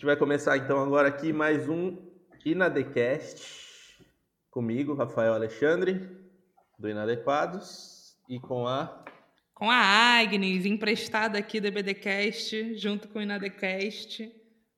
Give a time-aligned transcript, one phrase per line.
[0.00, 1.94] gente vai começar então agora aqui mais um
[2.42, 4.02] Inadecast
[4.50, 6.08] comigo, Rafael Alexandre,
[6.78, 9.04] do Inadequados, e com a
[9.52, 14.32] com a Agnes, emprestada aqui do EBDcast, junto com o Inadecast,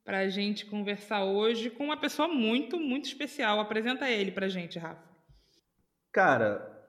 [0.05, 3.61] para a gente conversar hoje com uma pessoa muito, muito especial.
[3.61, 5.09] Apresenta ele para a gente, Rafa.
[6.13, 6.85] Cara,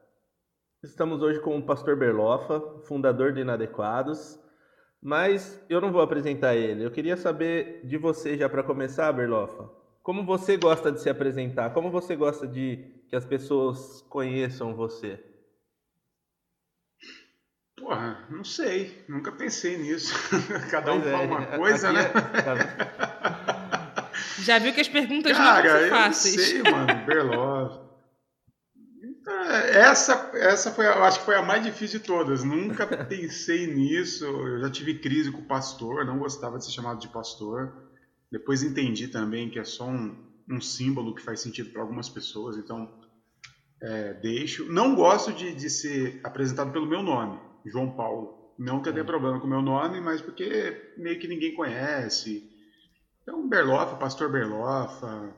[0.84, 4.43] estamos hoje com o Pastor Berlofa, fundador do Inadequados,
[5.04, 6.86] mas eu não vou apresentar ele.
[6.86, 9.69] Eu queria saber de você já para começar, Berlofa.
[10.01, 11.71] Como você gosta de se apresentar?
[11.71, 15.19] Como você gosta de que as pessoas conheçam você?
[17.78, 20.14] Porra, não sei, nunca pensei nisso.
[20.71, 22.01] Cada um pois fala é, uma coisa, né?
[22.79, 23.23] É...
[24.42, 26.37] Já viu que as perguntas Cara, não são fáceis.
[26.37, 27.82] Eu sei, mano, Berlov.
[29.25, 32.44] Essa, essa foi, eu acho que foi a mais difícil de todas.
[32.44, 34.25] Nunca pensei nisso.
[34.25, 37.73] Eu já tive crise com o pastor, não gostava de ser chamado de pastor.
[38.31, 40.16] Depois entendi também que é só um,
[40.50, 42.92] um símbolo que faz sentido para algumas pessoas, então
[43.81, 44.72] é, deixo.
[44.72, 47.39] Não gosto de, de ser apresentado pelo meu nome.
[47.66, 48.53] João Paulo.
[48.58, 52.50] Não que eu tenha problema com o meu nome, mas porque meio que ninguém conhece.
[53.22, 55.33] Então, Berlofa, Pastor Berlofa.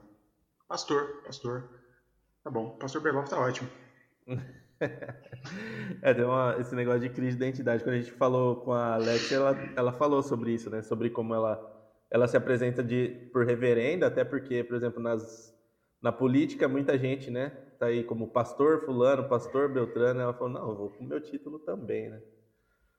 [0.68, 1.70] Pastor, pastor.
[2.46, 3.68] Tá bom, Pastor Berlofa tá ótimo.
[6.00, 7.84] é, deu uma, esse negócio de crise de identidade.
[7.84, 10.84] Quando a gente falou com a Alexia, ela, ela falou sobre isso, né?
[10.84, 11.60] Sobre como ela,
[12.12, 15.58] ela se apresenta de, por reverenda, até porque, por exemplo, nas,
[16.00, 17.52] na política, muita gente, né?
[17.80, 21.20] tá aí como pastor fulano, pastor Beltrano, ela falou, não, eu vou com o meu
[21.20, 22.22] título também, né?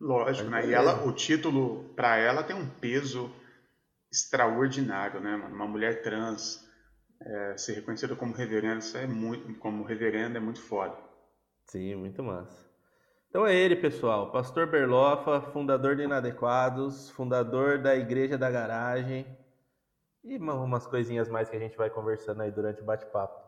[0.00, 0.67] Lógico, né?
[0.67, 3.30] E ela, o título, para ela, tem um peso
[4.11, 5.55] extraordinário, né, mano?
[5.55, 6.66] Uma mulher trans
[7.20, 10.97] é, ser reconhecida como reverenda, isso é muito, como reverenda é muito foda.
[11.64, 12.64] Sim, muito massa.
[13.28, 19.27] Então é ele, pessoal, Pastor Berlofa, fundador de Inadequados, fundador da Igreja da Garagem
[20.25, 23.47] e umas coisinhas mais que a gente vai conversando aí durante o bate-papo.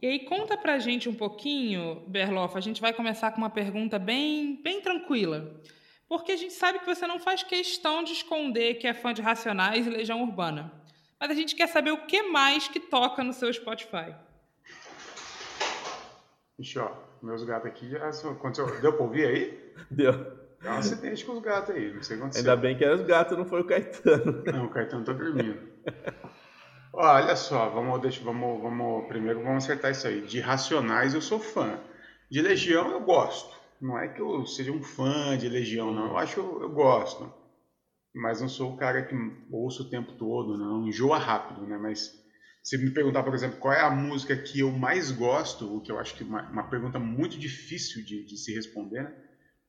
[0.00, 3.98] E aí conta pra gente um pouquinho, Berloff, a gente vai começar com uma pergunta
[3.98, 5.60] bem, bem tranquila.
[6.08, 9.20] Porque a gente sabe que você não faz questão de esconder que é fã de
[9.20, 10.72] Racionais e Legião Urbana.
[11.20, 14.14] Mas a gente quer saber o que mais que toca no seu Spotify.
[16.58, 16.90] Ixi, ó,
[17.22, 18.80] meus gatos aqui já aconteceu.
[18.80, 19.72] Deu pra ouvir aí?
[19.90, 20.12] Deu.
[20.60, 22.50] Deu um acidente com os gatos aí, não sei o que aconteceu.
[22.50, 24.42] Ainda bem que eram os gatos, não foi o Caetano.
[24.44, 25.68] Não, o Caetano tá dormindo.
[26.92, 30.22] Olha só, vamos, deixa, vamos, vamos, primeiro vamos acertar isso aí.
[30.22, 31.78] De Racionais eu sou fã.
[32.28, 33.56] De Legião eu gosto.
[33.80, 36.08] Não é que eu seja um fã de Legião, não.
[36.08, 37.32] Eu acho eu gosto.
[38.14, 39.14] Mas não sou o cara que
[39.50, 40.86] ouço o tempo todo, não.
[40.86, 41.76] Enjoa rápido, né?
[41.76, 42.12] Mas
[42.62, 45.90] se me perguntar, por exemplo, qual é a música que eu mais gosto, o que
[45.90, 49.14] eu acho que é uma, uma pergunta muito difícil de, de se responder, né?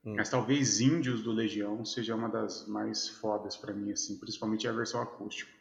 [0.06, 0.16] Hum.
[0.16, 4.72] Mas talvez Índios do Legião seja uma das mais fodas para mim, assim, principalmente a
[4.72, 5.52] versão acústica.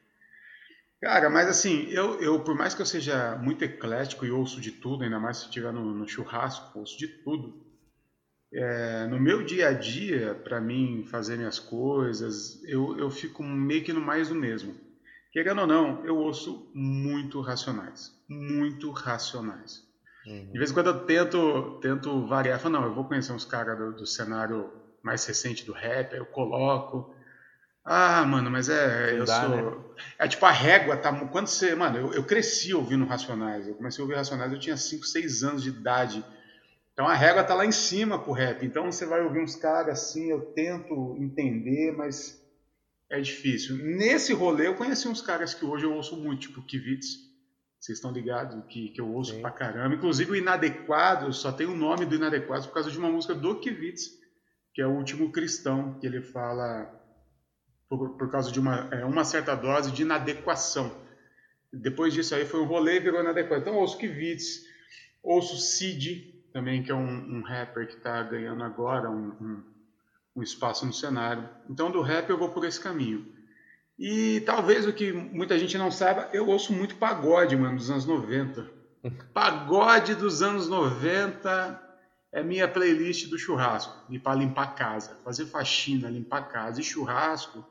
[1.00, 4.72] Cara, mas assim, eu, eu por mais que eu seja muito eclético e ouço de
[4.72, 7.67] tudo, ainda mais se estiver no, no churrasco, ouço de tudo.
[8.52, 13.84] É, no meu dia a dia, para mim fazer minhas coisas, eu, eu fico meio
[13.84, 14.74] que no mais do mesmo.
[15.32, 18.12] Querendo ou não, eu ouço muito racionais.
[18.28, 19.86] Muito racionais.
[20.26, 20.50] Uhum.
[20.50, 23.78] De vez em quando eu tento, tento variar, falo, não, eu vou conhecer uns caras
[23.78, 24.72] do, do cenário
[25.02, 27.14] mais recente do rap, eu coloco.
[27.84, 29.18] Ah, mano, mas é.
[29.18, 29.56] eu dá, sou.
[29.56, 29.84] Né?
[30.18, 31.12] É tipo a régua, tá.
[31.26, 31.74] Quando você.
[31.74, 33.66] Mano, eu, eu cresci ouvindo Racionais.
[33.66, 36.24] Eu comecei a ouvir Racionais, eu tinha 5, 6 anos de idade.
[36.98, 38.66] Então a régua tá lá em cima pro rap.
[38.66, 42.44] Então você vai ouvir uns caras assim, eu tento entender, mas
[43.08, 43.76] é difícil.
[43.76, 47.18] Nesse rolê eu conheci uns caras que hoje eu ouço muito, tipo Kivitz.
[47.78, 49.40] Vocês estão ligados que, que eu ouço Sim.
[49.40, 49.94] pra caramba.
[49.94, 53.60] Inclusive o Inadequado, só tem o nome do Inadequado por causa de uma música do
[53.60, 54.18] Kivitz,
[54.74, 56.92] que é o último cristão, que ele fala
[57.88, 60.90] por, por causa de uma, é, uma certa dose de inadequação.
[61.72, 63.62] Depois disso aí foi um rolê e virou inadequação.
[63.62, 64.64] Então ouço Kivitz,
[65.22, 69.62] ouço Cid, também, que é um, um rapper que está ganhando agora um, um,
[70.34, 71.48] um, espaço no cenário.
[71.70, 73.32] Então do rap eu vou por esse caminho.
[73.96, 78.04] E talvez o que muita gente não saiba, eu ouço muito pagode, mano, dos anos
[78.06, 78.68] 90.
[79.32, 81.80] Pagode dos anos 90
[82.32, 87.64] é minha playlist do churrasco, e para limpar casa, fazer faxina, limpar casa e churrasco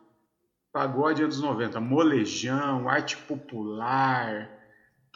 [0.72, 4.48] Pagode anos 90, molejão, arte popular.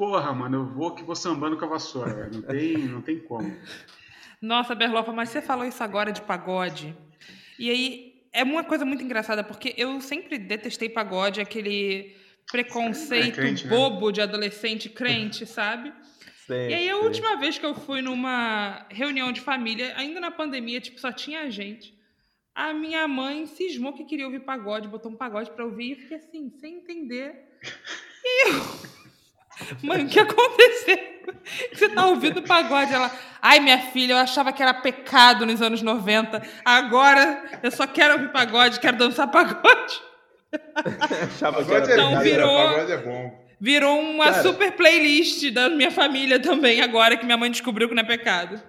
[0.02, 3.56] Porra, mano, eu vou que vou sambando com a vassoura, não tem, não tem como.
[4.42, 6.98] Nossa, Berlofa, mas você falou isso agora de pagode.
[7.60, 12.16] E aí é uma coisa muito engraçada, porque eu sempre detestei pagode, aquele
[12.52, 13.70] preconceito é crente, né?
[13.70, 14.14] bobo né?
[14.14, 15.94] de adolescente crente, sabe?
[16.48, 16.72] Sempre.
[16.72, 20.82] E aí a última vez que eu fui numa reunião de família, ainda na pandemia,
[20.82, 21.96] tipo, só tinha gente.
[22.56, 25.98] A minha mãe cismou que queria ouvir pagode, botou um pagode pra ouvir e eu
[25.98, 27.36] fiquei assim, sem entender.
[28.26, 29.01] E eu.
[29.84, 30.98] Mãe, o que aconteceu?
[31.74, 32.94] Você tá ouvindo pagode?
[32.94, 33.12] Ela.
[33.42, 36.42] Ai, minha filha, eu achava que era pecado nos anos 90.
[36.66, 40.02] Agora eu só quero ouvir pagode, quero dançar pagode.
[41.40, 41.94] Pagode é.
[41.94, 43.42] Então vida, virou- pagode é bom.
[43.60, 44.42] Virou uma Cara.
[44.44, 48.60] super playlist da minha família também, agora que minha mãe descobriu que não é pecado.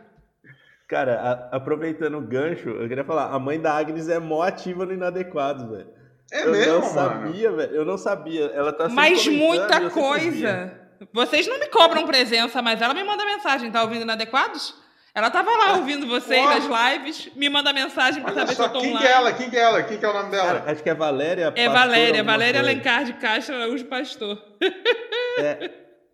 [0.87, 1.15] Cara,
[1.51, 4.93] a- aproveitando o gancho, eu queria falar, a mãe da Agnes é mó ativa no
[4.93, 5.89] Inadequados, velho.
[6.31, 6.93] É eu mesmo, não mano.
[6.95, 7.75] sabia, velho.
[7.75, 8.45] Eu não sabia.
[8.55, 10.82] Ela tá sempre Mas muita coisa.
[11.13, 13.71] Vocês não me cobram presença, mas ela me manda mensagem.
[13.71, 14.75] Tá ouvindo Inadequados?
[15.15, 18.65] Ela tava lá ouvindo vocês nas lives, me manda mensagem pra Olha saber se só,
[18.65, 19.07] eu tô quem online.
[19.07, 19.33] que é ela?
[19.35, 19.83] Quem que é ela?
[19.83, 20.61] Quem que é o nome dela?
[20.61, 21.53] Cara, acho que é Valéria.
[21.55, 22.71] É Valéria, Valéria coisa.
[22.73, 24.43] Alencar de Castro Araújo Pastor.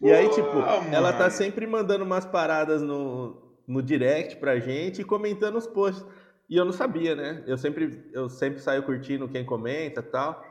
[0.00, 0.58] E aí, tipo,
[0.92, 6.04] ela tá sempre mandando umas paradas no, no direct pra gente e comentando os posts.
[6.48, 7.44] E eu não sabia, né?
[7.46, 10.42] Eu sempre, eu sempre saio curtindo quem comenta e tal.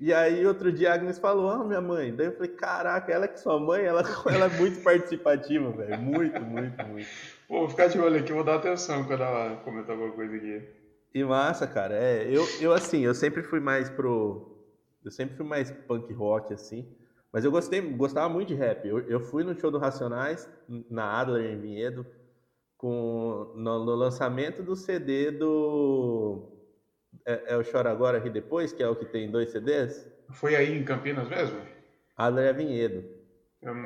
[0.00, 2.14] E aí, outro dia, a Agnes falou, ah, minha mãe.
[2.14, 5.98] Daí eu falei, caraca, ela que é sua mãe, ela, ela é muito participativa, velho.
[6.00, 7.08] Muito, muito, muito.
[7.46, 10.62] Pô, vou ficar de olho aqui, vou dar atenção quando ela comentar alguma coisa aqui.
[11.14, 11.94] E massa, cara.
[11.94, 14.50] É, eu, eu assim, eu sempre fui mais pro.
[15.04, 16.88] Eu sempre fui mais punk rock, assim.
[17.32, 18.86] Mas eu gostei, gostava muito de rap.
[18.86, 20.48] Eu, eu fui no show do Racionais,
[20.90, 22.06] na Adler, em Vinhedo,
[22.76, 26.51] com, no, no lançamento do CD do.
[27.24, 30.06] É, é o Chora Agora Ri Depois, que é o que tem dois CDs?
[30.30, 31.60] Foi aí em Campinas mesmo?
[32.16, 33.04] Adler é Vinhedo.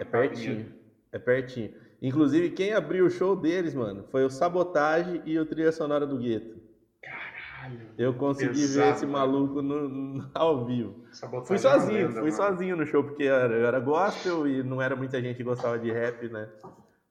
[0.00, 0.72] É pertinho.
[1.12, 1.70] É pertinho.
[2.00, 6.18] Inclusive, quem abriu o show deles, mano, foi o Sabotage e o Trilha Sonora do
[6.18, 6.60] Gueto.
[7.02, 7.94] Caralho.
[7.96, 9.06] Eu consegui ver esse cara.
[9.06, 10.94] maluco no- no- ao vivo.
[11.12, 12.32] Sabotagem Fui é sozinho, lenda, fui mano.
[12.32, 15.44] sozinho no show, porque eu era, eu era gospel e não era muita gente que
[15.44, 16.48] gostava de rap, né?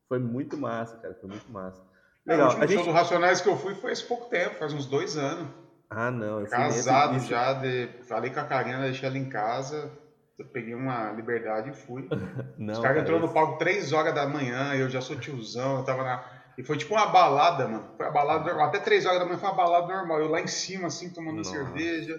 [0.08, 1.82] Foi muito massa, cara, foi muito massa.
[2.28, 2.84] É, o Legal, a show gente...
[2.86, 5.48] do Racionais que eu fui foi esse pouco tempo, faz uns dois anos.
[5.90, 7.90] Ah, não, eu nesse- Casado já, de...
[8.08, 9.92] falei com a Karina, deixei ela em casa,
[10.38, 12.08] eu peguei uma liberdade e fui.
[12.58, 15.80] Não, Os caras cara, entrou no palco 3 horas da manhã, eu já sou tiozão,
[15.80, 16.24] eu tava na.
[16.58, 17.90] E foi tipo uma balada, mano.
[17.98, 18.68] Foi uma balada normal.
[18.68, 20.22] Até 3 horas da manhã foi uma balada normal.
[20.22, 21.50] Eu lá em cima, assim, tomando Nossa.
[21.52, 22.18] cerveja.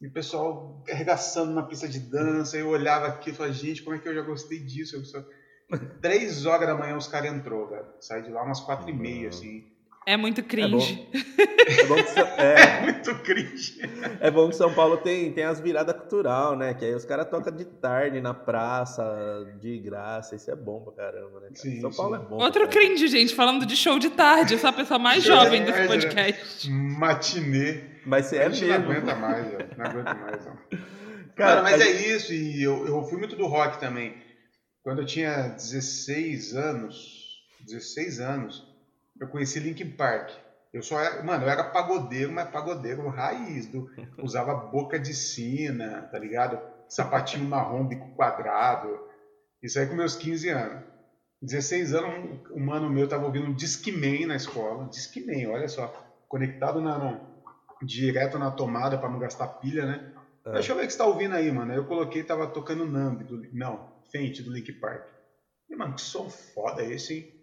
[0.00, 2.56] E o pessoal arregaçando na pista de dança.
[2.56, 4.94] Eu olhava aqui e falava, gente, como é que eu já gostei disso?
[4.96, 5.18] Eu só...
[6.00, 7.86] 3 horas da manhã os caras entrou, velho.
[8.00, 9.64] Saí de lá umas 4 e meia, assim.
[10.06, 11.08] É muito cringe.
[11.66, 13.80] É bom que São, é, Muito cringe.
[14.20, 16.74] é bom que São Paulo tem, tem as viradas cultural, né?
[16.74, 19.02] Que aí os caras tocam de tarde na praça,
[19.60, 20.36] de graça.
[20.36, 21.46] Isso é bom pra caramba, né?
[21.48, 21.54] cara?
[21.54, 22.22] Sim, São Paulo sim.
[22.22, 22.36] é bom.
[22.36, 24.54] Outro cringe, gente, falando de show de tarde.
[24.54, 25.86] Eu sou a pessoa mais jovem desse né?
[25.86, 26.70] podcast.
[26.70, 27.94] Matinê.
[28.04, 28.92] Mas você é a gente não mesmo.
[28.92, 29.68] aguenta mais, velho.
[29.78, 30.58] Não aguento mais, não.
[31.34, 34.14] Cara, Cara, mas é isso, e eu, eu fui muito do rock também.
[34.84, 38.73] Quando eu tinha 16 anos, 16 anos,
[39.20, 40.30] eu conheci Linkin Park.
[40.72, 43.88] Eu só era, mano, eu era pagodeiro, mas pagodeiro raiz, do,
[44.18, 46.60] usava boca de sina, tá ligado?
[46.88, 48.88] Sapatinho marrom, bico quadrado.
[49.62, 50.82] Isso aí com meus 15 anos.
[51.40, 54.88] 16 anos, um, um mano meu tava ouvindo um Discman na escola.
[54.88, 55.92] Discman, olha só.
[56.28, 57.20] Conectado na, na-
[57.82, 60.12] direto na tomada pra não gastar pilha, né?
[60.46, 60.52] É.
[60.54, 61.72] Deixa eu ver o que você tá ouvindo aí, mano.
[61.72, 65.04] Eu coloquei, tava tocando Numb, do, não, Fente, do Link Park.
[65.68, 67.33] E, mano, que som foda esse, hein?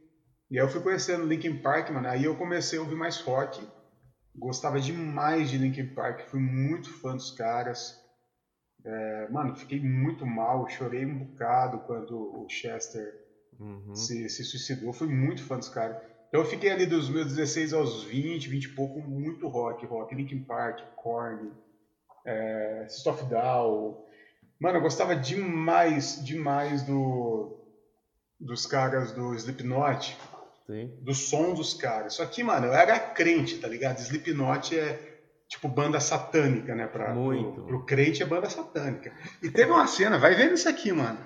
[0.51, 2.09] E aí eu fui conhecendo Linkin Park, mano.
[2.09, 3.65] Aí eu comecei a ouvir mais rock.
[4.35, 6.27] Gostava demais de Linkin Park.
[6.29, 7.97] Fui muito fã dos caras.
[8.83, 10.67] É, mano, fiquei muito mal.
[10.67, 13.17] Chorei um bocado quando o Chester
[13.57, 13.95] Uhum.
[13.95, 14.91] se, se suicidou.
[14.91, 15.95] Fui muito fã dos caras.
[16.27, 19.85] Então eu fiquei ali dos meus 16 aos 20, 20 e pouco, muito rock.
[19.85, 21.53] Rock, Linkin Park, Korn,
[22.25, 23.97] é, a Down.
[24.59, 27.57] Mano, eu gostava demais, demais do,
[28.39, 30.17] dos caras do Slipknot
[30.67, 30.91] Sim.
[31.01, 32.13] do som dos caras.
[32.13, 33.99] Só que, mano, eu era crente, tá ligado?
[33.99, 36.87] Slipknot é tipo banda satânica, né?
[36.87, 37.53] Pra, Muito.
[37.53, 39.13] Pro, pro crente é banda satânica.
[39.41, 41.19] E teve uma cena, vai vendo isso aqui, mano.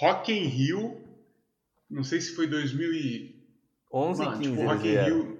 [0.00, 1.00] Rock in Rio,
[1.90, 3.36] não sei se foi 2000 e...
[3.92, 4.96] 11 e Mano, 15 tipo, Rock in.
[4.96, 5.38] Rio...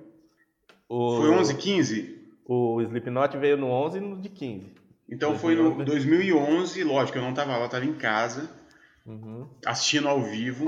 [0.89, 2.17] O, Foi 11, 15?
[2.47, 4.73] O Slipknot veio no 11 e no de 15.
[5.11, 5.85] Então foi no 2011.
[5.85, 8.49] 2011, lógico, eu não tava lá, eu tava em casa,
[9.05, 9.49] Uhum.
[9.65, 10.67] assistindo ao vivo.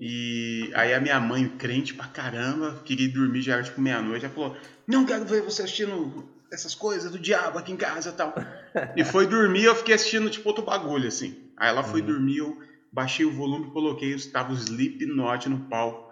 [0.00, 4.24] E aí a minha mãe, crente pra caramba, queria ir dormir, já era tipo meia-noite,
[4.24, 4.56] ela falou:
[4.88, 8.34] Não quero ver você assistindo essas coisas do diabo aqui em casa e tal.
[8.96, 11.36] e foi dormir, eu fiquei assistindo tipo outro bagulho assim.
[11.56, 12.06] Aí ela foi Uhum.
[12.06, 12.56] dormir, eu
[12.92, 16.09] baixei o volume, coloquei, estava o Slipknot no palco.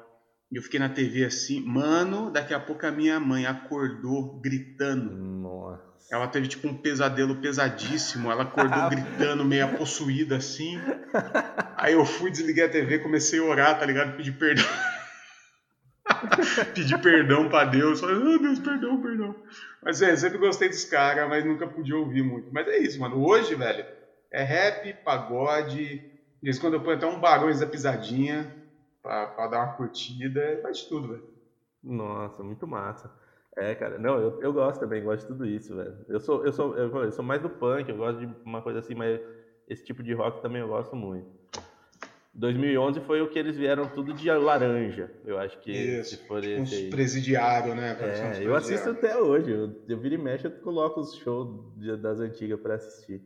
[0.50, 5.14] E eu fiquei na TV assim, mano, daqui a pouco a minha mãe acordou gritando.
[5.14, 5.82] Nossa.
[6.10, 8.30] Ela teve tipo um pesadelo pesadíssimo.
[8.30, 10.80] Ela acordou gritando, meio possuída assim.
[11.76, 14.16] Aí eu fui, desliguei a TV, comecei a orar, tá ligado?
[14.16, 14.64] Pedir perdão.
[16.74, 18.00] Pedir perdão pra Deus.
[18.00, 19.36] Falar, oh, Deus, perdão, perdão.
[19.82, 22.48] Mas é, sempre gostei dos caras, mas nunca podia ouvir muito.
[22.50, 23.22] Mas é isso, mano.
[23.22, 23.84] Hoje, velho,
[24.32, 26.02] é rap, pagode.
[26.42, 28.56] Isso quando eu ponho até um Barões da Pisadinha
[29.02, 30.58] pra dar uma curtida.
[30.62, 31.24] Faz de tudo, velho.
[31.82, 33.10] Nossa, muito massa.
[33.56, 35.96] É, cara, não, eu, eu gosto também, gosto de tudo isso, velho.
[36.08, 38.78] Eu sou, eu sou, eu, eu sou mais do punk, eu gosto de uma coisa
[38.78, 39.20] assim, mas
[39.66, 41.26] esse tipo de rock também eu gosto muito.
[42.34, 46.40] 2011 foi o que eles vieram tudo de laranja, eu acho que Isso, se for
[46.40, 47.96] tipo esse presidiário, né?
[47.98, 49.50] É, eu assisto até hoje.
[49.50, 51.48] Eu, eu viro e mexo, eu coloco os shows
[52.00, 53.20] das antigas pra assistir.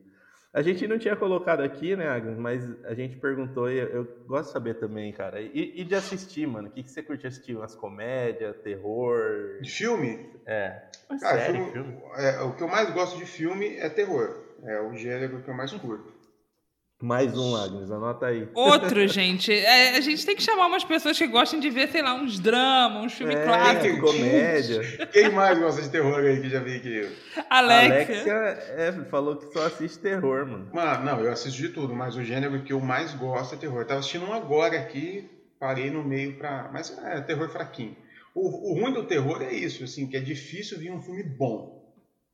[0.52, 2.36] A gente não tinha colocado aqui, né, Agnes?
[2.36, 5.40] Mas a gente perguntou e eu, eu gosto de saber também, cara.
[5.40, 6.68] E, e de assistir, mano?
[6.68, 7.56] O que, que você curte assistir?
[7.56, 9.58] Umas comédias, terror?
[9.62, 10.30] De filme?
[10.44, 10.82] É.
[11.20, 11.98] Cara, série, filme- filme.
[12.16, 14.42] é, o que eu mais gosto de filme é terror.
[14.64, 16.11] É o gênero que eu mais curto.
[17.02, 18.48] Mais um, Agnes, anota aí.
[18.54, 19.52] Outro, gente.
[19.52, 22.38] É, a gente tem que chamar umas pessoas que gostem de ver, sei lá, uns
[22.38, 24.00] dramas, uns filmes É, clássicos.
[24.00, 25.06] comédia.
[25.08, 27.10] Quem mais gosta de terror aí que já vi aqui?
[27.50, 27.94] Alexia.
[27.96, 28.32] Alexia
[28.76, 30.70] é, falou que só assiste terror, mano.
[30.72, 33.80] Mano, não, eu assisto de tudo, mas o gênero que eu mais gosto é terror.
[33.80, 35.28] Eu tava assistindo um agora aqui,
[35.58, 36.70] parei no meio pra.
[36.72, 37.96] Mas é terror fraquinho.
[38.32, 41.82] O, o ruim do terror é isso, assim, que é difícil vir um filme bom.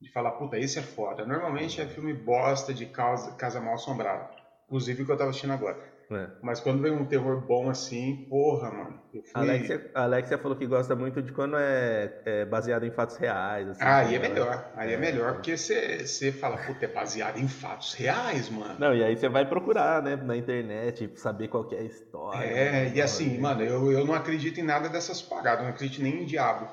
[0.00, 1.24] De falar, puta, esse é foda.
[1.26, 4.36] Normalmente é filme bosta de casa, casa mal assombrada.
[4.68, 5.78] Inclusive o que eu tava assistindo agora.
[6.10, 6.26] É.
[6.42, 9.00] Mas quando vem um terror bom assim, porra, mano.
[9.12, 9.30] Eu fui.
[9.34, 13.68] A Alexia, Alexia falou que gosta muito de quando é, é baseado em fatos reais.
[13.68, 14.28] Assim, Ah, aí é né?
[14.28, 14.70] melhor.
[14.74, 14.96] Aí é, É.
[14.98, 18.76] melhor, porque você fala, puta, é baseado em fatos reais, mano.
[18.78, 22.44] Não, e aí você vai procurar, né, na internet, saber qual que é a história.
[22.46, 23.40] É, né, e assim, né?
[23.40, 26.68] mano, eu, eu não acredito em nada dessas paradas, não acredito nem em diabo.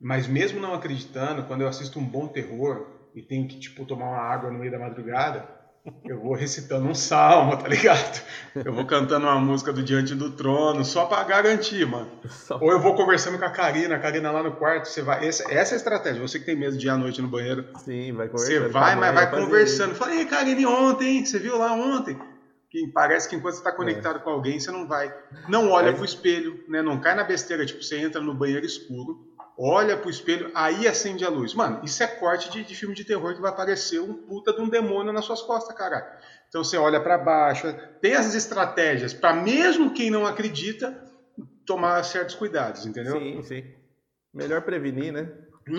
[0.00, 4.06] Mas mesmo não acreditando, quando eu assisto um bom terror e tenho que, tipo, tomar
[4.06, 5.57] uma água no meio da madrugada,
[6.04, 8.22] eu vou recitando um salmo, tá ligado?
[8.54, 12.08] Eu vou cantando uma música do Diante do Trono, só pra garantir, mano.
[12.28, 15.26] Só- Ou eu vou conversando com a Karina, a Karina lá no quarto, você vai.
[15.26, 17.64] Essa, essa é a estratégia, você que tem medo de ir à noite no banheiro,
[17.84, 18.72] Sim, vai você conversando.
[18.72, 19.94] vai, com a mas vai conversando.
[19.94, 22.18] Fala, ei, Karine, ontem, você viu lá ontem?
[22.70, 25.10] Que parece que enquanto você está conectado com alguém, você não vai.
[25.48, 25.92] Não olha É.
[25.92, 26.82] Pro espelho, né?
[26.82, 29.16] Não cai na besteira, tipo, você entra no banheiro escuro,
[29.58, 31.52] olha pro espelho, aí acende a luz.
[31.52, 34.60] Mano, isso é corte de, de filme de terror que vai aparecer um puta de
[34.60, 36.06] um demônio nas suas costas, caralho.
[36.48, 41.02] Então você olha para baixo, tem essas estratégias para mesmo quem não acredita
[41.66, 43.18] tomar certos cuidados, entendeu?
[43.18, 43.64] Sim, sim.
[44.32, 45.28] Melhor prevenir, né?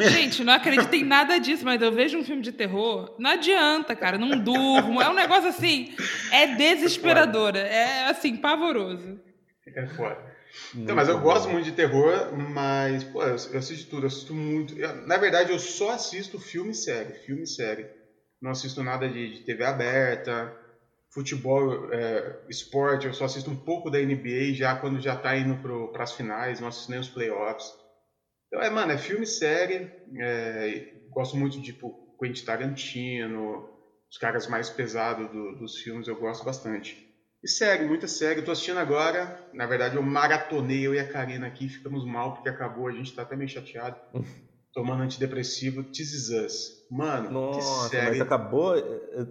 [0.09, 3.95] Gente, não acredito em nada disso, mas eu vejo um filme de terror, não adianta,
[3.95, 5.01] cara, não durmo.
[5.01, 5.95] É um negócio assim,
[6.31, 9.19] é desesperador, é assim, pavoroso.
[9.65, 10.28] É foda.
[10.83, 14.33] Então, mas eu gosto muito de terror, mas, pô, eu, eu assisto tudo, eu assisto
[14.33, 14.77] muito.
[14.77, 17.89] Eu- na verdade, eu só assisto filme e série, filme e série.
[18.41, 20.53] Não assisto nada de, de TV aberta,
[21.13, 25.57] futebol, é, esporte, eu só assisto um pouco da NBA já quando já tá indo
[25.91, 27.73] para as finais, não assisto nem os playoffs.
[28.47, 29.91] Então, é, mano, é filme e série.
[30.19, 33.67] é, gosto muito de, tipo, Quentin Tarantino,
[34.11, 36.97] os caras mais pesados do- dos filmes, eu gosto bastante.
[37.41, 38.41] E série, muita série.
[38.41, 39.37] Eu tô assistindo agora.
[39.53, 43.15] Na verdade, eu maratonei, eu e a Karina aqui, ficamos mal porque acabou, a gente
[43.15, 43.95] tá até meio chateado.
[44.73, 46.53] Tomando antidepressivo, This Is Us.
[46.91, 48.09] Mano, Nossa, que série.
[48.11, 48.73] mas acabou,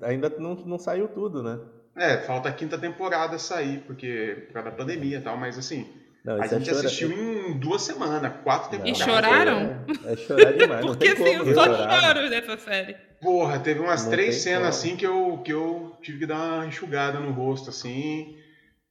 [0.03, 1.59] ainda não, não saiu tudo, né?
[1.97, 5.85] É, falta a quinta temporada sair, porque por causa da pandemia e tal, mas assim,
[6.25, 9.05] Não, a é gente chora- assistiu em duas semanas, quatro Não, temporadas.
[9.15, 9.87] choraram?
[10.05, 11.77] É, é chorar demais, Porque tem assim, eu só mano.
[11.91, 12.97] choro nessa série.
[13.21, 14.69] Porra, teve umas Não três cenas como.
[14.69, 18.37] assim que eu, que eu tive que dar uma enxugada no rosto, assim.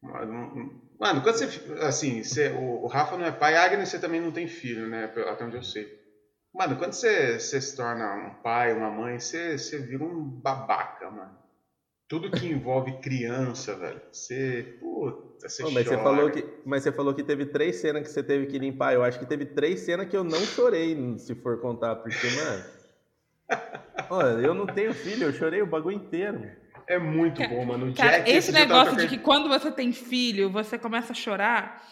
[0.01, 1.73] Mano, quando você.
[1.81, 4.87] Assim, você, o, o Rafa não é pai, a Agnes você também não tem filho,
[4.87, 5.05] né?
[5.29, 5.87] Até onde eu sei.
[6.53, 11.09] Mano, quando você, você se torna um pai, uma mãe, você, você vira um babaca,
[11.11, 11.37] mano.
[12.07, 14.01] Tudo que envolve criança, velho.
[14.11, 14.77] Você.
[14.79, 16.03] Puta, você Pô, mas, você chora.
[16.03, 18.93] falou que, mas você falou que teve três cenas que você teve que limpar.
[18.93, 22.63] Eu acho que teve três cenas que eu não chorei, se for contar, porque, mano.
[24.09, 26.49] Olha, eu não tenho filho, eu chorei o bagulho inteiro.
[26.87, 27.89] É muito bom, mano.
[27.89, 31.15] O Cara, Jack, esse tava negócio de que quando você tem filho, você começa a
[31.15, 31.85] chorar.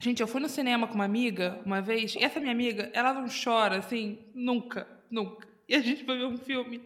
[0.00, 3.12] Gente, eu fui no cinema com uma amiga uma vez, e essa minha amiga, ela
[3.12, 5.46] não chora, assim, nunca, nunca.
[5.68, 6.82] E a gente foi ver um filme,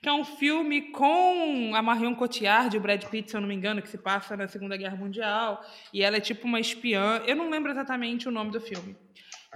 [0.00, 3.48] que é um filme com a Marion Cotillard e o Brad Pitt, se eu não
[3.48, 5.60] me engano, que se passa na Segunda Guerra Mundial,
[5.92, 7.20] e ela é tipo uma espiã.
[7.26, 8.96] Eu não lembro exatamente o nome do filme.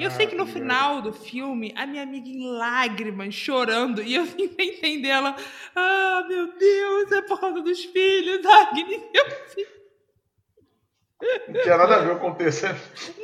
[0.01, 4.03] E eu Ah, sei que no final do filme, a minha amiga em lágrimas, chorando,
[4.03, 5.37] e eu sem entender ela,
[5.77, 9.01] ah, meu Deus, é por causa dos filhos, Agnes.
[9.15, 9.25] Eu
[11.55, 12.67] Não tinha nada a ver com o contexto.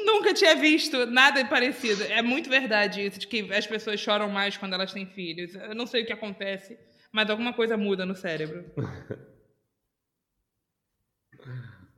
[0.04, 2.04] nunca tinha visto nada parecido.
[2.04, 5.54] É muito verdade isso, de que as pessoas choram mais quando elas têm filhos.
[5.56, 6.78] Eu não sei o que acontece,
[7.12, 8.64] mas alguma coisa muda no cérebro.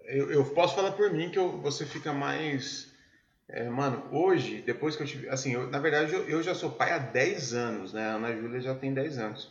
[0.05, 2.88] Eu, eu posso falar por mim que eu- você fica mais
[3.50, 5.29] É, mano, hoje, depois que eu tive.
[5.29, 8.02] Assim, eu, na verdade, eu, eu, já sou pai há 10 anos, né?
[8.09, 9.50] A Ana Júlia já tem 10 anos.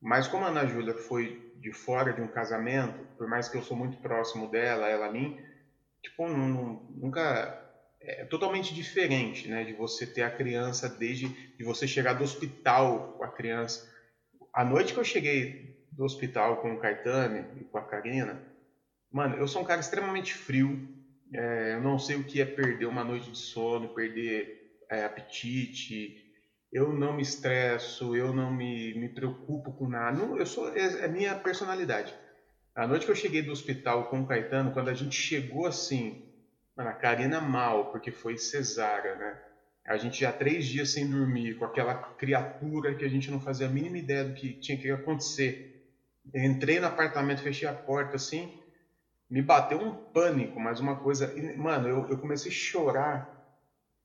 [0.00, 3.62] Mas como a Ana Júlia foi de fora de um casamento, por mais que eu
[3.62, 5.34] sou muito próximo dela, ela a mim,
[6.02, 7.56] tipo, não, nunca.
[8.02, 9.64] É totalmente diferente, né?
[9.64, 11.28] De você ter a criança desde.
[11.58, 13.80] de você chegar do hospital com a criança.
[14.52, 15.56] A noite que eu cheguei
[15.90, 18.42] do hospital com o Caetano e com a Karina,
[19.10, 20.78] mano, eu sou um cara extremamente frio
[21.32, 24.52] é, eu não sei o que é perder uma noite de sono, perder
[24.90, 26.14] é, apetite.
[26.72, 30.16] Eu não me estresso, eu não me, me preocupo com nada.
[30.16, 32.14] Não, eu sou é, é minha personalidade.
[32.74, 36.20] A noite que eu cheguei do hospital com o Caetano, quando a gente chegou assim,
[36.76, 39.38] a Karina mal, porque foi cesárea, né?
[39.86, 43.66] A gente já três dias sem dormir, com aquela criatura que a gente não fazia
[43.66, 45.58] a mínima ideia do que tinha que acontecer.
[46.32, 48.48] Eu entrei no apartamento, fechei a porta assim,
[49.28, 51.32] me bateu um pânico, mas uma coisa.
[51.56, 53.28] Mano, eu, eu comecei a chorar.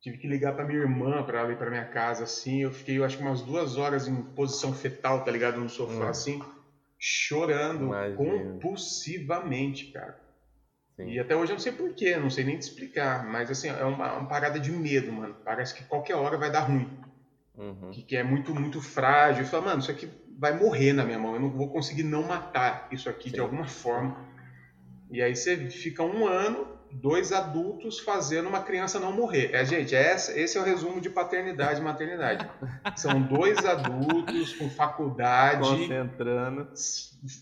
[0.02, 2.62] Tive que ligar para minha irmã para ela ir para minha casa, assim.
[2.62, 5.60] Eu fiquei, eu acho que umas duas horas em posição fetal, tá ligado?
[5.60, 6.10] No sofá, hum.
[6.10, 6.40] assim,
[7.00, 8.16] chorando Imagina.
[8.16, 10.16] compulsivamente, cara.
[10.96, 11.10] Sim.
[11.10, 13.84] E até hoje eu não sei porquê, não sei nem te explicar, mas assim, é
[13.84, 15.36] uma, uma parada de medo, mano.
[15.44, 16.90] Parece que qualquer hora vai dar ruim.
[17.58, 17.92] Uhum.
[17.92, 19.44] Que, que, é muito, muito frágil.
[19.44, 21.34] Eu falo, mano, isso aqui vai morrer na minha mão.
[21.34, 23.36] Eu não vou conseguir não matar isso aqui Sim.
[23.36, 24.26] de alguma forma.
[25.12, 26.68] E aí você fica um ano,
[27.02, 29.54] dois adultos fazendo uma criança não morrer.
[29.54, 32.50] É, gente, é esse, é o resumo de paternidade e maternidade.
[32.96, 36.70] São dois adultos com faculdade, concentrando,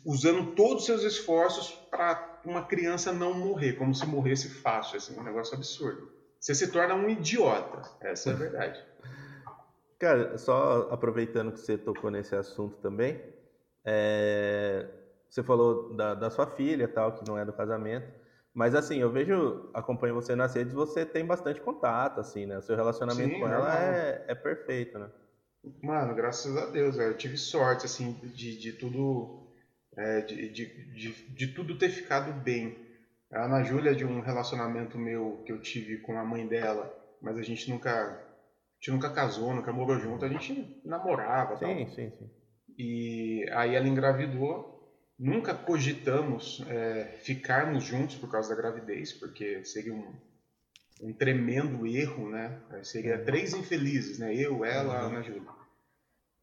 [0.06, 5.20] usando todos os seus esforços para uma criança não morrer, como se morresse fácil, assim,
[5.20, 6.12] um negócio absurdo.
[6.40, 8.84] Você se torna um idiota, essa é a verdade.
[9.98, 13.22] Cara, só aproveitando que você tocou nesse assunto também,
[13.86, 14.88] é
[15.34, 18.08] você falou da, da sua filha, tal, que não é do casamento.
[18.54, 22.58] Mas assim, eu vejo, acompanho você nas redes, você tem bastante contato, assim, né?
[22.58, 25.10] O seu relacionamento Sim, com ela é, é perfeito, né?
[25.82, 29.42] Mano, graças a Deus, eu tive sorte, assim, de, de tudo.
[29.96, 32.78] É, de, de, de, de, tudo ter ficado bem.
[33.32, 37.38] A Ana Júlia, de um relacionamento meu que eu tive com a mãe dela, mas
[37.38, 37.92] a gente nunca.
[37.92, 41.56] A gente nunca casou, nunca morou junto, a gente namorava.
[41.58, 41.96] Sim, tal.
[41.96, 42.30] sim, sim.
[42.78, 44.73] E aí ela engravidou
[45.18, 50.14] Nunca cogitamos é, ficarmos juntos por causa da gravidez, porque seria um,
[51.02, 52.60] um tremendo erro, né?
[52.82, 53.26] Seria uhum.
[53.26, 54.34] três infelizes, né?
[54.36, 55.08] Eu, ela, uhum.
[55.08, 55.44] Ana Júlia.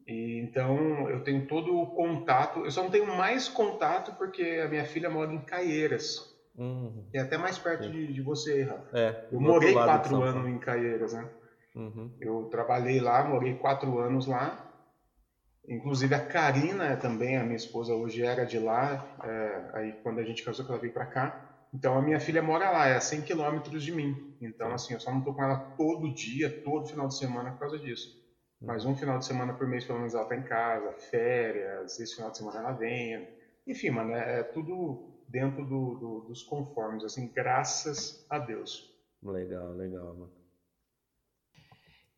[0.06, 2.60] E, então eu tenho todo o contato.
[2.60, 6.30] Eu só não tenho mais contato porque a minha filha mora em Caieiras.
[6.56, 7.06] Uhum.
[7.12, 8.98] É até mais perto de, de, você, Rafa.
[8.98, 11.28] É, eu morei quatro anos em Caieiras, né?
[11.74, 12.10] Uhum.
[12.20, 14.69] Eu trabalhei lá, morei quatro anos lá.
[15.70, 20.24] Inclusive a Karina também, a minha esposa hoje era de lá, é, aí quando a
[20.24, 21.32] gente casou que ela veio para cá.
[21.72, 24.12] Então a minha filha mora lá, é a 100 quilômetros de mim.
[24.40, 27.60] Então assim, eu só não tô com ela todo dia, todo final de semana por
[27.60, 28.08] causa disso.
[28.60, 32.16] Mas um final de semana por mês pelo menos ela tá em casa, férias, esse
[32.16, 33.28] final de semana ela vem.
[33.64, 38.90] Enfim, mano, é, é tudo dentro do, do, dos conformes, assim, graças a Deus.
[39.22, 40.39] Legal, legal, mano.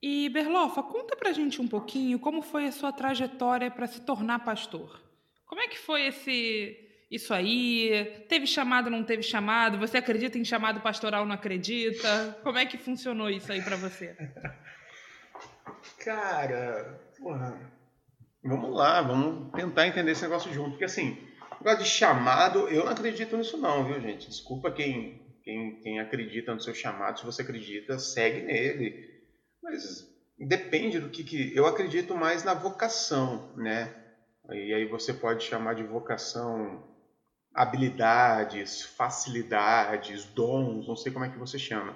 [0.03, 4.41] E Berlofa, conta pra gente um pouquinho como foi a sua trajetória para se tornar
[4.41, 5.01] pastor.
[5.47, 6.77] Como é que foi esse
[7.09, 8.25] isso aí?
[8.29, 9.79] Teve chamado, não teve chamado?
[9.79, 12.37] Você acredita em chamado pastoral, não acredita?
[12.43, 14.17] Como é que funcionou isso aí para você?
[16.03, 17.71] Cara, porra,
[18.43, 21.17] vamos lá, vamos tentar entender esse negócio junto, porque assim,
[21.61, 24.29] negócio de chamado, eu não acredito nisso não, viu, gente?
[24.29, 29.12] Desculpa quem quem, quem acredita no seu chamado, se você acredita, segue nele
[29.63, 31.57] mas depende do que, que.
[31.57, 33.95] Eu acredito mais na vocação, né?
[34.51, 36.83] E aí você pode chamar de vocação
[37.55, 41.95] habilidades, facilidades, dons, não sei como é que você chama.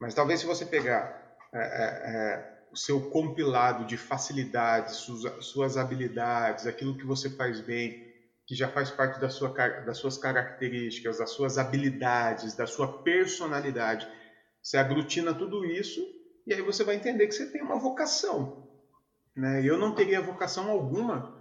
[0.00, 5.76] Mas talvez se você pegar é, é, é, o seu compilado de facilidades, suas, suas,
[5.76, 8.06] habilidades, aquilo que você faz bem,
[8.46, 14.08] que já faz parte da sua, das suas características, das suas habilidades, da sua personalidade,
[14.62, 16.00] você aglutina tudo isso
[16.46, 18.68] e aí você vai entender que você tem uma vocação.
[19.34, 19.62] Né?
[19.64, 21.36] Eu não teria vocação alguma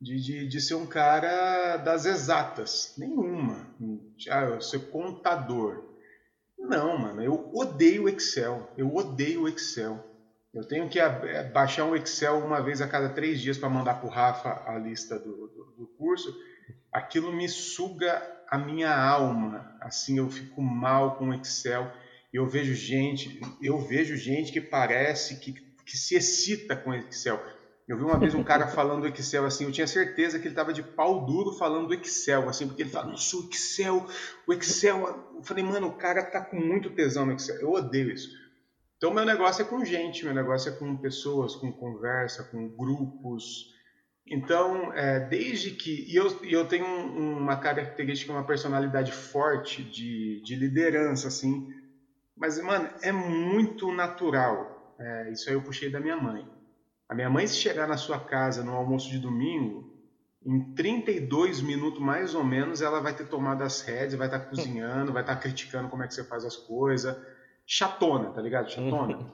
[0.00, 2.94] de, de, de ser um cara das exatas.
[2.96, 3.66] Nenhuma.
[4.30, 5.84] Ah, eu ser contador.
[6.58, 7.22] Não, mano.
[7.22, 8.70] Eu odeio Excel.
[8.76, 10.02] Eu odeio Excel.
[10.54, 13.94] Eu tenho que é, baixar um Excel uma vez a cada três dias para mandar
[13.94, 16.34] para o Rafa a lista do, do, do curso.
[16.92, 19.76] Aquilo me suga a minha alma.
[19.80, 21.92] Assim, eu fico mal com Excel
[22.36, 27.42] eu vejo gente, eu vejo gente que parece que, que se excita com Excel.
[27.88, 30.52] Eu vi uma vez um cara falando do Excel assim, eu tinha certeza que ele
[30.52, 34.06] estava de pau duro falando do Excel, assim, porque ele fala, nossa, o Excel,
[34.46, 35.32] o Excel.
[35.36, 37.56] Eu falei, mano, o cara tá com muito tesão no Excel.
[37.56, 38.28] Eu odeio isso.
[38.96, 43.74] Então, meu negócio é com gente, meu negócio é com pessoas, com conversa, com grupos.
[44.26, 46.04] Então, é, desde que.
[46.10, 51.68] E eu, eu tenho uma característica, uma personalidade forte de, de liderança, assim.
[52.36, 54.94] Mas, mano, é muito natural.
[54.98, 56.46] É, isso aí eu puxei da minha mãe.
[57.08, 59.96] A minha mãe, se chegar na sua casa no almoço de domingo,
[60.44, 64.46] em 32 minutos mais ou menos, ela vai ter tomado as rédeas, vai estar tá
[64.50, 67.16] cozinhando, vai estar tá criticando como é que você faz as coisas.
[67.66, 68.70] Chatona, tá ligado?
[68.70, 69.32] Chatona.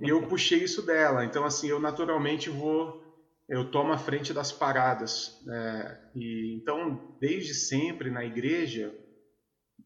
[0.00, 1.24] e eu puxei isso dela.
[1.24, 3.02] Então, assim, eu naturalmente vou.
[3.48, 5.40] Eu tomo a frente das paradas.
[5.44, 5.98] Né?
[6.14, 8.94] E, então, desde sempre na igreja,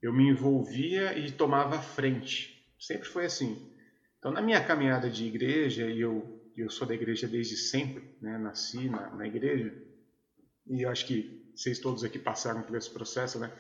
[0.02, 2.66] eu me envolvia e tomava a frente.
[2.78, 3.70] Sempre foi assim.
[4.18, 8.38] Então, na minha caminhada de igreja, e eu, eu sou da igreja desde sempre, né?
[8.38, 9.72] nasci na, na igreja
[10.68, 13.50] e eu acho que vocês todos aqui passaram por esse processo, né?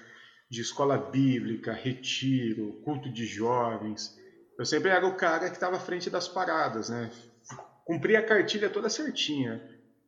[0.50, 4.16] De escola bíblica, retiro, culto de jovens.
[4.58, 7.10] Eu sempre era o cara que estava à frente das paradas, né?
[7.84, 9.60] Cumpria a cartilha toda certinha.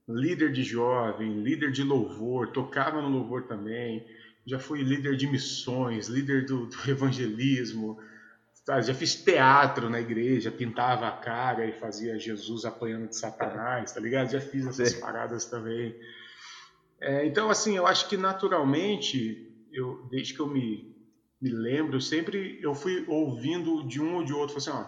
[0.08, 4.06] Líder de jovem, líder de louvor, tocava no louvor também.
[4.50, 8.00] Já fui líder de missões, líder do, do evangelismo.
[8.66, 8.80] Tá?
[8.80, 14.00] Já fiz teatro na igreja, pintava a cara e fazia Jesus apanhando de Satanás, tá
[14.00, 14.32] ligado?
[14.32, 15.94] Já fiz essas paradas também.
[17.00, 20.96] É, então, assim, eu acho que naturalmente, eu, desde que eu me,
[21.40, 24.84] me lembro, sempre eu fui ouvindo de um ou de outro, assim, ó,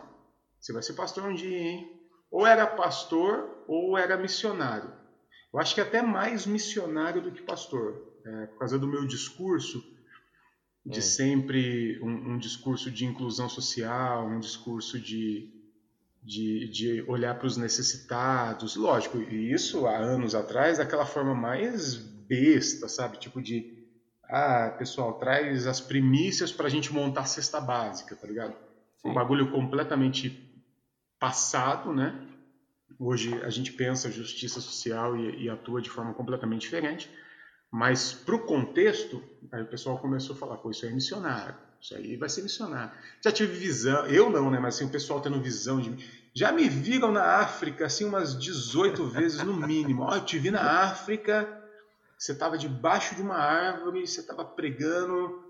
[0.60, 2.00] você vai ser pastor um dia, hein?
[2.32, 4.92] Ou era pastor ou era missionário.
[5.54, 9.82] Eu acho que até mais missionário do que pastor, é, por causa do meu discurso,
[10.84, 11.02] de é.
[11.02, 15.48] sempre um, um, discurso de inclusão social, um discurso de,
[16.22, 21.96] de, de olhar para os necessitados, lógico, e isso há anos atrás, daquela forma mais
[21.96, 23.18] besta, sabe?
[23.18, 23.86] Tipo de,
[24.24, 28.54] ah, pessoal, traz as primícias para a gente montar a cesta básica, tá ligado?
[28.96, 29.10] Sim.
[29.10, 30.50] Um bagulho completamente
[31.18, 32.28] passado, né?
[32.98, 37.10] Hoje a gente pensa justiça social e, e atua de forma completamente diferente,
[37.72, 41.54] mas para o contexto, aí o pessoal começou a falar, pô, isso aí é missionário.
[41.80, 42.92] Isso aí vai ser missionário.
[43.24, 44.60] Já tive visão, eu não, né?
[44.60, 46.04] Mas assim, o pessoal tendo visão de mim.
[46.34, 50.02] Já me viram na África, assim, umas 18 vezes no mínimo.
[50.02, 51.48] Ó, eu te vi na África,
[52.18, 55.42] você estava debaixo de uma árvore, você estava pregando.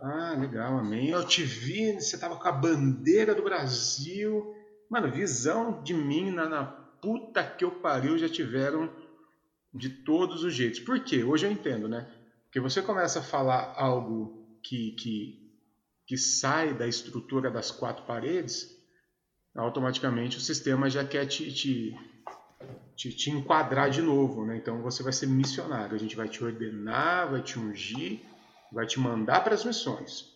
[0.00, 1.10] Ah, legal, amém.
[1.10, 4.54] Eu te vi, você estava com a bandeira do Brasil.
[4.88, 8.90] Mano, visão de mim na, na puta que eu pariu já tiveram
[9.72, 10.80] de todos os jeitos.
[10.80, 11.22] Por quê?
[11.22, 12.08] Hoje eu entendo, né?
[12.44, 15.50] Porque você começa a falar algo que, que
[16.10, 18.76] que sai da estrutura das quatro paredes,
[19.54, 21.96] automaticamente o sistema já quer te, te,
[22.96, 24.44] te, te enquadrar de novo.
[24.44, 24.56] Né?
[24.56, 25.94] Então você vai ser missionário.
[25.94, 28.22] A gente vai te ordenar, vai te ungir,
[28.72, 30.34] vai te mandar para as missões.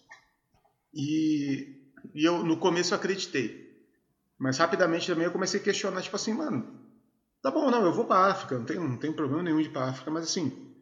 [0.94, 3.76] E, e eu no começo acreditei.
[4.38, 6.83] Mas rapidamente também eu comecei a questionar, tipo assim, mano,
[7.44, 9.72] tá bom, não, eu vou para África, não tem, não tem problema nenhum de ir
[9.72, 10.74] para África, mas assim,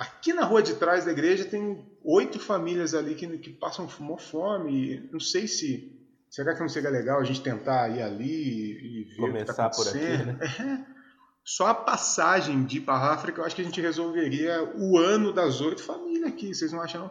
[0.00, 5.06] Aqui na rua de trás da igreja tem oito famílias ali que, que passam fome.
[5.12, 5.94] Não sei se.
[6.30, 9.54] Será que não seria legal a gente tentar ir ali e, ver Começar o que
[9.54, 10.38] tá por aqui, né?
[10.86, 11.00] É.
[11.44, 14.96] Só a passagem de ir para a África, eu acho que a gente resolveria o
[14.96, 17.10] ano das oito famílias aqui, vocês não acham?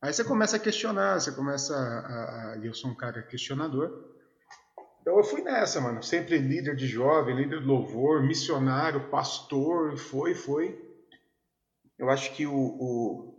[0.00, 4.13] Aí você começa a questionar, você começa a, a, eu sou um cara questionador.
[5.04, 6.02] Então eu fui nessa, mano.
[6.02, 10.82] Sempre líder de jovem, líder de louvor, missionário, pastor, foi, foi.
[11.98, 13.34] Eu acho que o, o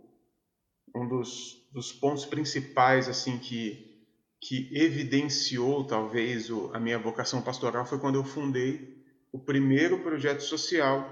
[0.94, 4.00] um dos, dos, pontos principais assim que,
[4.40, 10.42] que evidenciou talvez o, a minha vocação pastoral foi quando eu fundei o primeiro projeto
[10.42, 11.04] social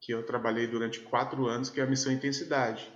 [0.00, 2.90] que eu trabalhei durante quatro anos, que é a Missão Intensidade,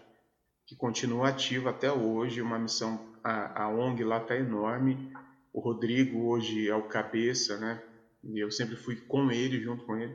[0.64, 5.12] que continua ativa até hoje, uma missão, a, a ONG lá está enorme,
[5.56, 7.82] o Rodrigo hoje é o cabeça, né?
[8.22, 10.14] E eu sempre fui com ele, junto com ele.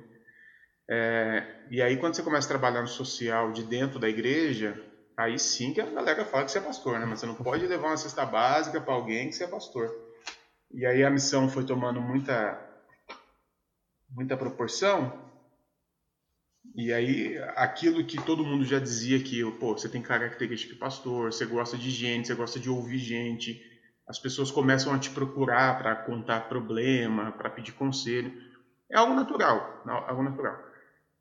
[0.87, 4.79] É, e aí, quando você começa a trabalhar no social de dentro da igreja,
[5.17, 7.07] aí sim que a galera fala que você é pastor, né?
[7.07, 9.89] Mas você não pode levar uma cesta básica para alguém que você é pastor.
[10.71, 12.61] E aí a missão foi tomando muita,
[14.11, 15.27] muita proporção.
[16.75, 21.33] E aí, aquilo que todo mundo já dizia que, pô, você tem característica de pastor,
[21.33, 23.70] você gosta de gente, você gosta de ouvir gente,
[24.11, 28.29] as pessoas começam a te procurar para contar problema, para pedir conselho.
[28.91, 30.61] É algo natural, algo natural.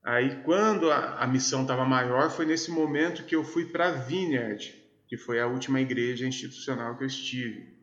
[0.03, 4.75] Aí, quando a, a missão estava maior, foi nesse momento que eu fui para Vineyard,
[5.07, 7.79] que foi a última igreja institucional que eu estive.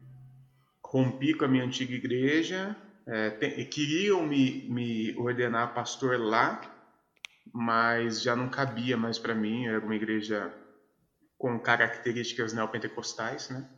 [0.83, 2.75] Rompi com a minha antiga igreja,
[3.07, 3.29] é,
[3.63, 6.59] queriam me, me ordenar pastor lá,
[7.53, 10.53] mas já não cabia mais para mim, era uma igreja
[11.37, 13.69] com características neopentecostais, né?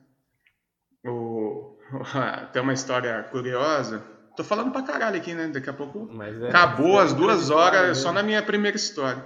[1.93, 2.03] O,
[2.51, 4.03] tem uma história curiosa.
[4.35, 5.47] Tô falando pra caralho aqui, né?
[5.47, 9.25] Daqui a pouco é, acabou as duas horas só na minha primeira história.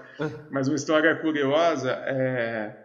[0.49, 2.79] Mas uma história curiosa é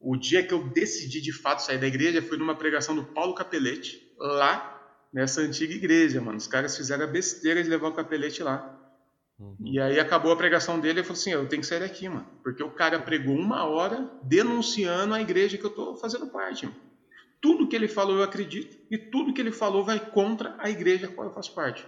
[0.00, 3.34] o dia que eu decidi de fato sair da igreja foi numa pregação do Paulo
[3.34, 4.78] Capelete, lá
[5.12, 6.38] nessa antiga igreja, mano.
[6.38, 8.74] Os caras fizeram a besteira de levar o capelete lá.
[9.38, 9.56] Uhum.
[9.60, 12.26] E aí acabou a pregação dele e falou assim: eu tenho que sair daqui, mano.
[12.42, 16.87] Porque o cara pregou uma hora denunciando a igreja que eu tô fazendo parte, mano.
[17.40, 21.06] Tudo que ele falou eu acredito e tudo que ele falou vai contra a igreja
[21.06, 21.86] a qual eu faço parte.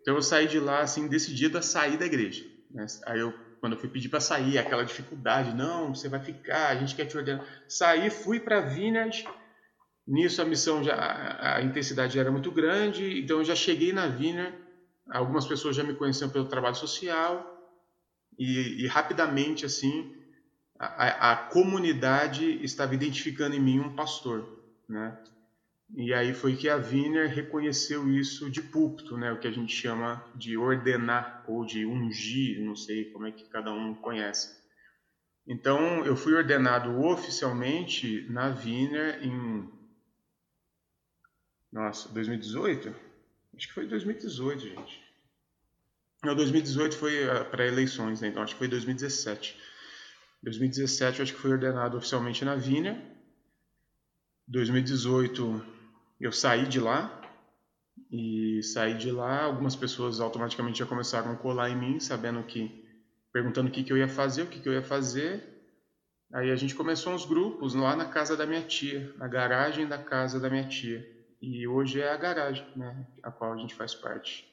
[0.00, 2.44] Então eu saí de lá assim decidido a sair da igreja.
[2.70, 2.86] Né?
[3.06, 6.76] Aí eu quando eu fui pedir para sair, aquela dificuldade, não, você vai ficar, a
[6.76, 7.44] gente quer te ordenar.
[7.66, 9.26] Saí, fui para Vineyard.
[10.06, 10.94] Nisso a missão já
[11.56, 14.56] a, intensidade já era muito grande, então eu já cheguei na Vineyard.
[15.10, 17.44] Algumas pessoas já me conheciam pelo trabalho social
[18.38, 20.14] e, e rapidamente assim
[20.78, 24.55] a, a, comunidade estava identificando em mim um pastor,
[24.88, 25.16] né?
[25.94, 29.32] E aí foi que a Wiener reconheceu isso de púlpito, né?
[29.32, 33.48] O que a gente chama de ordenar ou de ungir, não sei como é que
[33.48, 34.56] cada um conhece.
[35.46, 39.76] Então, eu fui ordenado oficialmente na Wiener em
[41.76, 42.88] nossa, 2018?
[43.54, 45.02] Acho que foi 2018, gente.
[46.24, 48.28] Não, 2018 foi para eleições, né?
[48.28, 49.56] Então acho que foi 2017.
[50.42, 52.98] 2017 eu acho que fui ordenado oficialmente na Vina.
[54.48, 55.62] 2018
[56.20, 57.20] eu saí de lá
[58.10, 62.84] e saí de lá, algumas pessoas automaticamente já começaram a colar em mim, sabendo que
[63.32, 65.54] perguntando o que que eu ia fazer, o que que eu ia fazer.
[66.32, 69.98] Aí a gente começou uns grupos lá na casa da minha tia, na garagem da
[69.98, 71.06] casa da minha tia.
[71.40, 74.46] E hoje é a garagem, né, a qual a gente faz parte.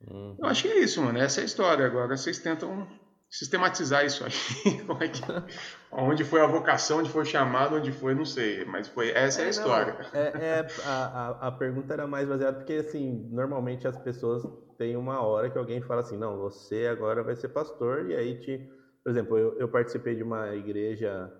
[0.00, 0.36] Uhum.
[0.38, 1.18] Eu acho que é isso, mano.
[1.18, 1.86] Essa é a história.
[1.86, 2.88] Agora vocês tentam
[3.32, 4.78] sistematizar isso aí.
[4.86, 5.22] Como é que,
[5.90, 8.64] onde foi a vocação, onde foi chamado, onde foi, não sei.
[8.66, 9.96] Mas foi essa é, é a história.
[10.12, 14.96] Não, é, é, a, a pergunta era mais baseada porque, assim, normalmente as pessoas têm
[14.96, 18.70] uma hora que alguém fala assim, não, você agora vai ser pastor, e aí te...
[19.02, 21.32] Por exemplo, eu, eu participei de uma igreja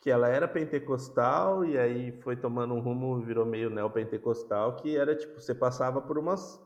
[0.00, 5.14] que ela era pentecostal e aí foi tomando um rumo, virou meio neopentecostal, que era
[5.14, 6.58] tipo, você passava por umas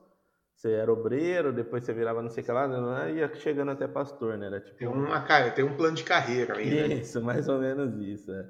[0.64, 3.70] você era obreiro, depois você virava não sei o que lá, não, né, ia chegando
[3.70, 4.46] até pastor, né?
[4.46, 6.94] Era tipo tem uma cara, tem um plano de carreira aí, né?
[6.96, 8.33] Isso, mais ou menos isso.
[8.33, 8.46] É.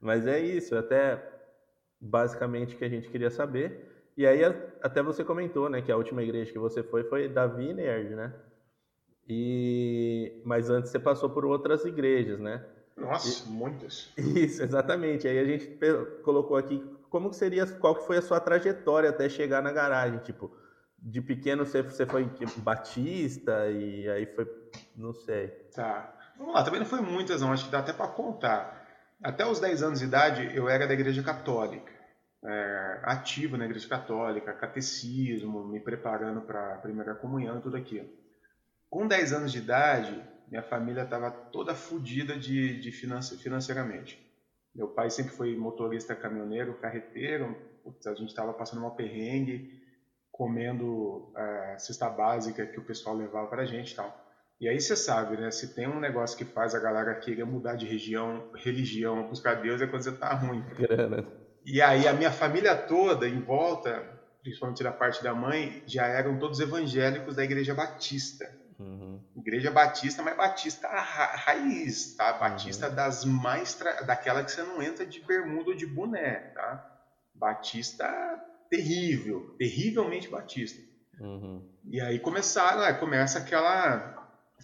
[0.00, 1.20] Mas é isso, até
[2.00, 3.88] basicamente que a gente queria saber.
[4.16, 4.40] E aí
[4.80, 8.32] até você comentou, né, que a última igreja que você foi foi da Vineyard, né?
[9.28, 12.64] E mas antes você passou por outras igrejas, né?
[12.96, 13.50] Nossa, e...
[13.50, 14.12] muitas.
[14.16, 15.26] Isso, exatamente.
[15.26, 15.76] Aí a gente
[16.22, 20.20] colocou aqui como que seria, qual que foi a sua trajetória até chegar na garagem,
[20.20, 20.61] tipo,
[21.02, 24.46] de pequeno você, você foi batista e aí foi,
[24.96, 25.48] não sei.
[25.74, 26.14] Tá.
[26.38, 28.80] Vamos lá, também não foi muitas não, acho que dá até para contar.
[29.22, 31.92] Até os 10 anos de idade eu era da igreja católica,
[32.44, 38.08] é, ativo na igreja católica, catecismo, me preparando para a primeira comunhão e tudo aquilo.
[38.88, 44.20] Com 10 anos de idade, minha família estava toda fodida de, de finance, financeiramente.
[44.74, 47.56] Meu pai sempre foi motorista caminhoneiro, carreteiro,
[48.06, 49.81] a gente estava passando uma perrengue,
[50.32, 51.42] comendo a
[51.74, 54.18] é, cesta básica que o pessoal levava para a gente e tal.
[54.58, 55.50] E aí você sabe, né?
[55.50, 59.82] Se tem um negócio que faz a galera querer mudar de região, religião, buscar Deus,
[59.82, 60.64] é quando você tá ruim.
[60.78, 61.26] Grana.
[61.66, 64.02] E aí a minha família toda em volta,
[64.40, 68.48] principalmente da parte da mãe, já eram todos evangélicos da Igreja Batista.
[68.78, 69.20] Uhum.
[69.36, 72.32] Igreja Batista, mas Batista ra raiz, tá?
[72.32, 72.94] Batista uhum.
[72.94, 76.88] das mais daquela que você não entra de bermuda ou de boné, tá?
[77.34, 78.06] Batista
[78.72, 80.82] terrível, terrivelmente batista.
[81.20, 81.62] Uhum.
[81.90, 84.18] E aí começaram, começa aquela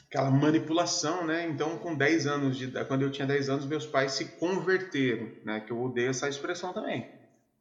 [0.07, 1.47] aquela manipulação, né?
[1.47, 5.61] Então, com 10 anos de quando eu tinha 10 anos, meus pais se converteram, né?
[5.61, 7.07] Que eu odeio essa expressão também.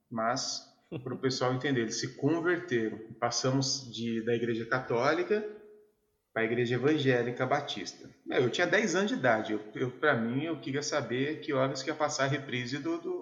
[0.10, 0.66] Mas
[1.04, 2.98] para o pessoal entender, eles se converteram.
[3.20, 5.46] Passamos de da igreja católica
[6.32, 8.10] para a igreja evangélica batista.
[8.30, 9.52] Eu tinha 10 anos de idade.
[9.52, 12.98] Eu, eu para mim, eu queria saber que horas que ia passar a reprise do,
[13.00, 13.17] do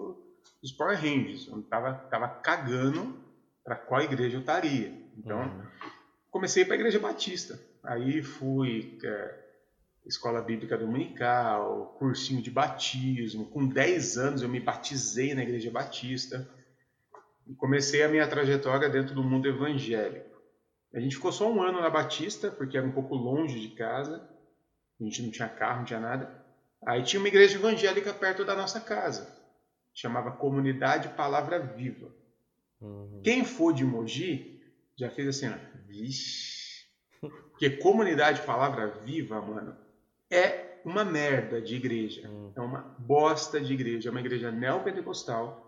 [0.62, 1.46] dos Power Rangers.
[1.48, 3.18] Eu tava, tava cagando
[3.64, 4.92] para qual igreja eu estaria.
[5.16, 5.66] Então, uhum.
[6.30, 7.60] comecei para a igreja batista.
[7.82, 9.44] Aí fui é,
[10.04, 13.46] escola bíblica dominical, cursinho de batismo.
[13.46, 16.48] Com 10 anos eu me batizei na igreja batista.
[17.46, 20.36] E comecei a minha trajetória dentro do mundo evangélico.
[20.94, 24.26] A gente ficou só um ano na Batista, porque era um pouco longe de casa.
[24.98, 26.44] A gente não tinha carro, não tinha nada.
[26.86, 29.35] Aí tinha uma igreja evangélica perto da nossa casa
[29.96, 32.14] chamava Comunidade Palavra Viva.
[32.80, 33.22] Uhum.
[33.24, 34.60] Quem for de Mogi
[34.94, 35.54] já fez assim, ó,
[35.88, 36.84] vixe.
[37.50, 39.74] Porque Comunidade Palavra Viva, mano,
[40.30, 42.28] é uma merda de igreja.
[42.28, 42.52] Uhum.
[42.54, 44.10] É uma bosta de igreja.
[44.10, 45.64] É uma igreja neopentecostal.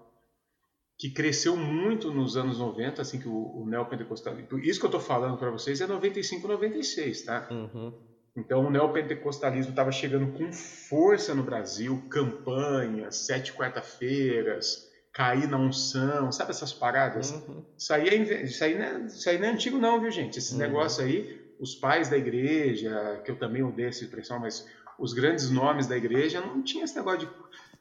[0.99, 4.59] que cresceu muito nos anos 90, assim que o, o neopentecostalismo.
[4.59, 7.49] Isso que eu estou falando para vocês é 95, 96, tá?
[7.51, 7.95] Uhum.
[8.37, 16.31] Então o neopentecostalismo estava chegando com força no Brasil, campanhas, sete quarta-feiras, cair na unção,
[16.31, 17.31] sabe essas paradas?
[17.31, 17.65] Uhum.
[17.77, 20.39] Isso, aí é, isso, aí não é, isso aí não é antigo não, viu gente?
[20.39, 20.59] Esse Uhum.
[20.59, 21.27] negócio aí,
[21.59, 24.63] os pais da igreja, que eu também odeio essa expressão, mas
[24.99, 27.31] os grandes nomes da igreja não tinha esse negócio de,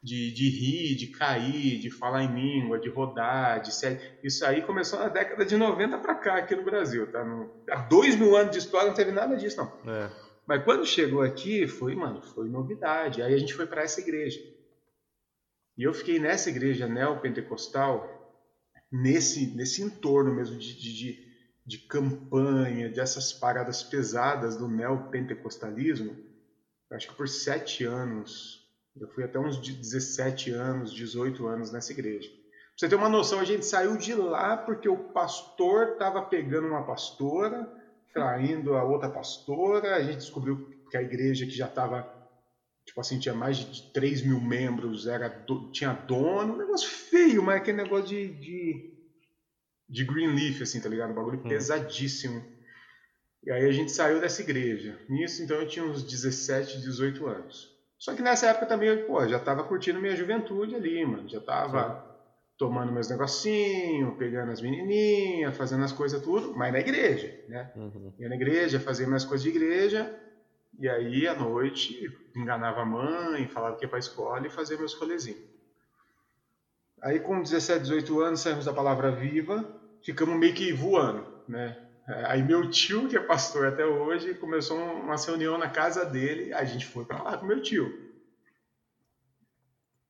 [0.01, 3.99] de, de rir, de cair, de falar em língua, de rodar, de ser...
[4.23, 7.23] Isso aí começou na década de 90 para cá, aqui no Brasil, tá?
[7.23, 9.91] No- há dois mil anos de história não teve nada disso, não.
[9.93, 10.09] É.
[10.47, 13.21] Mas quando chegou aqui, foi, mano, foi novidade.
[13.21, 14.39] Aí a gente foi para essa igreja.
[15.77, 18.17] E eu fiquei nessa igreja neopentecostal,
[18.89, 21.27] nesse, nesse entorno mesmo de, de, de,
[21.65, 26.15] de campanha, dessas paradas pesadas do neopentecostalismo,
[26.91, 28.65] acho que por sete anos.
[28.95, 32.29] Eu fui até uns 17 anos, 18 anos nessa igreja.
[32.29, 32.39] Pra
[32.77, 36.83] você ter uma noção, a gente saiu de lá porque o pastor estava pegando uma
[36.83, 37.71] pastora,
[38.13, 39.95] traindo a outra pastora.
[39.95, 40.57] A gente descobriu
[40.89, 42.05] que a igreja que já estava,
[42.85, 46.53] tipo assim, tinha mais de 3 mil membros, era do- tinha dono.
[46.53, 48.91] Um negócio feio, mas aquele negócio de, de,
[49.89, 51.11] de Greenleaf, assim, tá ligado?
[51.11, 51.49] Um bagulho Hum.
[51.49, 52.43] pesadíssimo.
[53.43, 54.99] E aí a gente saiu dessa igreja.
[55.07, 57.75] Nisso, então, eu tinha uns 17, 18 anos.
[57.97, 61.27] Só que nessa época também, eu, pô, já tava curtindo minha juventude ali, mano.
[61.29, 62.06] Já tava
[62.57, 67.71] tomando meus negocinhos, pegando as menininhas, fazendo as coisas tudo, mas na igreja, né?
[67.75, 68.13] Uhum.
[68.17, 70.11] Ia na igreja, fazia minhas coisas de igreja,
[70.79, 74.93] e aí à noite enganava a mãe, falava que ia pra escola e fazia meus
[74.93, 75.41] rolezinhos.
[77.01, 79.63] Aí com 17, 18 anos saímos da Palavra Viva,
[80.03, 81.77] ficamos meio que voando, né?
[82.25, 86.63] Aí meu tio, que é pastor até hoje, começou uma reunião na casa dele, a
[86.63, 88.06] gente foi pra lá com meu tio.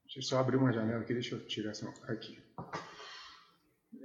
[0.07, 2.41] Deixa eu só abrir uma janela aqui, deixa eu tirar essa aqui.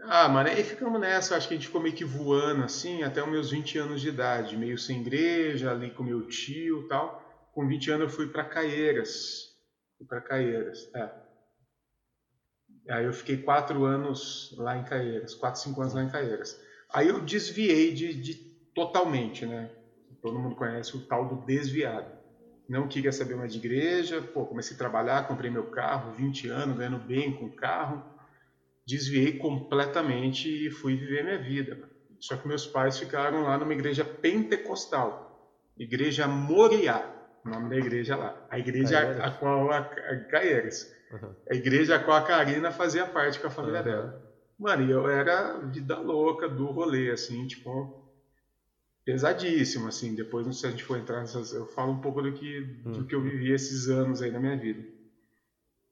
[0.03, 3.23] Ah, mano, aí ficamos nessa, acho que a gente ficou meio que voando assim, até
[3.23, 7.23] os meus 20 anos de idade, meio sem igreja, ali com meu tio tal.
[7.53, 9.57] Com 20 anos eu fui pra Caieiras.
[9.97, 11.09] Fui pra Caieiras, é.
[12.91, 16.61] Aí eu fiquei quatro anos lá em Caieiras, quatro, cinco anos lá em Caieiras.
[16.93, 18.35] Aí eu desviei de, de
[18.75, 19.71] totalmente, né?
[20.21, 22.22] Todo mundo conhece o tal do desviado.
[22.73, 26.75] Não queria saber mais de igreja, pô, comecei a trabalhar, comprei meu carro, 20 anos,
[26.77, 28.03] ganhando bem com o carro.
[28.87, 31.79] Desviei completamente e fui viver minha vida.
[32.19, 35.23] Só que meus pais ficaram lá numa igreja pentecostal,
[35.79, 37.05] Igreja Moriá,
[37.45, 38.35] o nome da igreja lá.
[38.49, 39.85] A igreja a qual a, a.
[41.11, 41.37] Uhum.
[41.51, 43.85] A igreja a qual a Karina fazia parte com a família Uhum.
[43.85, 44.17] dela.
[44.59, 47.93] Mano, e eu era vida louca do rolê, assim, tipo,
[49.05, 50.15] pesadíssimo, assim.
[50.15, 51.53] Depois, não sei se a gente for entrar nessas.
[51.53, 54.57] Eu falo um pouco do que, do que eu vivi esses anos aí na minha
[54.57, 54.83] vida.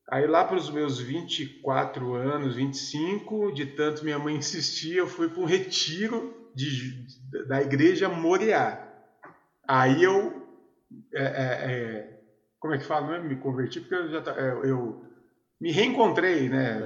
[0.09, 5.29] Aí lá para os meus 24 anos, 25, de tanto minha mãe insistir, eu fui
[5.29, 7.07] para um retiro de,
[7.47, 8.87] da igreja Moriá.
[9.67, 10.43] Aí eu.
[11.13, 12.21] é, é, é,
[12.59, 13.07] como é que fala?
[13.07, 15.03] Não é me converti, porque eu já tá- é, eu
[15.61, 16.79] me reencontrei, né?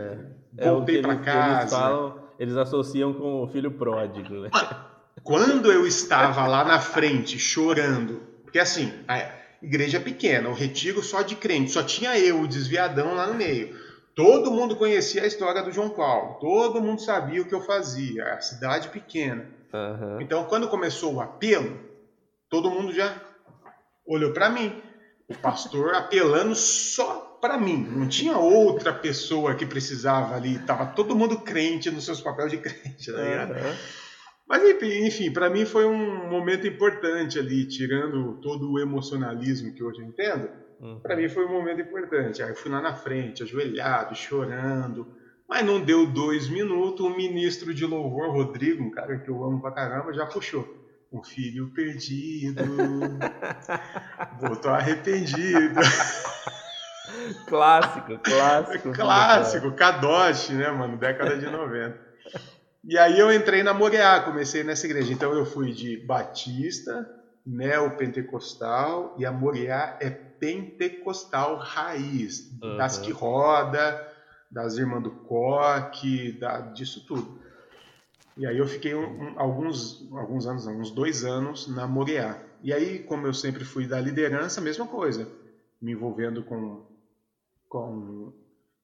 [0.57, 1.61] É que Voltei para casa.
[1.63, 4.51] eles falam, eles associam com o filho pródigo, né?
[5.25, 9.27] Quando eu estava lá na frente chorando, porque assim, a
[9.63, 13.35] igreja é pequena, o retiro só de crente, só tinha eu, o desviadão lá no
[13.35, 13.75] meio.
[14.15, 18.35] Todo mundo conhecia a história do João Paulo, todo mundo sabia o que eu fazia,
[18.35, 19.49] a cidade pequena.
[19.73, 20.19] Aham.
[20.21, 21.81] Então, quando começou o apelo,
[22.51, 23.19] todo mundo já
[24.07, 24.81] olhou para mim.
[25.27, 27.79] O pastor apelando só para mim.
[27.79, 30.59] Não tinha outra pessoa que precisava ali.
[30.61, 33.53] Tava todo mundo crente nos seus papéis de crente, tá ligado?
[33.55, 33.75] Aham.
[34.47, 40.03] Mas enfim, para mim foi um momento importante ali, tirando todo o emocionalismo que hoje
[40.03, 40.51] eu entendo.
[40.79, 41.01] Uhum.
[41.01, 42.43] Para mim foi um momento importante.
[42.43, 45.09] Aí eu fui lá na frente, ajoelhado, chorando.
[45.49, 49.61] Mas não deu dois minutos, o ministro de louvor, Rodrigo, um cara que eu amo
[49.61, 50.67] pra caramba, já puxou.
[51.13, 52.65] Um filho perdido,
[54.41, 55.81] voltou arrependido.
[57.47, 58.93] Clássico, clássico.
[58.93, 60.99] Clássico, Kadosh, né, mano?
[60.99, 61.97] Década de 90.
[62.87, 65.13] E aí eu entrei na Moreá, comecei nessa igreja.
[65.13, 67.09] Então eu fui de Batista,
[67.47, 72.51] Neopentecostal, e a Moreá é pentecostal raiz.
[72.63, 72.77] Uhum.
[72.77, 74.07] Das que roda,
[74.51, 77.39] das irmãs do coque, da, disso tudo.
[78.37, 79.01] E aí eu fiquei um-
[79.33, 82.39] um- alguns, alguns anos, uns dois anos na Moreá.
[82.63, 85.29] E aí, como eu sempre fui da liderança, mesma coisa.
[85.81, 86.83] Me envolvendo com,
[87.69, 88.33] com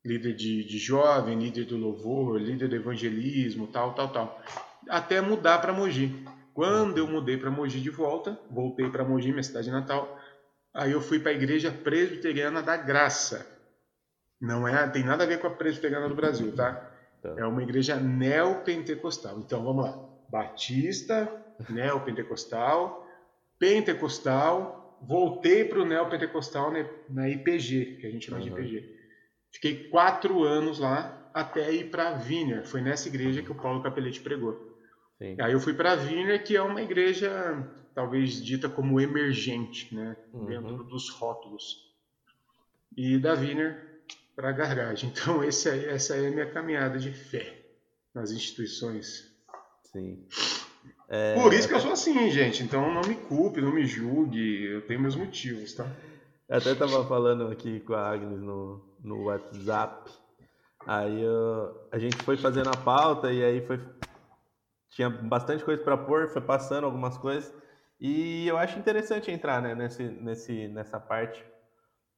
[0.05, 4.43] líder de, de jovem, líder do louvor, líder do evangelismo, tal, tal, tal.
[4.89, 6.25] Até mudar para Mogi.
[6.55, 10.19] Quando eu mudei para Mogi de volta, voltei para Mogi, minha cidade natal,
[10.75, 13.47] aí eu fui para a igreja presbiteriana da Graça.
[14.41, 16.91] Não é, tem nada a ver com a presbiteriana do Brasil, tá?
[17.23, 17.35] Tá.
[17.37, 19.39] É uma igreja neopentecostal.
[19.39, 19.99] Então vamos lá:
[20.31, 21.31] Batista,
[21.69, 23.07] neopentecostal,
[23.59, 26.73] pentecostal, voltei para o neopentecostal
[27.09, 28.45] na IPG, que a gente chama uhum.
[28.45, 29.00] de IPG.
[29.53, 32.67] Fiquei quatro anos lá até ir para Wiener.
[32.67, 34.71] Foi nessa igreja que o Paulo Capelete pregou.
[35.19, 35.37] Sim.
[35.41, 37.31] Aí eu fui para Wiener, que é uma igreja
[37.95, 40.17] talvez dita como emergente, né?
[40.33, 40.47] Uhum.
[40.47, 41.91] dentro dos rótulos.
[42.97, 44.01] E da Wiener
[44.35, 45.11] para a garagem.
[45.11, 47.61] Então esse aí, essa aí é a minha caminhada de fé
[48.15, 49.31] nas instituições.
[49.93, 50.25] Sim.
[51.09, 51.35] É...
[51.35, 52.63] Por isso que eu sou assim, gente.
[52.63, 54.65] Então não me culpe, não me julgue.
[54.65, 55.87] Eu tenho meus motivos, tá?
[56.49, 60.11] Eu até tava falando aqui com a Agnes no, no WhatsApp.
[60.87, 63.79] Aí eu, a gente foi fazendo a pauta e aí foi
[64.91, 67.55] tinha bastante coisa para pôr, foi passando algumas coisas.
[68.01, 71.45] E eu acho interessante entrar né, nesse, nesse, nessa parte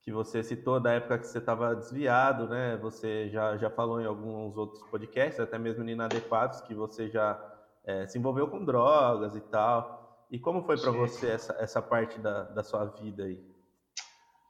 [0.01, 2.77] que você citou da época que você estava desviado, né?
[2.79, 7.41] Você já, já falou em alguns outros podcasts, até mesmo inadequados, que você já
[7.85, 10.27] é, se envolveu com drogas e tal.
[10.31, 13.41] E como foi para você essa, essa parte da, da sua vida aí?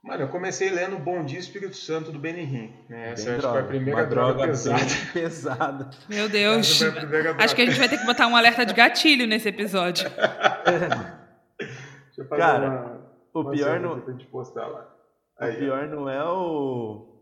[0.03, 2.73] Mano, eu comecei lendo Bom Dia Espírito Santo do Benihim.
[2.89, 3.11] Né?
[3.11, 4.83] Essa droga, foi a primeira droga, droga pesada.
[5.13, 5.89] pesada.
[6.09, 6.81] Meu Deus.
[7.39, 10.11] Acho que a gente vai ter que botar um alerta de gatilho nesse episódio.
[12.29, 13.01] Cara, uma,
[13.33, 13.93] o uma pior não.
[13.97, 14.01] O
[15.57, 17.12] pior não é o.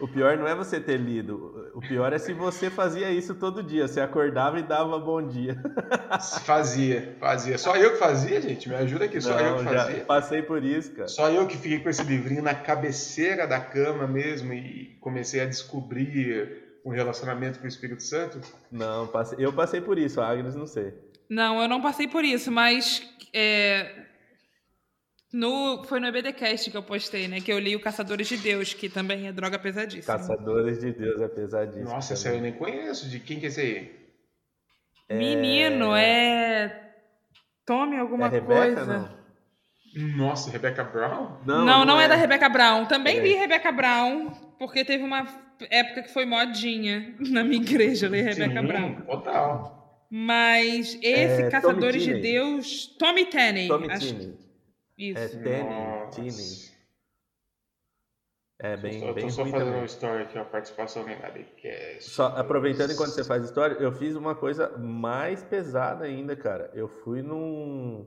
[0.00, 1.70] O pior não é você ter lido.
[1.74, 3.86] O pior é se você fazia isso todo dia.
[3.86, 5.56] Você acordava e dava bom dia.
[6.44, 7.58] Fazia, fazia.
[7.58, 8.68] Só eu que fazia, gente?
[8.68, 9.20] Me ajuda aqui.
[9.20, 10.04] Só não, eu que fazia.
[10.04, 11.08] passei por isso, cara.
[11.08, 15.46] Só eu que fiquei com esse livrinho na cabeceira da cama mesmo e comecei a
[15.46, 18.40] descobrir um relacionamento com o Espírito Santo?
[18.70, 20.20] Não, passei, eu passei por isso.
[20.20, 20.94] A Agnes não sei.
[21.28, 23.90] Não, eu não passei por isso, mas é,
[25.34, 27.40] no, foi no EBDcast que eu postei, né?
[27.40, 30.16] Que eu li o Caçadores de Deus, que também é droga pesadíssima.
[30.16, 31.90] Caçadores de Deus é pesadíssimo.
[31.90, 33.10] Nossa, essa eu nem conheço.
[33.10, 33.92] De quem que é esse aí?
[35.08, 35.18] É...
[35.18, 36.92] Menino, é.
[37.66, 38.84] Tome alguma é Rebeca, coisa.
[39.96, 40.16] Não?
[40.16, 41.40] Nossa, Rebecca Brown?
[41.44, 42.04] Não, não, não é.
[42.04, 42.08] é.
[42.08, 42.86] da Rebecca Brown.
[42.86, 43.22] Também é.
[43.22, 45.26] li Rebecca Brown, porque teve uma
[45.68, 49.00] época que foi modinha na minha igreja ler Rebecca Brown.
[49.00, 50.06] Total.
[50.08, 52.86] Mas esse é, Caçadores de Deus.
[52.96, 53.66] Tommy Tenney.
[53.66, 54.43] Tommy acho...
[54.96, 55.18] Isso.
[55.18, 56.06] É.
[56.08, 56.74] Tenney.
[58.60, 59.74] É bem, eu tô, bem só fazendo também.
[59.80, 62.10] uma história aqui, a participação em Nabcast.
[62.10, 66.70] Só aproveitando enquanto você faz história, eu fiz uma coisa mais pesada ainda, cara.
[66.72, 68.06] Eu fui num,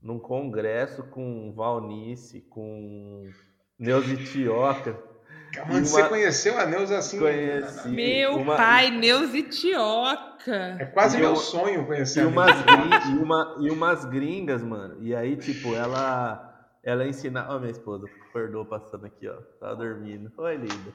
[0.00, 3.28] num congresso com Valnice, com
[3.76, 4.92] Neuza Tioca.
[4.92, 5.09] Mano,
[5.58, 5.80] uma...
[5.80, 7.18] você conheceu a Neuza assim?
[7.18, 7.88] Conheci.
[7.88, 8.56] Meu uma...
[8.56, 10.76] pai, Neuza Itioca.
[10.78, 13.14] É quase e meu sonho conhecer e umas, gring...
[13.14, 13.56] e, uma...
[13.60, 14.96] e umas gringas, mano.
[15.00, 16.50] E aí, tipo, ela
[16.82, 17.52] ela ensinava.
[17.52, 19.36] Ó, oh, minha esposa acordou passando aqui, ó.
[19.58, 20.32] Tava dormindo.
[20.36, 20.94] Oi, linda.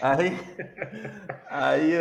[0.00, 0.36] Aí,
[1.48, 1.92] aí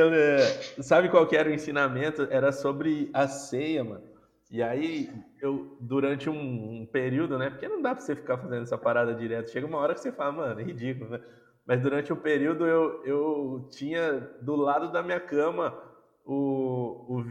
[0.82, 2.28] sabe qual que era o ensinamento?
[2.32, 4.04] Era sobre a ceia, mano.
[4.50, 5.10] E aí,
[5.42, 7.50] eu, durante um, um, período, né?
[7.50, 9.52] Porque não dá pra você ficar fazendo essa parada direto.
[9.52, 11.20] Chega uma hora que você fala, mano, é ridículo, né?
[11.68, 15.78] Mas durante um período eu, eu tinha do lado da minha cama
[16.26, 17.26] o, o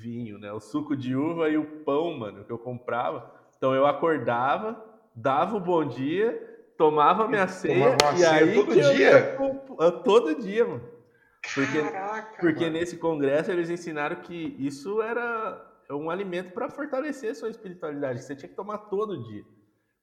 [0.00, 0.52] vinho, né?
[0.52, 3.32] O suco de uva e o pão, mano, que eu comprava.
[3.56, 4.84] Então eu acordava,
[5.14, 9.36] dava o bom dia, tomava minha ceia tomava e aí todo dia?
[9.78, 10.92] Eu, todo dia, mano.
[11.54, 12.78] Porque, Caraca, porque mano.
[12.78, 18.22] nesse congresso eles ensinaram que isso era um alimento para fortalecer a sua espiritualidade.
[18.22, 19.44] Você tinha que tomar todo dia.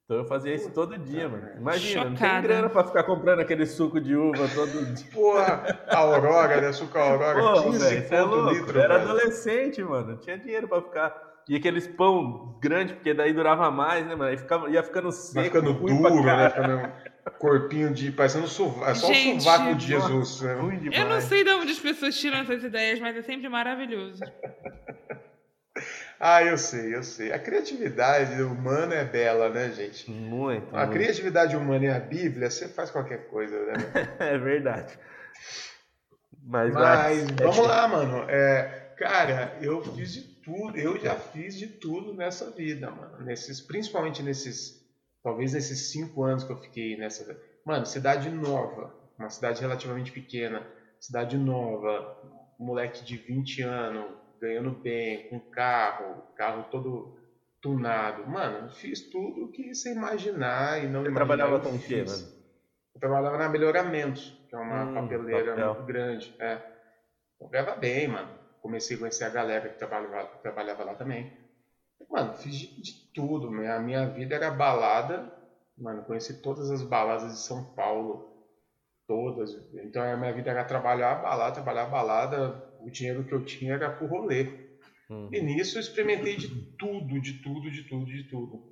[0.10, 1.48] Então eu fazia isso todo dia, mano.
[1.56, 2.10] Imagina, Chocada.
[2.10, 5.06] não tem grana pra ficar comprando aquele suco de uva todo dia.
[5.14, 6.74] Porra, a Aurora, né?
[6.74, 8.50] Suco Aurora, Pô, 15 véio, é louco.
[8.56, 8.76] litro.
[8.80, 9.10] Eu era velho.
[9.12, 10.14] adolescente, mano.
[10.14, 11.16] Não tinha dinheiro pra ficar.
[11.48, 14.32] E aqueles pão grande, porque daí durava mais, né, mano?
[14.32, 15.36] Aí ficava, ia ficando seco.
[15.36, 16.50] Vai ficando duro, né?
[16.50, 16.92] Ficando
[17.38, 18.12] corpinho de.
[18.12, 18.90] parecendo sovaco.
[18.90, 20.42] É só Gente, o sovaco de Jesus.
[20.42, 20.58] Né?
[20.92, 24.24] Eu não sei de onde as pessoas tiram essas ideias, mas é sempre maravilhoso.
[26.20, 27.32] Ah, eu sei, eu sei.
[27.32, 30.12] A criatividade humana é bela, né, gente?
[30.12, 30.76] Muito.
[30.76, 30.92] A muito.
[30.92, 33.74] criatividade humana e a Bíblia, você faz qualquer coisa, né?
[34.20, 35.00] é verdade.
[36.44, 38.30] Mas, Mas vamos lá, mano.
[38.30, 43.24] É, cara, eu fiz de tudo, eu já fiz de tudo nessa vida, mano.
[43.24, 44.74] Nesses, principalmente nesses,
[45.24, 47.40] talvez nesses cinco anos que eu fiquei nessa.
[47.66, 50.68] Mano, cidade nova, uma cidade relativamente pequena,
[51.00, 52.18] cidade nova,
[52.58, 57.14] moleque de 20 anos, ganhando bem, com carro, carro todo
[57.62, 58.26] tunado.
[58.28, 61.16] Mano, fiz tudo que você imaginar e não Você imaginar.
[61.16, 62.28] trabalhava com o quê, mano?
[62.96, 65.68] Eu trabalhava na Melhoramentos, que é uma hum, papeleira papel.
[65.68, 66.36] muito grande.
[66.40, 66.62] É.
[67.40, 68.30] Eu ganhava bem, mano.
[68.62, 71.32] Comecei a conhecer a galera que trabalhava, que trabalhava lá também.
[72.10, 73.48] Mano, fiz de, de tudo.
[73.48, 75.32] A minha vida era balada.
[75.78, 78.28] Mano, conheci todas as baladas de São Paulo.
[79.08, 79.52] Todas.
[79.74, 82.69] Então a minha vida era trabalhar, balada, trabalhar, balada.
[82.90, 84.48] O dinheiro que eu tinha era pro rolê.
[85.10, 85.30] Uhum.
[85.32, 88.64] E nisso eu experimentei de tudo, de tudo, de tudo, de tudo.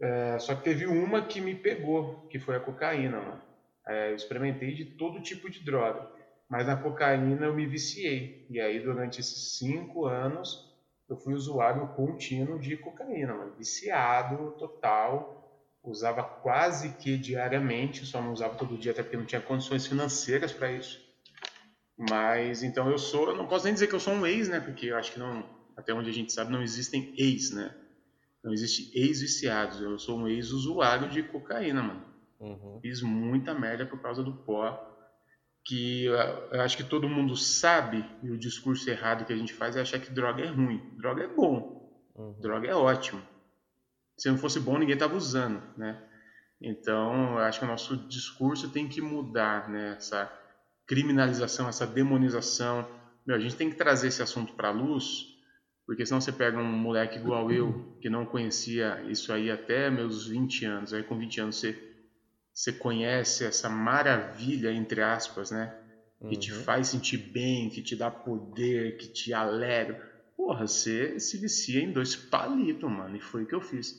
[0.00, 3.42] É, só que teve uma que me pegou, que foi a cocaína, mano.
[3.86, 6.10] É, eu experimentei de todo tipo de droga.
[6.48, 8.44] Mas na cocaína eu me viciei.
[8.50, 10.70] E aí durante esses cinco anos
[11.08, 13.54] eu fui usuário contínuo de cocaína, mano.
[13.56, 15.38] Viciado total
[15.84, 20.52] usava quase que diariamente, só não usava todo dia até porque não tinha condições financeiras
[20.52, 21.01] para isso.
[21.98, 24.60] Mas então eu sou, eu não posso nem dizer que eu sou um ex, né?
[24.60, 25.44] Porque eu acho que não,
[25.76, 27.74] até onde a gente sabe, não existem ex, né?
[28.42, 29.80] Não existe ex-viciados.
[29.80, 32.04] Eu sou um ex-usuário de cocaína, mano.
[32.40, 32.80] Uhum.
[32.80, 34.88] Fiz muita merda por causa do pó.
[35.64, 39.76] Que eu acho que todo mundo sabe, e o discurso errado que a gente faz
[39.76, 40.82] é achar que droga é ruim.
[40.96, 42.10] Droga é bom.
[42.16, 42.40] Uhum.
[42.40, 43.22] Droga é ótimo
[44.22, 46.00] se não fosse bom, ninguém estava usando, né?
[46.60, 49.96] Então, eu acho que o nosso discurso tem que mudar, né?
[49.96, 50.32] Essa
[50.92, 52.86] criminalização, essa demonização.
[53.26, 55.26] Meu, a gente tem que trazer esse assunto para a luz,
[55.86, 60.26] porque senão você pega um moleque igual eu, que não conhecia isso aí até meus
[60.26, 61.82] 20 anos, aí com 20 anos você,
[62.52, 65.74] você conhece essa maravilha, entre aspas, né?
[66.20, 66.40] Que uhum.
[66.40, 69.94] te faz sentir bem, que te dá poder, que te alegra.
[70.36, 73.96] Porra, você se vicia em dois palitos, mano, e foi o que eu fiz.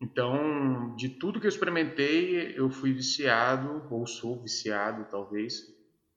[0.00, 5.75] Então, de tudo que eu experimentei, eu fui viciado, ou sou viciado, talvez.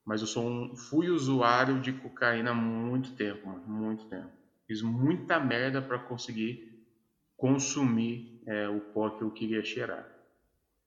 [0.09, 4.27] Mas eu sou um, fui usuário de cocaína há muito tempo, mano, muito tempo.
[4.65, 6.83] Fiz muita merda para conseguir
[7.37, 10.03] consumir é, o pó que eu queria cheirar.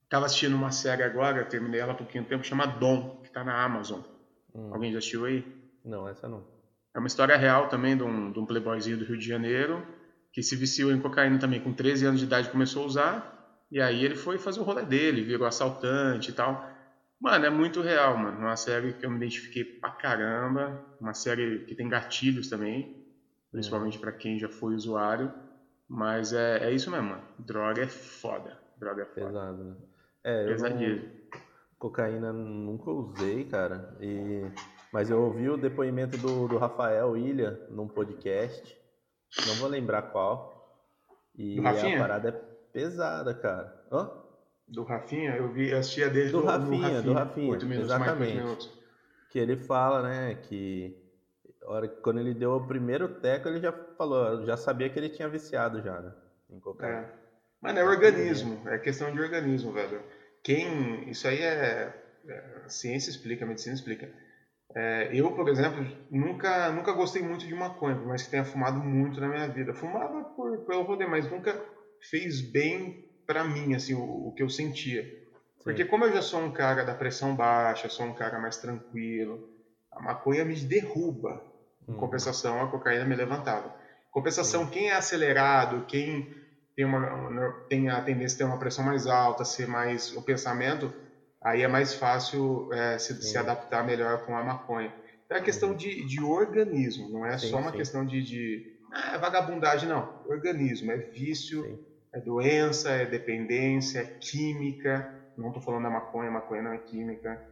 [0.08, 3.62] Tava assistindo uma série agora, terminei ela há pouquinho tempo, chama Dom, que tá na
[3.62, 4.00] Amazon.
[4.52, 4.74] Hum.
[4.74, 5.46] Alguém já assistiu aí?
[5.84, 6.42] Não, essa não.
[6.92, 9.86] É uma história real também de um, de um playboyzinho do Rio de Janeiro
[10.32, 13.80] que se viciou em cocaína também com 13 anos de idade começou a usar e
[13.80, 16.71] aí ele foi fazer o rolê dele, virou assaltante e tal.
[17.22, 18.36] Mano, é muito real, mano.
[18.36, 23.06] Uma série que eu me identifiquei pra caramba, uma série que tem gatilhos também,
[23.52, 25.32] principalmente para quem já foi usuário,
[25.86, 27.22] mas é, é isso mesmo, mano.
[27.38, 28.58] Droga é foda.
[28.76, 29.26] Droga é foda.
[29.26, 29.76] Pesado, né?
[30.24, 31.12] É, Pesadinho.
[31.78, 33.96] Cocaína nunca usei, cara.
[34.00, 34.42] E...
[34.92, 38.76] Mas eu ouvi o depoimento do, do Rafael Ilha num podcast.
[39.46, 40.52] Não vou lembrar qual.
[41.36, 42.32] E a parada é
[42.72, 43.86] pesada, cara.
[43.92, 44.21] Hã?
[44.72, 45.36] Do Rafinha?
[45.36, 48.70] Eu vi, assistia dele do, do Rafinha, do Rafinha, minutos, exatamente.
[49.30, 50.96] Que ele fala, né, que
[51.64, 55.28] hora, quando ele deu o primeiro teco, ele já falou, já sabia que ele tinha
[55.28, 56.12] viciado já, né,
[56.50, 57.00] em cocaína.
[57.00, 57.22] É.
[57.60, 60.02] Mas é organismo, é questão de organismo, velho.
[60.42, 61.94] Quem, isso aí é,
[62.26, 64.10] é a ciência explica, a medicina explica.
[64.74, 69.20] É, eu, por exemplo, nunca, nunca gostei muito de maconha, mais que tenha fumado muito
[69.20, 69.74] na minha vida.
[69.74, 71.54] Fumava por, pelo poder, mas nunca
[72.10, 75.02] fez bem para mim, assim, o, o, que eu sentia.
[75.02, 75.64] Sim.
[75.64, 79.48] Porque como eu já sou um cara da pressão baixa, sou um cara mais tranquilo,
[79.90, 81.42] a maconha me derruba.
[81.88, 81.96] Em hum.
[81.96, 83.74] compensação, a cocaína me levantava.
[84.10, 84.70] Compensação, Sim.
[84.70, 86.32] quem é acelerado, quem
[86.76, 90.92] tem, uma, tem a tendência a ter uma pressão mais alta, ser mais o pensamento,
[91.42, 94.94] aí é mais fácil é, se, se, adaptar melhor com a maconha.
[95.24, 97.78] Então é questão de, de organismo, não é sim, só uma sim.
[97.78, 100.22] questão de, de ah, vagabundagem, não.
[100.26, 101.78] Organismo, é vício, sim.
[102.12, 105.18] É doença, é dependência, é química.
[105.36, 107.42] Não estou falando da maconha, maconha não é química.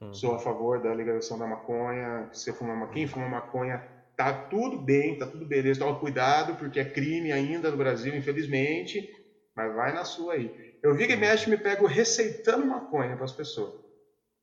[0.00, 0.14] Uhum.
[0.14, 2.28] Sou a favor da legalização da maconha.
[2.32, 3.84] Se fuma maconha, quem fuma maconha,
[4.16, 5.80] tá tudo bem, tá tudo beleza.
[5.80, 9.10] Toma cuidado, porque é crime ainda no Brasil, infelizmente.
[9.54, 10.78] Mas vai na sua aí.
[10.82, 13.82] Eu vi que mexe me pego receitando maconha para as pessoas.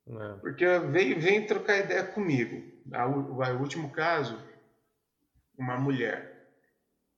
[0.07, 0.33] É.
[0.41, 2.61] Porque vem, vem trocar ideia comigo.
[2.91, 4.37] O último caso,
[5.57, 6.49] uma mulher.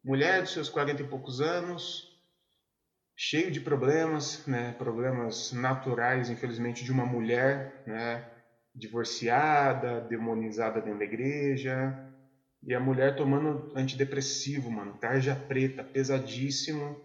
[0.03, 2.12] Mulher dos seus 40 e poucos anos,
[3.15, 4.73] cheio de problemas, né?
[4.73, 8.23] problemas naturais, infelizmente, de uma mulher, né?
[8.75, 11.95] divorciada, demonizada dentro da igreja.
[12.65, 16.97] E a mulher tomando antidepressivo, mano, tarja preta, pesadíssimo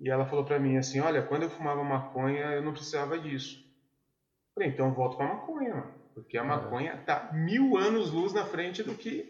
[0.00, 3.56] e ela falou para mim assim: Olha, quando eu fumava maconha, eu não precisava disso.
[3.56, 8.44] Eu falei: Então volto para maconha, mano, porque a maconha tá mil anos luz na
[8.44, 9.26] frente do que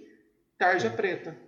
[0.59, 0.97] tarja Sim.
[0.97, 1.39] preta.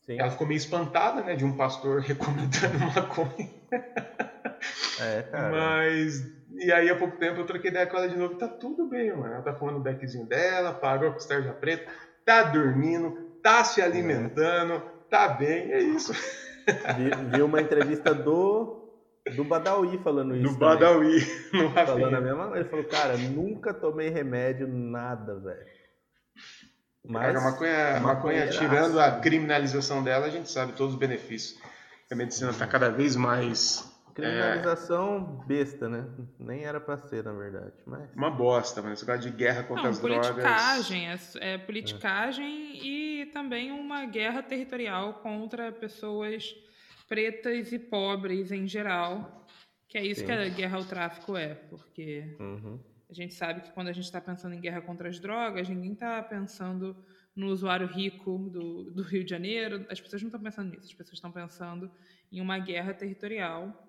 [0.00, 0.18] Sim.
[0.18, 3.50] Ela ficou meio espantada, né, de um pastor recomendando maconha.
[5.00, 5.50] É, cara.
[5.50, 6.22] Mas.
[6.56, 8.34] E aí, há pouco tempo, eu troquei ideia com ela de novo.
[8.34, 9.32] Tá tudo bem, mano.
[9.32, 11.90] Ela tá fumando o beckzinho dela, parou com o tarja preta,
[12.24, 13.12] tá dormindo,
[13.42, 14.82] tá se alimentando, é.
[15.08, 15.72] tá bem.
[15.72, 16.12] É isso.
[16.96, 18.80] Vi, vi, uma entrevista do
[19.34, 20.52] do Badawi falando isso.
[20.52, 21.18] Do Badawi,
[21.52, 25.66] no Falando a mesma Ele falou, cara, nunca tomei remédio, nada, velho.
[27.04, 31.58] Mas a maconha, a maconha tirando a criminalização dela, a gente sabe todos os benefícios.
[32.10, 35.46] A medicina está cada vez mais Criminalização é...
[35.46, 36.06] besta, né?
[36.38, 37.72] Nem era para ser, na verdade.
[37.86, 38.12] Mas...
[38.14, 41.36] Uma bosta, mas esse negócio de guerra contra Não, as politicagem, drogas.
[41.36, 42.84] É, é politicagem é.
[42.84, 46.54] e também uma guerra territorial contra pessoas
[47.08, 49.46] pretas e pobres em geral.
[49.88, 50.26] Que é isso Sim.
[50.26, 52.78] que a guerra ao tráfico é, porque uhum.
[53.08, 55.92] a gente sabe que quando a gente está pensando em guerra contra as drogas, ninguém
[55.92, 56.96] está pensando
[57.34, 59.86] no usuário rico do, do Rio de Janeiro.
[59.88, 61.90] As pessoas não estão pensando nisso, as pessoas estão pensando
[62.30, 63.88] em uma guerra territorial.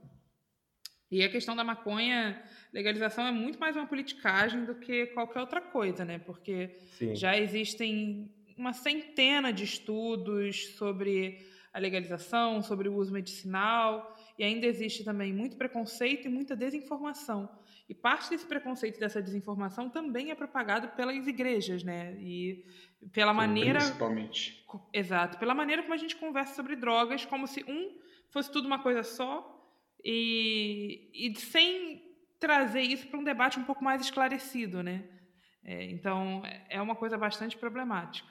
[1.09, 5.59] E a questão da maconha, legalização é muito mais uma politicagem do que qualquer outra
[5.59, 6.19] coisa, né?
[6.19, 7.13] Porque Sim.
[7.15, 14.65] já existem uma centena de estudos sobre a legalização, sobre o uso medicinal, e ainda
[14.65, 17.49] existe também muito preconceito e muita desinformação.
[17.87, 22.15] E parte desse preconceito e dessa desinformação também é propagado pelas igrejas, né?
[22.21, 22.65] E
[23.11, 23.79] pela maneira.
[23.79, 24.65] Principalmente.
[24.93, 25.37] Exato.
[25.37, 27.99] Pela maneira como a gente conversa sobre drogas, como se um
[28.31, 29.61] fosse tudo uma coisa só,
[30.03, 32.01] e, e sem
[32.39, 35.03] trazer isso para um debate um pouco mais esclarecido, né?
[35.63, 38.29] É, então, é uma coisa bastante problemática.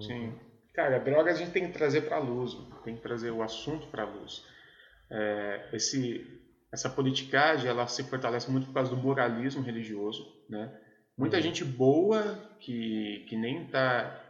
[0.00, 0.32] Sim.
[0.72, 2.54] Cara, drogas a gente tem que trazer para a luz,
[2.84, 4.46] tem que trazer o assunto para a luz.
[5.10, 6.40] É, esse,
[6.72, 10.72] essa politicagem, ela se fortalece muito por causa do moralismo religioso, né?
[11.16, 14.20] Muita gente boa que, que nem tá,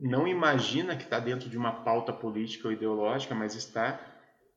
[0.00, 3.98] não imagina que está dentro de uma pauta política ou ideológica, mas está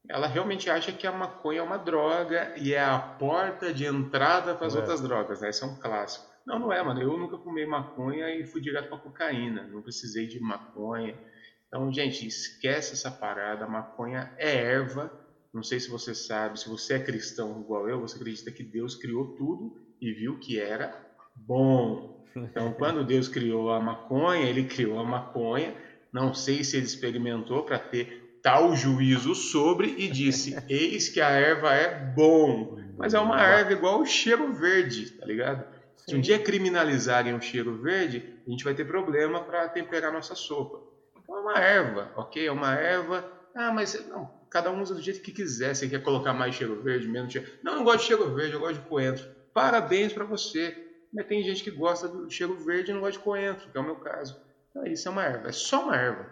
[0.08, 4.56] ela realmente acha que a maconha é uma droga e é a porta de entrada
[4.56, 4.80] para as é.
[4.80, 5.50] outras drogas, né?
[5.50, 6.26] Isso é um clássico.
[6.46, 7.02] Não, não é, mano.
[7.02, 9.68] Eu nunca fumei maconha e fui direto para cocaína.
[9.68, 11.16] Não precisei de maconha.
[11.68, 13.66] Então, gente, esquece essa parada.
[13.66, 15.12] A maconha é erva.
[15.54, 18.96] Não sei se você sabe, se você é cristão igual eu, você acredita que Deus
[18.96, 21.09] criou tudo e viu que era
[21.46, 22.10] bom.
[22.36, 25.74] Então, quando Deus criou a maconha, ele criou a maconha.
[26.14, 31.30] Não sei se ele experimentou para ter tal juízo sobre e disse: Eis que a
[31.30, 32.78] erva é bom.
[32.98, 35.66] Mas é uma erva igual o cheiro verde, tá ligado?
[35.98, 40.36] Se um dia criminalizarem o cheiro verde, a gente vai ter problema para temperar nossa
[40.36, 40.82] sopa.
[41.16, 42.48] Então é uma erva, ok?
[42.48, 43.32] É uma erva.
[43.56, 45.76] Ah, mas não, cada um usa do jeito que quiser.
[45.76, 47.48] Você quer colocar mais cheiro verde, menos cheiro.
[47.64, 49.26] Não, eu não gosto de cheiro verde, eu gosto de coentro.
[49.54, 50.89] Parabéns para você.
[51.14, 53.82] Mas tem gente que gosta do cheiro verde e não gosta de coentro, que é
[53.82, 54.40] o meu caso.
[54.70, 56.32] Então, isso é uma erva, é só uma erva.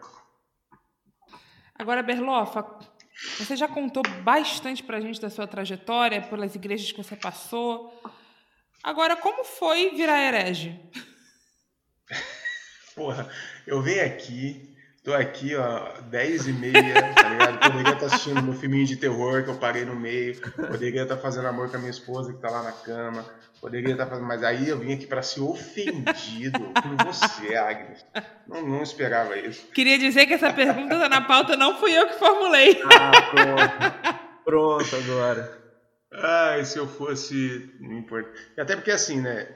[1.75, 2.63] Agora, Berlofa,
[3.37, 8.01] você já contou bastante para a gente da sua trajetória, pelas igrejas que você passou.
[8.83, 10.79] Agora, como foi virar herege?
[12.95, 13.29] Porra,
[13.65, 14.76] eu venho aqui,
[15.07, 17.59] tô aqui, ó, 10 e meia, tá ligado?
[17.59, 20.37] Poderia estar assistindo meu filminho de terror que eu parei no meio,
[20.67, 23.25] poderia estar fazendo amor com a minha esposa que tá lá na cama,
[23.61, 28.05] Poderia estar fazendo, mas aí eu vim aqui para ser ofendido por você, Agnes.
[28.47, 29.65] Não, não, esperava isso.
[29.73, 32.79] Queria dizer que essa pergunta está na pauta, não fui eu que formulei.
[32.83, 34.27] Ah, pronto.
[34.45, 35.57] Pronto agora.
[36.13, 37.73] Ah, se eu fosse.
[37.79, 38.29] Não importa.
[38.59, 39.47] Até porque assim, né?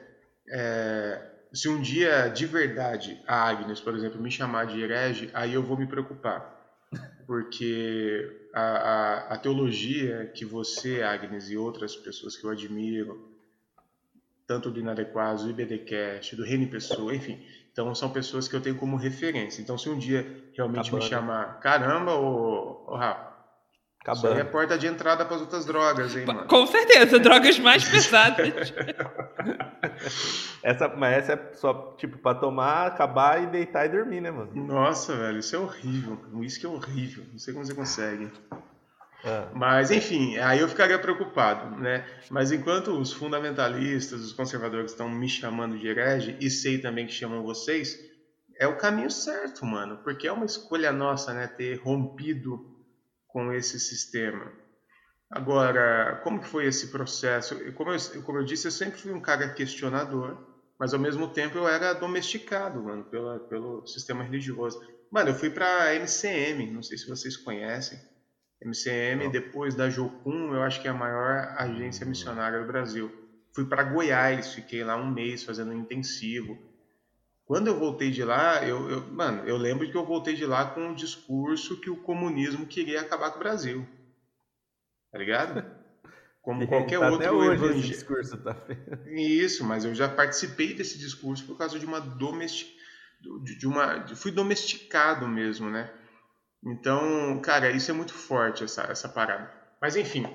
[0.52, 5.54] É, se um dia de verdade a Agnes, por exemplo, me chamar de herege, aí
[5.54, 6.60] eu vou me preocupar.
[7.26, 13.32] Porque a, a, a teologia que você, Agnes, e outras pessoas que eu admiro,
[14.46, 17.40] tanto do Inadequados, do IBDcast, do Reni Pessoa, enfim.
[17.72, 19.62] Então são pessoas que eu tenho como referência.
[19.62, 21.04] Então se um dia realmente Acabando.
[21.04, 23.31] me chamar, caramba, ô, ô Rafa,
[24.02, 24.26] Acabando.
[24.26, 26.46] isso aí é a porta de entrada para as outras drogas, hein, mano?
[26.46, 28.74] Com certeza, drogas mais pesadas.
[30.64, 34.52] essa, mas essa é só, tipo, para tomar, acabar e deitar e dormir, né, mano?
[34.56, 36.20] Nossa, velho, isso é horrível.
[36.42, 37.26] Isso é horrível.
[37.32, 38.32] Não sei como você consegue.
[39.24, 39.46] É.
[39.54, 42.04] Mas, enfim, aí eu ficaria preocupado, né?
[42.32, 47.14] Mas enquanto os fundamentalistas, os conservadores estão me chamando de herege, e sei também que
[47.14, 48.00] chamam vocês,
[48.60, 50.00] é o caminho certo, mano.
[50.04, 51.46] Porque é uma escolha nossa, né?
[51.46, 52.81] Ter rompido
[53.32, 54.52] com esse sistema.
[55.32, 57.56] Agora, como que foi esse processo?
[57.74, 60.38] Como eu, como eu disse, eu sempre fui um cara questionador,
[60.78, 64.82] mas ao mesmo tempo eu era domesticado, mano, pela, pelo sistema religioso.
[65.10, 67.98] Mano, eu fui pra MCM, não sei se vocês conhecem.
[68.64, 73.12] MCM, depois da Jocum, eu acho que é a maior agência missionária do Brasil.
[73.56, 76.58] Fui para Goiás, fiquei lá um mês fazendo um intensivo.
[77.52, 80.70] Quando eu voltei de lá, eu, eu, mano, eu lembro que eu voltei de lá
[80.70, 83.86] com um discurso que o comunismo queria acabar com o Brasil.
[85.12, 85.70] Tá ligado?
[86.42, 87.82] Como qualquer tá outro evangelho.
[88.42, 88.56] Tá
[89.06, 92.70] Isso, mas eu já participei desse discurso por causa de uma domestic...
[93.60, 95.92] de uma fui domesticado mesmo, né?
[96.66, 99.52] Então, cara, isso é muito forte, essa, essa parada.
[99.82, 100.26] Mas, enfim,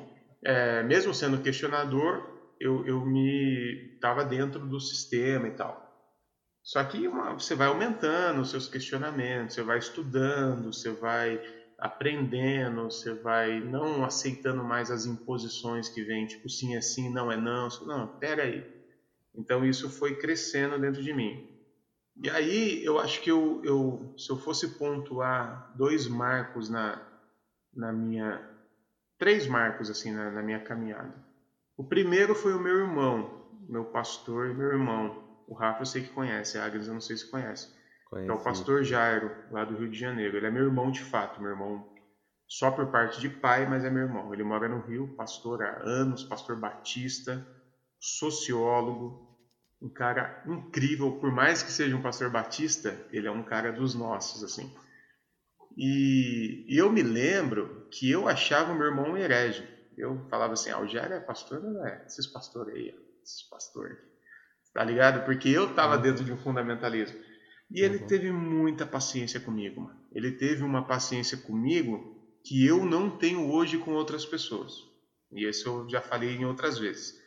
[0.45, 2.29] é, mesmo sendo questionador,
[2.61, 5.86] eu, eu me estava dentro do sistema e tal.
[6.67, 11.41] Só que uma, você vai aumentando os seus questionamentos, você vai estudando, você vai
[11.79, 17.31] aprendendo, você vai não aceitando mais as imposições que vêm, tipo sim é sim, não
[17.31, 17.69] é não.
[17.87, 18.67] Não, pera aí.
[19.33, 21.49] Então isso foi crescendo dentro de mim.
[22.21, 27.01] E aí eu acho que eu, eu se eu fosse pontuar dois marcos na,
[27.73, 28.45] na minha
[29.17, 31.14] três marcos assim na, na minha caminhada.
[31.77, 35.26] O primeiro foi o meu irmão, meu pastor e meu irmão.
[35.47, 37.68] O Rafa eu sei que conhece, a Agnes eu não sei se conhece.
[38.11, 38.30] Conheci.
[38.30, 40.36] É o pastor Jairo, lá do Rio de Janeiro.
[40.36, 41.86] Ele é meu irmão de fato, meu irmão
[42.49, 44.32] só por parte de pai, mas é meu irmão.
[44.32, 47.44] Ele mora no Rio, pastor há anos, pastor batista,
[47.99, 49.26] sociólogo,
[49.80, 51.12] um cara incrível.
[51.18, 54.72] Por mais que seja um pastor batista, ele é um cara dos nossos, assim.
[55.76, 59.68] E, e eu me lembro que eu achava o meu irmão um herege.
[59.97, 62.05] Eu falava assim, ah, o Jairo é pastor, não é?
[62.07, 63.99] Esses pastores aí, esses pastores.
[64.77, 65.24] Tá ligado?
[65.24, 66.03] Porque eu tava uhum.
[66.03, 67.18] dentro de um fundamentalismo.
[67.70, 68.07] E ele uhum.
[68.07, 69.99] teve muita paciência comigo, mano.
[70.12, 72.14] Ele teve uma paciência comigo
[72.45, 74.74] que eu não tenho hoje com outras pessoas.
[75.33, 77.18] E isso eu já falei em outras vezes.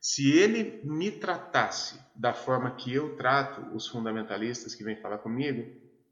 [0.00, 5.62] Se ele me tratasse da forma que eu trato os fundamentalistas que vêm falar comigo,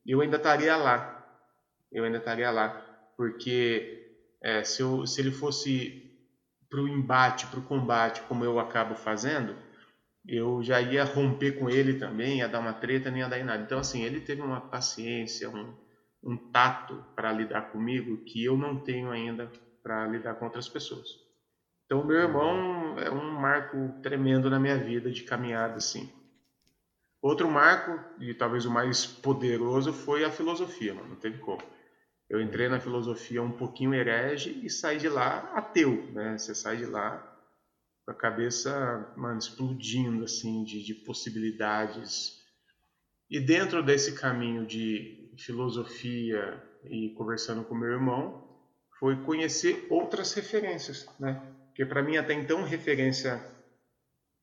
[0.07, 1.27] eu ainda estaria lá.
[1.91, 2.69] Eu ainda estaria lá.
[3.17, 6.03] Porque é, se, eu, se ele fosse
[6.69, 9.57] para o embate, para o combate, como eu acabo fazendo,
[10.27, 13.45] eu já ia romper com ele também, ia dar uma treta, nem ia dar em
[13.45, 13.63] nada.
[13.63, 15.75] Então, assim, ele teve uma paciência, um,
[16.23, 19.51] um tato para lidar comigo que eu não tenho ainda
[19.83, 21.09] para lidar com outras pessoas.
[21.87, 26.09] Então, meu irmão é um marco tremendo na minha vida de caminhada, assim.
[27.21, 31.63] Outro marco, e talvez o mais poderoso, foi a filosofia, mano, não teve como.
[32.29, 36.39] Eu entrei na filosofia um pouquinho herege e saí de lá ateu, né?
[36.39, 37.23] Você sai de lá
[38.07, 42.41] a cabeça, mano, explodindo, assim, de, de possibilidades.
[43.31, 48.49] E dentro desse caminho de filosofia e conversando com meu irmão,
[48.99, 51.41] foi conhecer outras referências, né?
[51.69, 53.43] Porque para mim até então referência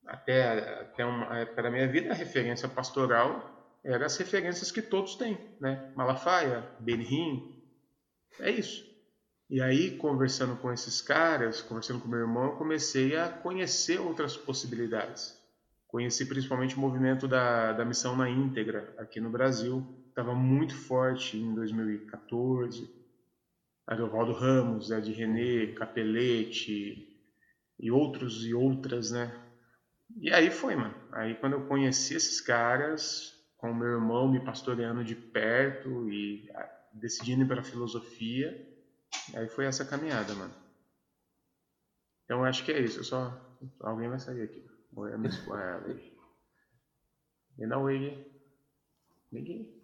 [0.05, 5.15] até até uma época da minha vida a referência pastoral eram as referências que todos
[5.15, 5.93] têm, né?
[5.95, 7.63] Malafaia, Benrim,
[8.39, 8.88] é isso.
[9.49, 14.37] E aí, conversando com esses caras, conversando com meu irmão, eu comecei a conhecer outras
[14.37, 15.35] possibilidades.
[15.87, 19.83] Conheci principalmente o movimento da, da missão na íntegra aqui no Brasil.
[20.07, 22.87] Estava muito forte em 2014.
[23.87, 27.07] Ariovaldo Ramos, Ed René, Capelete
[27.79, 29.35] e outros e outras, né?
[30.21, 30.93] E aí foi, mano.
[31.11, 36.69] Aí quando eu conheci esses caras, com meu irmão me pastoreando de perto e ah,
[36.93, 38.68] decidindo ir para a filosofia,
[39.35, 40.53] Aí foi essa caminhada, mano.
[42.25, 43.03] Então acho que é isso.
[43.03, 43.33] Só.
[43.81, 44.65] Alguém vai sair aqui.
[44.95, 45.85] Oi, a escola.
[47.57, 48.25] E não, Wig.
[49.31, 49.79] Ninguém.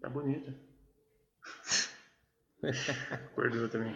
[0.00, 0.54] Tá bonita.
[3.12, 3.94] Acordou também.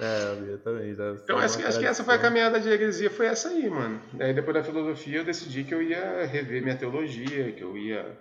[0.00, 0.94] É, eu também.
[0.94, 3.68] Já então acho que, acho que essa foi a caminhada de heresia, foi essa aí,
[3.68, 4.00] mano.
[4.18, 8.18] Aí depois da filosofia eu decidi que eu ia rever minha teologia, que eu ia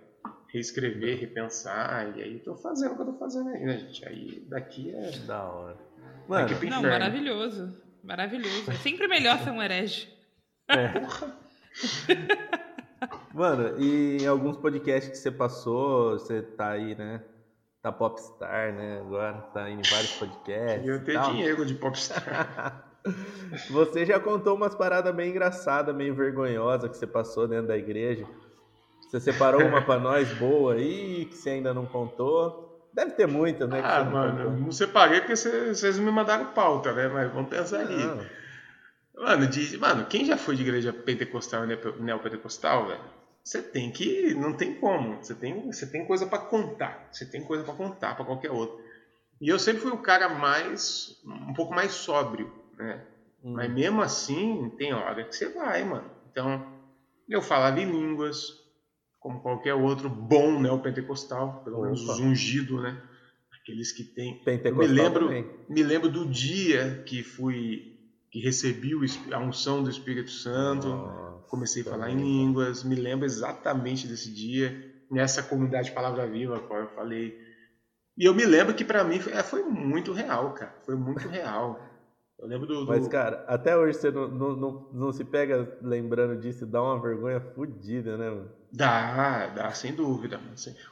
[0.52, 4.08] reescrever, repensar, e aí tô fazendo o que eu tô fazendo aí, né, gente?
[4.08, 5.12] Aí daqui é.
[5.26, 5.78] Da hora.
[6.28, 7.76] Mano, não, maravilhoso.
[8.04, 8.70] Maravilhoso.
[8.70, 10.10] É sempre melhor ser um herege.
[10.68, 10.88] É.
[10.99, 11.36] Porra.
[13.34, 17.22] Mano, e em alguns podcasts que você passou, você tá aí, né?
[17.82, 18.99] Tá popstar, né?
[18.99, 20.88] Agora tá indo em vários podcasts.
[20.88, 22.86] Eu tenho dinheiro de popstar.
[23.72, 28.28] você já contou umas paradas bem engraçadas, meio vergonhosas que você passou dentro da igreja.
[29.12, 32.89] Você separou uma para nós boa aí, que você ainda não contou?
[32.93, 33.82] Deve ter muita, né?
[33.84, 34.51] Ah, não mano, contou.
[34.53, 37.09] não separei porque vocês me mandaram pauta, né?
[37.09, 38.30] Mas vamos pensar aí.
[39.14, 43.01] Mano, de, mano, quem já foi de igreja pentecostal e neopentecostal, velho?
[43.43, 44.34] Você tem que.
[44.34, 45.22] Não tem como.
[45.22, 47.09] Você tem, você tem coisa para contar.
[47.12, 48.80] Você tem coisa para contar para qualquer outro.
[49.41, 51.22] E eu sempre fui o cara mais.
[51.26, 53.01] um pouco mais sóbrio, né?
[53.43, 53.55] Hum.
[53.55, 56.09] Mas mesmo assim, tem hora que você vai, mano.
[56.32, 56.66] Então,
[57.28, 58.61] eu falava em línguas,
[59.22, 62.99] como qualquer outro bom neopentecostal, pelo menos os ungidos, né?
[63.61, 64.43] Aqueles que têm.
[64.43, 65.49] Pentecostal me lembro, também.
[65.69, 67.91] me lembro do dia que fui
[68.32, 68.93] que recebi
[69.32, 74.34] a unção do Espírito Santo, Nossa, comecei a falar em línguas, me lembro exatamente desse
[74.34, 74.74] dia,
[75.11, 77.38] nessa comunidade Palavra Viva, a qual eu falei.
[78.17, 81.28] E eu me lembro que para mim foi, é, foi muito real, cara, foi muito
[81.30, 81.80] real.
[82.39, 82.88] Eu lembro do, do...
[82.88, 86.82] Mas, cara, até hoje você não, não, não, não, se pega lembrando disso e dá
[86.82, 88.61] uma vergonha fodida, né, mano?
[88.74, 90.39] Dá, dá, sem dúvida.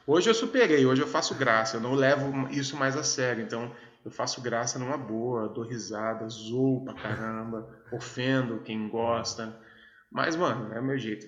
[0.05, 3.41] Hoje eu superei, hoje eu faço graça, eu não levo isso mais a sério.
[3.43, 3.73] Então,
[4.03, 9.57] eu faço graça numa boa, dou risada, zoo pra caramba, ofendo quem gosta.
[10.11, 11.25] Mas, mano, é o meu jeito.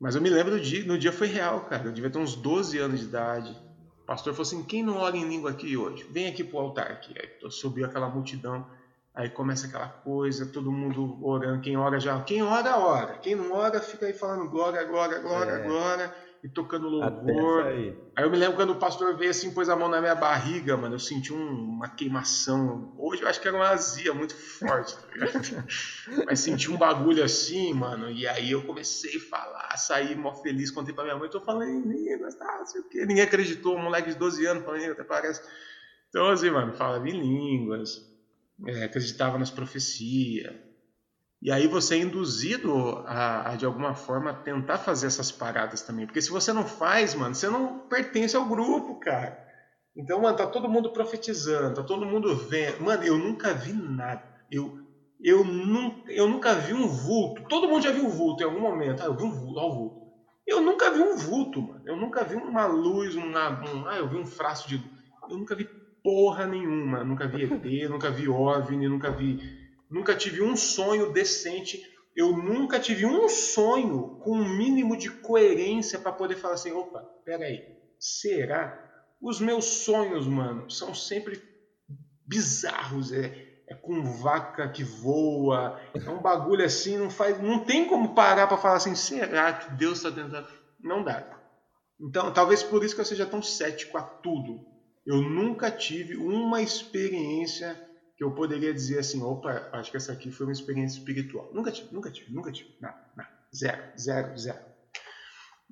[0.00, 1.84] Mas eu me lembro do dia, no dia foi real, cara.
[1.84, 3.52] Eu devia ter uns 12 anos de idade.
[4.02, 6.04] O pastor falou assim: quem não ora em língua aqui hoje?
[6.10, 7.14] Vem aqui pro altar aqui.
[7.16, 8.66] Aí subiu aquela multidão.
[9.14, 11.60] Aí começa aquela coisa, todo mundo orando.
[11.60, 12.20] Quem ora já.
[12.22, 13.18] Quem ora, ora.
[13.18, 15.62] Quem não ora, fica aí falando glória, glória, glória, é.
[15.62, 17.64] glória e tocando louvor.
[17.64, 17.96] Aí.
[18.14, 18.22] aí.
[18.22, 20.96] eu me lembro quando o pastor veio assim, pôs a mão na minha barriga, mano,
[20.96, 22.92] eu senti um, uma queimação.
[22.98, 25.06] Hoje eu acho que era uma azia muito forte, tá?
[26.26, 30.70] Mas senti um bagulho assim, mano, e aí eu comecei a falar, saí mó feliz,
[30.70, 33.06] contei pra minha mãe, tô falando línguas, tá, sei o quê.
[33.06, 35.40] Ninguém acreditou, um moleque de 12 anos falando até parece.
[36.10, 38.13] Então assim, mano, falava em línguas,
[38.66, 40.54] é, acreditava nas profecias.
[41.42, 46.06] E aí você é induzido a, a, de alguma forma, tentar fazer essas paradas também.
[46.06, 49.38] Porque se você não faz, mano, você não pertence ao grupo, cara.
[49.96, 52.82] Então, mano, tá todo mundo profetizando, tá todo mundo vendo.
[52.82, 54.22] Mano, eu nunca vi nada.
[54.50, 54.74] Eu,
[55.20, 57.42] eu, nunca, eu nunca vi um vulto.
[57.46, 59.02] Todo mundo já viu um vulto em algum momento.
[59.02, 60.04] Ah, eu vi um vulto, ó, um vulto.
[60.46, 61.82] Eu nunca vi um vulto, mano.
[61.84, 63.36] Eu nunca vi uma luz, um, um
[63.86, 64.76] ah, eu vi um frasco de.
[65.28, 65.68] Eu nunca vi
[66.04, 67.02] porra nenhuma.
[67.02, 67.50] Nunca vi ET,
[67.90, 69.40] nunca vi OVNI, nunca vi
[69.90, 71.80] nunca tive um sonho decente,
[72.16, 77.00] eu nunca tive um sonho com um mínimo de coerência para poder falar assim, opa,
[77.24, 77.62] peraí,
[77.98, 78.80] será?
[79.20, 81.40] Os meus sonhos, mano, são sempre
[82.26, 83.32] bizarros, é,
[83.68, 88.46] é com vaca que voa, é um bagulho assim, não faz, não tem como parar
[88.46, 90.46] para falar assim, será que Deus está tentando?
[90.80, 91.24] Não dá.
[92.00, 94.73] Então, talvez por isso que eu seja tão cético a tudo.
[95.06, 97.78] Eu nunca tive uma experiência
[98.16, 101.50] que eu poderia dizer assim, opa, acho que essa aqui foi uma experiência espiritual.
[101.52, 102.74] Nunca tive, nunca tive, nunca tive.
[102.80, 103.24] Não, não.
[103.54, 104.58] Zero, zero, zero.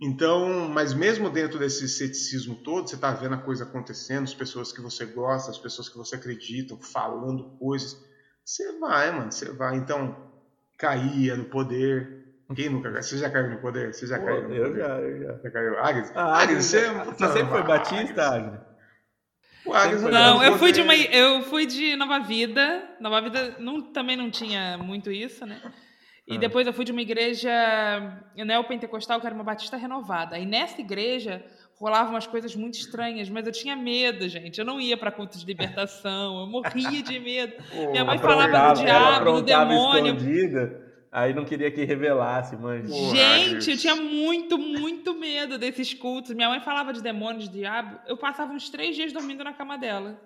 [0.00, 4.72] Então, mas mesmo dentro desse ceticismo todo, você está vendo a coisa acontecendo, as pessoas
[4.72, 7.96] que você gosta, as pessoas que você acredita, falando coisas.
[8.44, 9.76] Você vai, mano, você vai.
[9.76, 10.32] Então,
[10.76, 12.20] caía no poder.
[12.54, 13.02] Quem nunca caiu?
[13.02, 13.94] Você já caiu no poder?
[13.94, 14.80] Você já Pô, caiu no eu poder?
[14.80, 15.38] Já, eu já.
[15.38, 15.78] Você caiu?
[15.78, 16.12] Agnes?
[16.14, 18.71] Ah, Agnes, você, você sempre foi batista, Agnes?
[20.10, 22.82] Não, eu fui de uma, eu fui de Nova Vida.
[23.00, 25.60] Nova Vida não, também não tinha muito isso, né?
[26.26, 26.38] E ah.
[26.38, 27.50] depois eu fui de uma igreja
[28.36, 30.38] neopentecostal, que era uma batista renovada.
[30.38, 31.44] E nessa igreja
[31.76, 34.58] rolavam umas coisas muito estranhas, mas eu tinha medo, gente.
[34.58, 37.54] Eu não ia para culto de libertação, eu morria de medo.
[37.90, 40.14] Minha mãe falava do diabo, do demônio.
[40.14, 40.91] Escondida.
[41.12, 42.86] Aí não queria que revelasse, mãe.
[42.86, 46.34] Gente, eu tinha muito, muito medo desses cultos.
[46.34, 48.00] Minha mãe falava de demônios, de diabo.
[48.06, 50.18] Eu passava uns três dias dormindo na cama dela.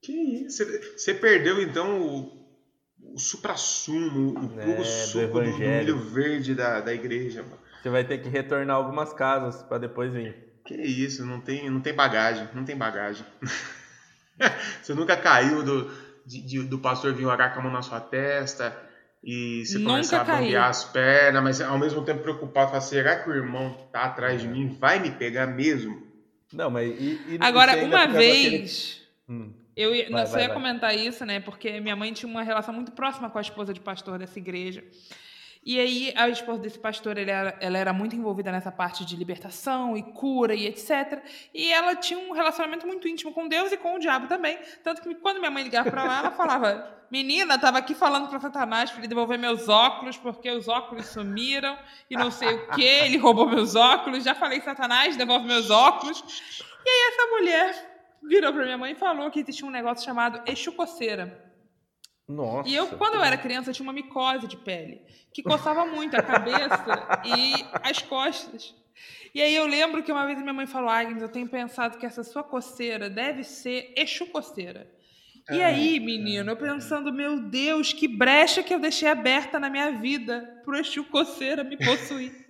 [0.00, 0.12] Que
[0.46, 0.64] isso?
[0.96, 6.80] Você perdeu, então, o, o supra-sumo, o puro é, suco do, do, milho verde da,
[6.80, 7.44] da igreja.
[7.82, 10.34] Você vai ter que retornar algumas casas para depois vir.
[10.64, 11.22] Que isso?
[11.26, 12.48] Não tem, não tem bagagem.
[12.54, 13.26] Não tem bagagem.
[14.82, 15.90] Você nunca caiu do,
[16.24, 18.87] de, de, do pastor vir orar com a mão na sua testa
[19.30, 23.22] e você Nunca começar a bambear as pernas, mas ao mesmo tempo preocupado, falar, será
[23.22, 24.50] que o irmão tá atrás de é.
[24.50, 26.02] mim, vai me pegar mesmo?
[26.50, 29.38] Não, mas e, e agora uma vez aquele...
[29.38, 29.52] hum.
[29.76, 30.56] eu ia, vai, não, vai, ia vai.
[30.56, 31.40] comentar isso, né?
[31.40, 34.82] Porque minha mãe tinha uma relação muito próxima com a esposa de pastor dessa igreja.
[35.68, 39.98] E aí, a esposa desse pastor, era, ela era muito envolvida nessa parte de libertação
[39.98, 41.22] e cura e etc.
[41.52, 44.58] E ela tinha um relacionamento muito íntimo com Deus e com o diabo também.
[44.82, 48.40] Tanto que quando minha mãe ligava para lá, ela falava: Menina, estava aqui falando para
[48.40, 52.82] Satanás para ele devolver meus óculos, porque os óculos sumiram e não sei o que,
[52.82, 54.24] ele roubou meus óculos.
[54.24, 56.24] Já falei: Satanás, devolve meus óculos.
[56.82, 60.40] E aí, essa mulher virou para minha mãe e falou que existia um negócio chamado
[60.50, 61.46] Exu Coceira.
[62.28, 62.68] Nossa.
[62.68, 65.00] E eu, quando eu era criança, eu tinha uma micose de pele,
[65.32, 68.74] que coçava muito a cabeça e as costas.
[69.34, 72.04] E aí eu lembro que uma vez minha mãe falou, Agnes, eu tenho pensado que
[72.04, 74.90] essa sua coceira deve ser Exu coceira.
[75.50, 79.92] E aí, menino, eu pensando, meu Deus, que brecha que eu deixei aberta na minha
[79.92, 82.46] vida pro Exu coceira me possuir.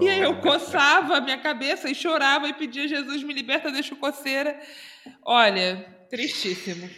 [0.00, 3.82] e aí eu coçava a minha cabeça e chorava e pedia, Jesus, me liberta da
[3.96, 4.58] coceira.
[5.22, 6.88] Olha, tristíssimo.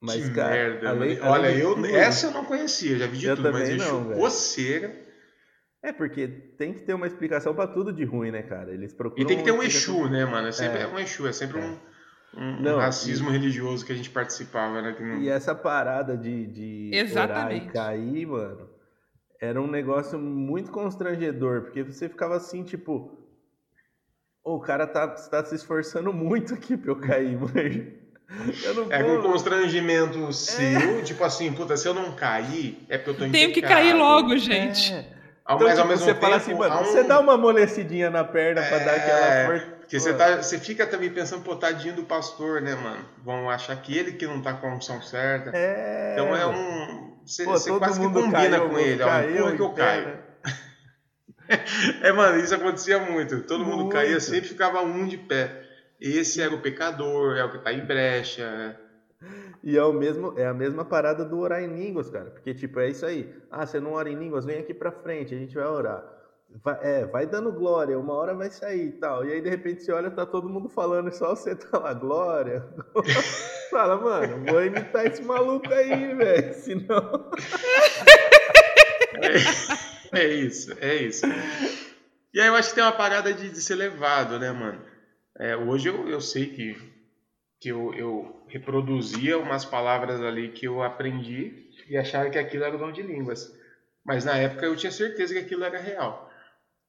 [0.00, 3.18] Mas, que cara, merda, além, olha, além eu, tudo, essa eu não conhecia, já vi
[3.18, 4.94] de eu tudo, mas não, coceira.
[5.82, 6.26] É, porque
[6.58, 8.72] tem que ter uma explicação para tudo de ruim, né, cara?
[8.72, 9.22] Eles procuram.
[9.22, 10.48] E tem que ter um Exu, né, mano?
[10.48, 10.86] É sempre é.
[10.86, 11.64] um Exu, é sempre é.
[11.64, 11.78] um,
[12.36, 13.32] um, não, racismo e...
[13.32, 14.96] religioso que a gente participava, né?
[14.98, 15.20] Não...
[15.20, 17.68] E essa parada de, de Exatamente.
[17.68, 18.68] orar e cair, mano,
[19.40, 23.22] era um negócio muito constrangedor, porque você ficava assim, tipo.
[24.44, 28.05] Oh, o cara tá, tá se esforçando muito aqui pra eu cair, mano
[28.90, 31.02] é com constrangimento seu, é.
[31.02, 33.30] tipo assim, puta, se eu não cair, é porque eu tô.
[33.32, 34.92] Tenho que cair logo, gente.
[34.92, 35.16] É.
[35.44, 36.84] Então, mas tipo, ao mesmo você tempo, fala assim, mano, um...
[36.84, 38.68] você dá uma amolecidinha na perna é...
[38.68, 39.76] pra dar aquela é, força.
[39.86, 43.04] Porque você, tá, você fica também pensando, pô, tadinho do pastor, né, mano?
[43.24, 45.52] Vão achar que ele que não tá com a unção certa.
[45.54, 46.14] É...
[46.14, 47.14] Então é um.
[47.24, 50.18] Você, pô, você quase que combina caiu, com ele, ó, um que eu caio.
[52.02, 53.42] é, mano, isso acontecia muito.
[53.42, 53.84] Todo muito.
[53.84, 55.65] mundo caía, sempre ficava um de pé.
[56.00, 58.78] Esse era o pecador, é o que está em brecha.
[59.62, 62.30] E é, o mesmo, é a mesma parada do orar em línguas, cara.
[62.30, 63.34] Porque, tipo, é isso aí.
[63.50, 64.44] Ah, você não ora em línguas?
[64.44, 66.04] Vem aqui pra frente, a gente vai orar.
[66.62, 69.24] Vai, é, vai dando glória, uma hora vai sair e tal.
[69.24, 71.92] E aí, de repente, você olha, tá todo mundo falando, e só você tá lá,
[71.92, 72.64] glória.
[73.70, 76.54] Fala, mano, vou imitar esse maluco aí, velho.
[76.54, 77.30] Senão.
[80.12, 81.26] É, é, isso, é isso.
[82.32, 84.80] E aí eu acho que tem uma parada de, de ser levado, né, mano?
[85.38, 86.76] É, hoje eu, eu sei que,
[87.60, 92.76] que eu, eu reproduzia umas palavras ali que eu aprendi e achava que aquilo era
[92.76, 93.54] o dom de línguas.
[94.04, 96.30] Mas na época eu tinha certeza que aquilo era real.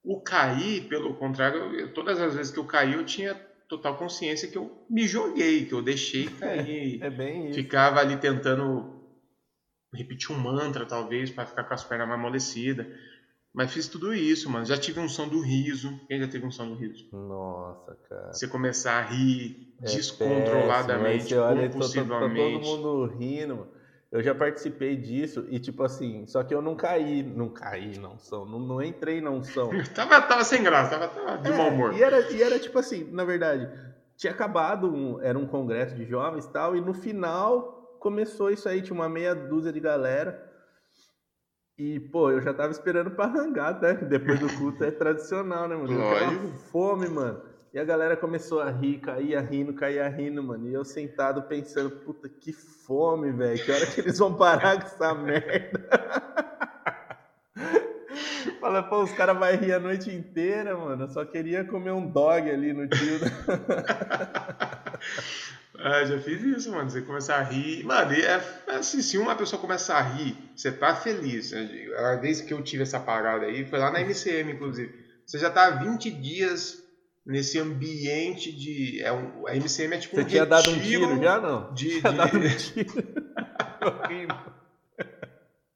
[0.03, 3.35] O cair, pelo contrário, eu, todas as vezes que eu caí, eu tinha
[3.67, 7.01] total consciência que eu me joguei, que eu deixei cair.
[7.01, 7.55] É, é bem isso.
[7.55, 8.97] Ficava ali tentando
[9.93, 12.87] repetir um mantra, talvez, para ficar com as pernas mais amolecidas.
[13.57, 14.63] Mas fiz tudo isso, mano.
[14.65, 15.91] Já tive um som do riso.
[16.07, 17.07] Quem já teve um som do riso?
[17.11, 18.31] Nossa, cara.
[18.31, 21.63] Você começar a rir é descontroladamente, péssimo.
[21.63, 22.53] Compulsivamente.
[22.53, 23.67] Tá, todo mundo rindo.
[24.11, 28.19] Eu já participei disso e, tipo assim, só que eu não caí, não caí não
[28.19, 29.71] são, não, não entrei não são.
[29.95, 31.95] tava, tava sem graça, tava, tava de é, mau humor.
[31.95, 33.67] E era, e era tipo assim, na verdade,
[34.15, 38.69] tinha acabado, um, era um congresso de jovens e tal, e no final começou isso
[38.69, 40.46] aí, tinha uma meia dúzia de galera.
[41.77, 43.93] E, pô, eu já tava esperando pra rangar, né?
[43.93, 45.95] Depois do culto é tradicional, né, mano?
[45.95, 46.57] Lógico.
[46.71, 47.39] Fome, mano.
[47.71, 50.67] E a galera começou a rir, caía rindo, caía rindo, mano.
[50.67, 53.63] E eu sentado pensando, puta, que fome, velho.
[53.63, 55.79] Que hora que eles vão parar com essa merda?
[58.59, 61.03] Fala, pô, os caras vão rir a noite inteira, mano.
[61.03, 63.19] Eu só queria comer um dog ali no tio.
[65.79, 66.89] Ah, já fiz isso, mano.
[66.89, 67.83] Você começar a rir.
[67.83, 71.53] Mano, é, assim, se uma pessoa começar a rir, você tá feliz.
[71.97, 74.93] A vez que eu tive essa parada aí foi lá na MCM, inclusive.
[75.25, 76.83] Você já tá há 20 dias
[77.25, 79.01] nesse ambiente de.
[79.01, 81.73] É um, a MCM é tipo você um tinha dado um tiro já, não?
[81.73, 82.17] De, tinha de...
[82.17, 83.03] dado um tiro.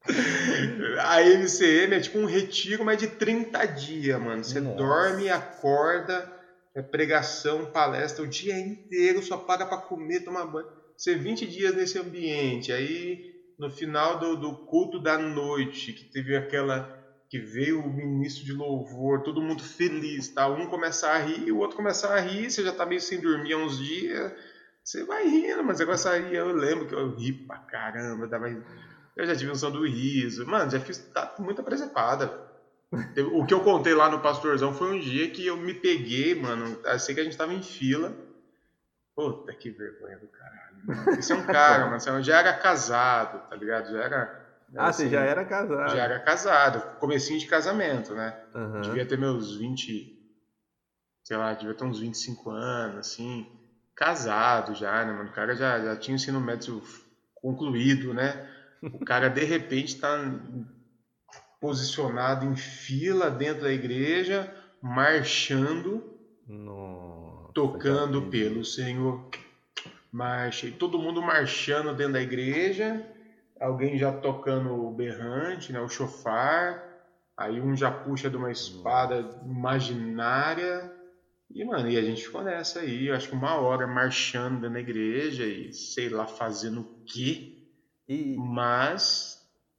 [0.99, 4.43] a MCM é tipo um retiro, mas de 30 dias, mano.
[4.43, 4.78] Você Nossa.
[4.78, 6.41] dorme, acorda
[6.76, 10.67] é pregação, palestra o dia inteiro, só paga para comer, tomar banho.
[10.95, 13.22] Você 20 dias nesse ambiente, aí
[13.57, 16.89] no final do, do culto da noite, que teve aquela
[17.30, 20.47] que veio o ministro de louvor, todo mundo feliz, tá?
[20.47, 23.53] Um começar a rir, o outro começar a rir, você já tá meio sem dormir
[23.53, 24.34] há uns dias,
[24.84, 28.28] você vai rindo, mas você começa a rir, eu lembro que eu ri pra caramba,
[29.15, 32.28] eu já tive um som do riso, mano, já fiz tá muita presepada,
[33.34, 36.78] o que eu contei lá no Pastorzão foi um dia que eu me peguei, mano.
[36.84, 38.14] Eu sei que a gente tava em fila.
[39.16, 40.76] Puta que vergonha do caralho.
[40.84, 41.12] Mano.
[41.12, 42.00] Esse é um cara, mano.
[42.00, 43.92] Você já era casado, tá ligado?
[43.92, 44.42] Já era.
[44.76, 45.92] Ah, assim, você já era casado.
[45.92, 47.00] Já era casado.
[47.00, 48.38] Comecinho de casamento, né?
[48.54, 48.82] Uhum.
[48.82, 50.18] Devia ter meus 20.
[51.24, 53.48] Sei lá, devia ter uns 25 anos, assim.
[53.96, 55.30] Casado já, né, mano?
[55.30, 56.82] O cara já, já tinha o ensino médio
[57.36, 58.50] concluído, né?
[58.82, 60.18] O cara, de repente, tá
[61.62, 64.51] posicionado em fila dentro da igreja,
[64.82, 66.03] marchando,
[66.47, 69.30] Nossa, tocando pelo Senhor.
[70.12, 73.01] Marcha, e todo mundo marchando dentro da igreja,
[73.57, 76.84] alguém já tocando o berrante, né, o chofar,
[77.38, 80.91] aí um já puxa de uma espada imaginária.
[81.49, 84.74] E, mano, e a gente ficou nessa aí, eu acho que uma hora marchando dentro
[84.74, 87.53] da igreja e sei lá fazendo o quê.
[88.05, 88.36] E...
[88.36, 89.31] Mas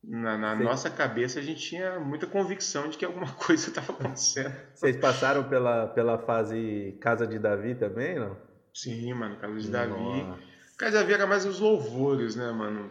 [0.04, 4.54] na, na nossa cabeça a gente tinha muita convicção de que alguma coisa estava acontecendo.
[4.74, 8.36] Vocês passaram pela, pela fase Casa de Davi também, não?
[8.74, 10.26] Sim, mano, Casa de Davi.
[10.76, 12.90] Casa de Davi era mais os louvores, né, mano?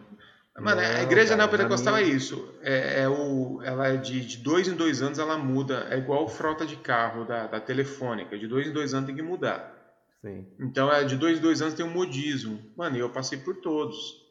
[0.58, 2.06] Mano, não, a igreja cara, neopentecostal minha...
[2.06, 2.54] é isso.
[2.62, 5.86] É, é, o, ela é de, de dois em dois anos ela muda.
[5.90, 8.38] É igual frota de carro da, da telefônica.
[8.38, 9.72] De dois em dois anos tem que mudar.
[10.20, 10.46] Sim.
[10.60, 12.60] Então, é, de dois em dois anos tem um modismo.
[12.76, 14.21] Mano, eu passei por todos.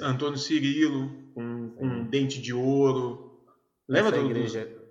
[0.00, 3.40] Antônio Cirilo, com, com um dente de ouro.
[3.88, 4.64] Lembra essa do, igreja?
[4.66, 4.82] Dos...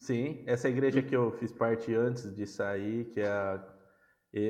[0.00, 3.62] Sim, essa igreja que eu fiz parte antes de sair, que é a...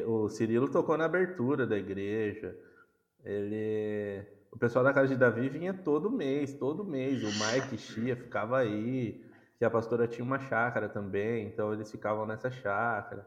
[0.07, 2.57] o Cirilo tocou na abertura da igreja.
[3.25, 7.23] Ele, o pessoal da casa de Davi vinha todo mês, todo mês.
[7.23, 9.25] O Mike Chia ficava aí,
[9.59, 13.27] que a pastora tinha uma chácara também, então eles ficavam nessa chácara.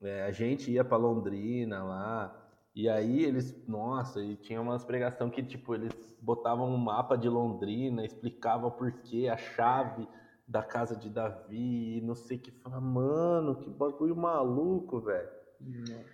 [0.00, 2.47] É, a gente ia para Londrina lá.
[2.74, 7.28] E aí eles, nossa, e tinha umas pregação que tipo eles botavam um mapa de
[7.28, 10.06] Londrina, explicavam por que a chave
[10.46, 15.28] da casa de Davi, não sei o que, fala, mano, que bagulho maluco, velho.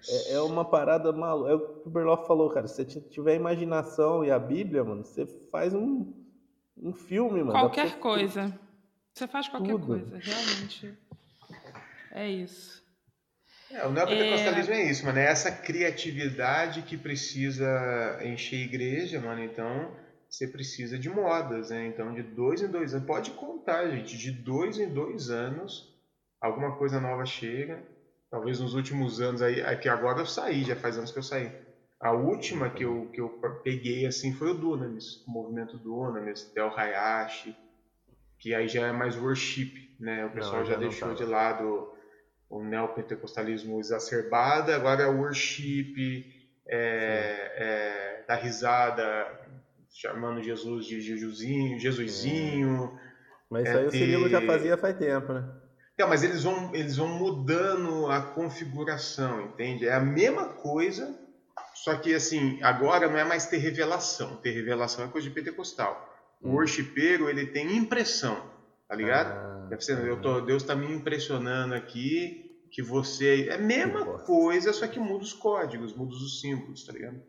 [0.09, 1.51] É, é, uma parada maluca.
[1.51, 2.67] É o que o Berloff falou, cara.
[2.67, 6.13] Se você tiver imaginação e a Bíblia, mano, você faz um,
[6.77, 7.53] um filme, mano.
[7.53, 8.59] Qualquer coisa.
[9.13, 9.87] Você faz qualquer Tudo.
[9.87, 10.99] coisa, realmente.
[12.11, 12.84] É isso.
[13.75, 14.83] É, o neopentecostalismo é...
[14.83, 15.19] é isso, mano.
[15.19, 19.43] É essa criatividade que precisa encher a igreja, mano.
[19.43, 19.91] Então,
[20.29, 21.87] você precisa de modas, né?
[21.89, 23.07] Então, de dois em dois anos.
[23.07, 24.17] Pode contar, gente.
[24.17, 25.93] De dois em dois anos,
[26.41, 27.83] alguma coisa nova chega.
[28.31, 29.61] Talvez nos últimos anos aí.
[29.61, 31.51] Aqui agora eu saí, já faz anos que eu saí.
[32.01, 33.29] A última que eu, que eu
[33.63, 37.57] peguei assim foi o Dunamis, o movimento Dunamis, Del Hayashi,
[38.39, 40.27] que aí já é mais worship, né?
[40.27, 41.94] O pessoal não, já, já deixou de lado
[42.49, 46.25] o neopentecostalismo exacerbado, agora é worship,
[46.67, 49.27] é, é, da risada,
[49.91, 52.99] chamando Jesus de Jesusinho, Jesusinho.
[53.51, 55.49] Mas isso aí é, o Cirilo já fazia faz tempo, né?
[55.97, 59.87] É, mas eles vão, eles vão mudando a configuração, entende?
[59.87, 61.17] É a mesma coisa,
[61.75, 64.37] só que assim, agora não é mais ter revelação.
[64.37, 66.13] Ter revelação é coisa de pentecostal.
[66.43, 66.53] O hum.
[66.55, 68.43] worshipeiro, ele tem impressão,
[68.89, 69.29] tá ligado?
[69.29, 69.69] Ah,
[70.07, 73.49] eu tô, Deus está me impressionando aqui, que você.
[73.49, 77.23] É a mesma coisa, só que muda os códigos, muda os símbolos, tá ligado?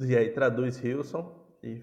[0.00, 1.82] E aí traduz Hilson e.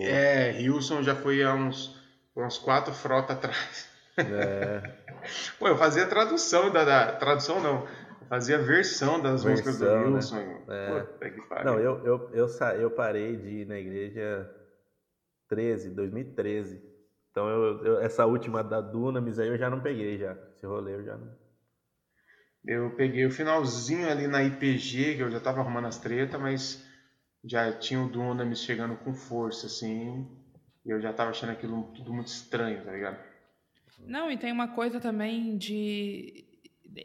[0.00, 2.00] É, Hilson já foi há uns,
[2.36, 3.88] uns quatro frotas atrás.
[4.16, 4.82] É.
[5.58, 7.12] Pô, eu fazia tradução da, da.
[7.16, 7.86] Tradução não.
[8.20, 10.10] Eu fazia versão das versão, músicas do né?
[10.10, 10.36] Hilson.
[10.36, 11.06] Né?
[11.20, 11.64] É.
[11.64, 12.46] Não, eu, eu, eu,
[12.78, 14.48] eu parei de ir na igreja
[15.48, 16.87] 13, 2013.
[17.38, 20.36] Então eu, eu, essa última da Dunamis aí eu já não peguei já.
[20.56, 21.32] Esse rolê eu já não.
[22.64, 26.84] Eu peguei o finalzinho ali na IPG, que eu já tava arrumando as tretas, mas
[27.44, 30.26] já tinha o Dunamis chegando com força, assim,
[30.84, 33.18] e eu já tava achando aquilo tudo muito estranho, tá ligado?
[34.00, 36.44] Não, e tem uma coisa também de.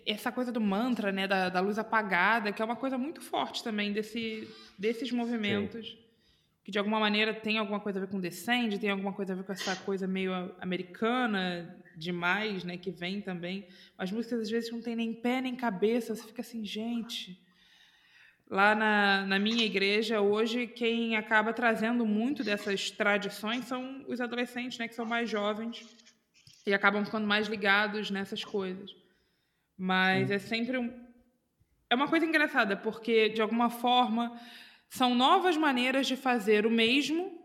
[0.08, 3.64] Essa coisa do mantra, né, da, da luz apagada, que é uma coisa muito forte
[3.64, 5.88] também desse, desses movimentos.
[5.88, 6.03] Sim.
[6.64, 9.36] Que de alguma maneira tem alguma coisa a ver com Descend, tem alguma coisa a
[9.36, 13.68] ver com essa coisa meio americana, demais, né, que vem também.
[13.98, 17.42] As músicas às vezes não tem nem pé nem cabeça, você fica assim, gente.
[18.50, 24.78] Lá na, na minha igreja, hoje, quem acaba trazendo muito dessas tradições são os adolescentes,
[24.78, 25.86] né, que são mais jovens
[26.66, 28.96] e acabam ficando mais ligados nessas coisas.
[29.78, 30.34] Mas Sim.
[30.36, 31.04] é sempre um.
[31.90, 34.40] É uma coisa engraçada, porque, de alguma forma,
[34.94, 37.42] são novas maneiras de fazer o mesmo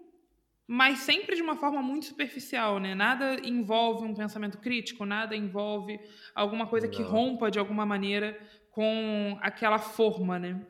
[0.70, 2.94] mas sempre de uma forma muito superficial, né?
[2.94, 5.99] Nada envolve um pensamento crítico, nada envolve
[6.34, 6.92] alguma coisa Não.
[6.92, 8.38] que rompa de alguma maneira
[8.70, 10.61] com aquela forma, né?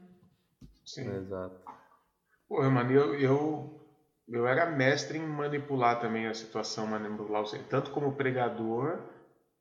[0.86, 1.10] Sim.
[1.16, 1.60] Exato.
[2.48, 3.80] Pô, mano, eu, eu,
[4.28, 9.00] eu era mestre em manipular também a situação, manipular tanto como pregador,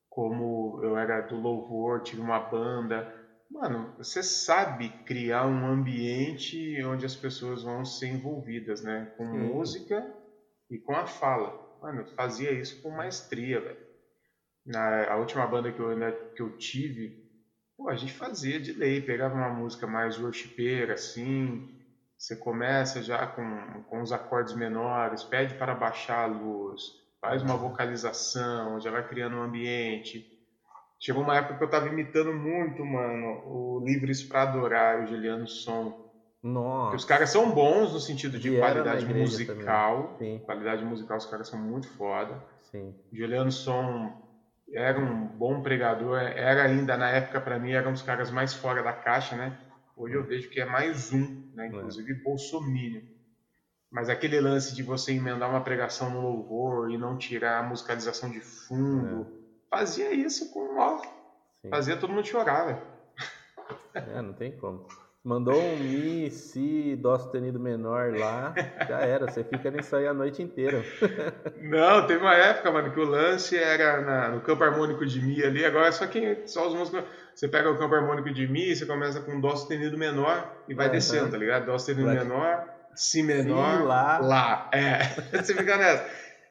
[0.07, 3.11] como eu era do louvor, tive uma banda.
[3.49, 9.07] Mano, você sabe criar um ambiente onde as pessoas vão ser envolvidas, né?
[9.17, 9.37] Com Sim.
[9.37, 10.05] música
[10.69, 11.55] e com a fala.
[11.81, 13.79] Mano, eu fazia isso com maestria, velho.
[14.65, 17.15] Na a última banda que eu, né, que eu tive,
[17.77, 21.63] pô, a gente fazia de lei, pegava uma música mais worshipeira, assim,
[22.17, 26.81] você começa já com, com os acordes menores, pede para baixar a luz,
[27.21, 30.27] faz uma vocalização, já vai criando um ambiente.
[30.99, 35.47] Chegou uma época que eu tava imitando muito, mano, o Livres para Adorar, o Juliano
[35.47, 35.93] Som.
[36.41, 36.83] Nossa.
[36.85, 40.17] Porque os caras são bons no sentido de qualidade musical.
[40.45, 42.41] Qualidade musical, os caras são muito foda.
[42.71, 42.95] Sim.
[43.11, 44.11] Juliano Som
[44.73, 48.53] era um bom pregador, era ainda na época para mim era um dos caras mais
[48.53, 49.57] fora da caixa, né?
[49.95, 51.65] Hoje eu vejo que é mais um, né?
[51.65, 51.67] É.
[51.67, 52.15] Inclusive é.
[52.15, 53.03] bolsomínio.
[53.89, 58.29] Mas aquele lance de você emendar uma pregação no louvor e não tirar a musicalização
[58.29, 59.36] de fundo, é.
[59.69, 61.01] Fazia isso com ó,
[61.69, 62.81] fazia todo mundo chorar, velho.
[63.93, 64.87] É, não tem como.
[65.23, 68.53] Mandou um Mi, Si, Dó sustenido menor lá,
[68.87, 70.81] já era, você fica nisso aí a noite inteira.
[71.59, 75.43] Não, teve uma época, mano, que o lance era na, no campo harmônico de Mi
[75.43, 77.03] ali, agora é só quem, só os músicos,
[77.35, 80.85] você pega o campo harmônico de Mi, você começa com Dó sustenido menor e vai
[80.85, 80.93] uhum.
[80.93, 81.65] descendo, tá ligado?
[81.65, 82.19] Dó sustenido vai.
[82.19, 82.63] menor,
[82.95, 84.17] Si menor, si, lá.
[84.19, 85.03] lá, é,
[85.43, 86.09] você fica nessa.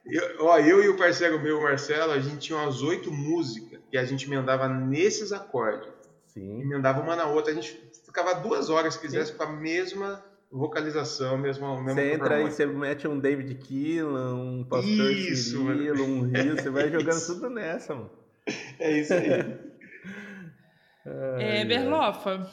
[0.08, 3.98] Eu, ó, eu e o parceiro meu, Marcelo, a gente tinha umas oito músicas que
[3.98, 5.88] a gente emendava nesses acordes.
[6.26, 6.62] Sim.
[6.62, 9.38] Emendava uma na outra, a gente ficava duas horas se quisesse Sim.
[9.38, 14.64] com a mesma vocalização, mesmo, mesmo Você entra aí, você mete um David Keelan, um
[14.64, 17.34] Pastor isso, Cirilo, um Rio, você vai jogando isso.
[17.34, 18.10] tudo nessa, mano.
[18.78, 19.58] É isso aí.
[21.40, 22.48] é, Berlofa,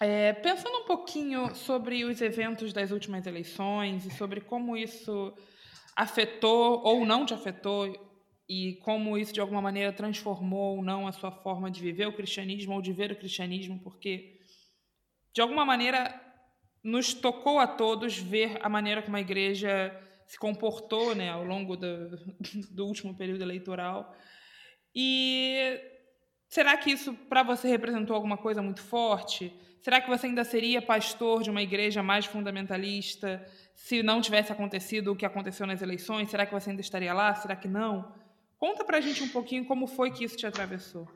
[0.00, 5.32] é, pensando um pouquinho sobre os eventos das últimas eleições e sobre como isso
[5.96, 8.10] afetou ou não te afetou
[8.48, 12.12] e como isso de alguma maneira transformou ou não a sua forma de viver o
[12.12, 14.38] cristianismo ou de ver o cristianismo, porque
[15.32, 16.20] de alguma maneira
[16.82, 19.96] nos tocou a todos ver a maneira como a igreja
[20.26, 22.16] se comportou né, ao longo do,
[22.70, 24.14] do último período eleitoral.
[24.94, 25.80] E
[26.52, 29.50] Será que isso para você representou alguma coisa muito forte?
[29.80, 33.42] Será que você ainda seria pastor de uma igreja mais fundamentalista
[33.74, 36.30] se não tivesse acontecido o que aconteceu nas eleições?
[36.30, 37.34] Será que você ainda estaria lá?
[37.34, 38.12] Será que não?
[38.58, 41.08] Conta pra gente um pouquinho como foi que isso te atravessou.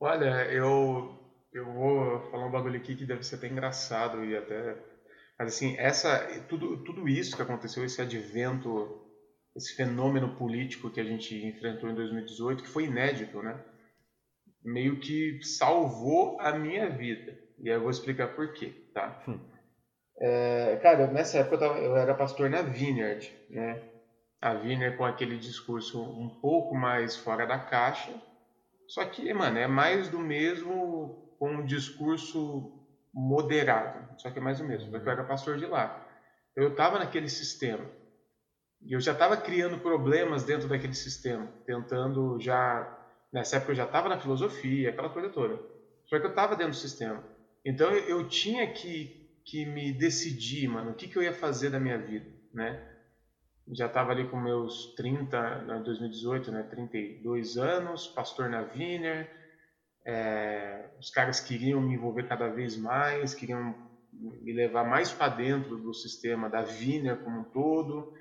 [0.00, 4.76] Olha, eu eu vou falar um bagulho aqui que deve ser até engraçado e até
[5.38, 6.18] mas assim, essa
[6.48, 9.06] tudo tudo isso que aconteceu, esse advento,
[9.54, 13.64] esse fenômeno político que a gente enfrentou em 2018, que foi inédito, né?
[14.64, 17.38] Meio que salvou a minha vida.
[17.58, 19.22] E eu vou explicar por quê, tá?
[19.28, 19.55] Hum.
[20.18, 23.82] É, cara, nessa época eu, tava, eu era pastor na Vineyard, né?
[24.40, 28.12] A Vineyard com aquele discurso um pouco mais fora da caixa,
[28.88, 32.72] só que, mano, é mais do mesmo com um discurso
[33.12, 34.08] moderado.
[34.20, 36.04] Só que é mais do mesmo, porque eu era pastor de lá.
[36.54, 37.84] Eu estava naquele sistema.
[38.82, 42.92] E eu já estava criando problemas dentro daquele sistema, tentando já.
[43.32, 45.58] Nessa época eu já estava na filosofia, aquela coisa toda.
[46.06, 47.22] Só que eu estava dentro do sistema.
[47.64, 51.70] Então eu, eu tinha que, que me decidir, mano, o que, que eu ia fazer
[51.70, 52.82] da minha vida, né?
[53.72, 56.64] Já estava ali com meus 30, em 2018, né?
[56.64, 59.30] 32 anos, pastor na Wiener,
[60.04, 63.74] é, os caras queriam me envolver cada vez mais, queriam
[64.12, 68.12] me levar mais para dentro do sistema da Viner como um todo.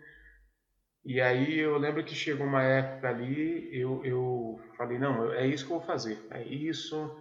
[1.04, 5.66] E aí eu lembro que chegou uma época ali, eu, eu falei, não, é isso
[5.66, 7.16] que eu vou fazer, é isso,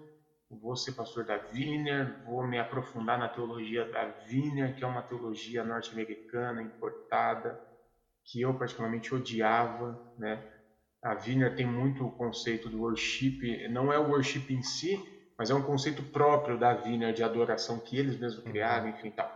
[0.60, 5.02] vou ser pastor da Viner, vou me aprofundar na teologia da Viner, que é uma
[5.02, 7.59] teologia norte-americana importada,
[8.24, 10.43] que eu particularmente odiava, né?
[11.02, 14.98] A Wiener tem muito o conceito do worship, não é o worship em si,
[15.36, 18.51] mas é um conceito próprio da Wiener de adoração que eles mesmos uhum.
[18.51, 19.31] criaram, enfim, tal.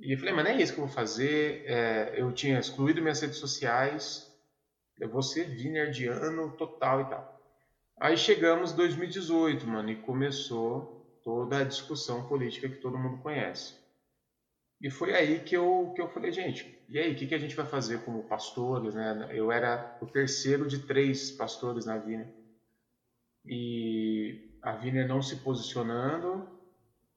[0.00, 1.62] E eu falei, mas não é isso que eu vou fazer.
[1.66, 4.26] É, eu tinha excluído minhas redes sociais,
[4.98, 7.41] eu vou ser Wienerdiano total e tal.
[8.02, 13.76] Aí chegamos 2018, mano, e começou toda a discussão política que todo mundo conhece.
[14.80, 17.38] E foi aí que eu, que eu falei, gente, e aí, o que, que a
[17.38, 18.96] gente vai fazer como pastores?
[18.96, 19.28] Né?
[19.30, 22.28] Eu era o terceiro de três pastores na Vina.
[23.46, 26.48] E a Vina não se posicionando,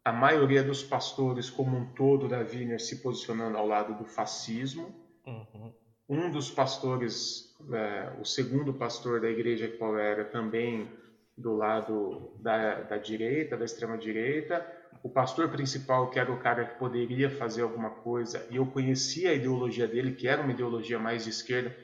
[0.03, 4.93] a maioria dos pastores como um todo da Vina se posicionando ao lado do fascismo.
[5.25, 5.73] Uhum.
[6.07, 10.89] Um dos pastores, é, o segundo pastor da igreja que eu era, também
[11.37, 14.65] do lado da, da direita, da extrema direita
[15.05, 19.29] o pastor principal, que era o cara que poderia fazer alguma coisa, e eu conhecia
[19.29, 21.77] a ideologia dele, que era uma ideologia mais de esquerda,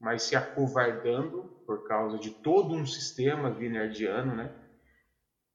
[0.00, 4.50] mas se acovardando por causa de todo um sistema vinerdiano, né?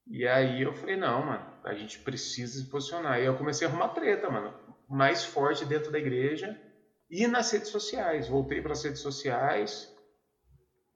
[0.06, 3.20] E aí eu falei, não, mano, a gente precisa se posicionar.
[3.20, 4.54] E eu comecei a arrumar treta, mano,
[4.88, 6.56] mais forte dentro da igreja
[7.10, 8.28] e nas redes sociais.
[8.28, 9.94] Voltei para as redes sociais.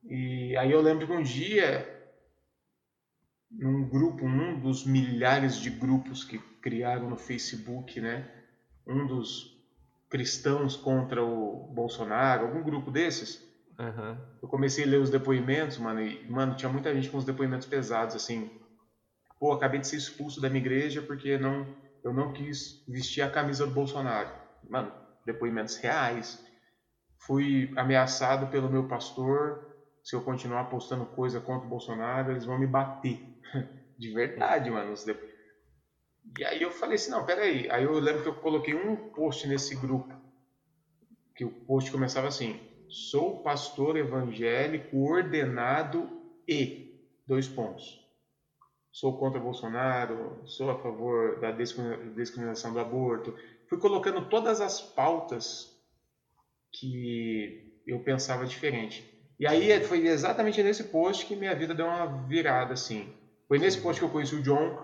[0.05, 1.89] E aí eu lembro que um dia
[3.51, 8.29] num grupo, um dos milhares de grupos que criaram no Facebook, né?
[8.87, 9.53] Um dos
[10.09, 13.43] cristãos contra o Bolsonaro, algum grupo desses.
[13.79, 14.17] Uhum.
[14.43, 17.67] Eu comecei a ler os depoimentos, mano, e, mano, tinha muita gente com os depoimentos
[17.67, 18.51] pesados, assim.
[19.39, 21.67] Pô, acabei de ser expulso da minha igreja porque não,
[22.05, 24.31] eu não quis vestir a camisa do Bolsonaro.
[24.69, 24.93] Mano,
[25.25, 26.45] depoimentos reais.
[27.19, 29.61] Fui ameaçado pelo meu pastor.
[30.03, 33.21] Se eu continuar postando coisa contra o Bolsonaro, eles vão me bater.
[33.99, 34.95] De verdade, mano.
[36.39, 37.69] E aí eu falei assim, não, peraí.
[37.71, 40.15] Aí eu lembro que eu coloquei um post nesse grupo.
[41.35, 46.09] Que o post começava assim, sou pastor evangélico ordenado
[46.47, 46.91] e...
[47.27, 48.03] Dois pontos.
[48.91, 53.35] Sou contra Bolsonaro, sou a favor da discriminação do aborto.
[53.73, 55.75] Fui colocando todas as pautas
[56.71, 59.03] que eu pensava diferente.
[59.41, 63.11] E aí foi exatamente nesse post que minha vida deu uma virada assim.
[63.49, 64.79] Foi nesse post que eu conheci o John,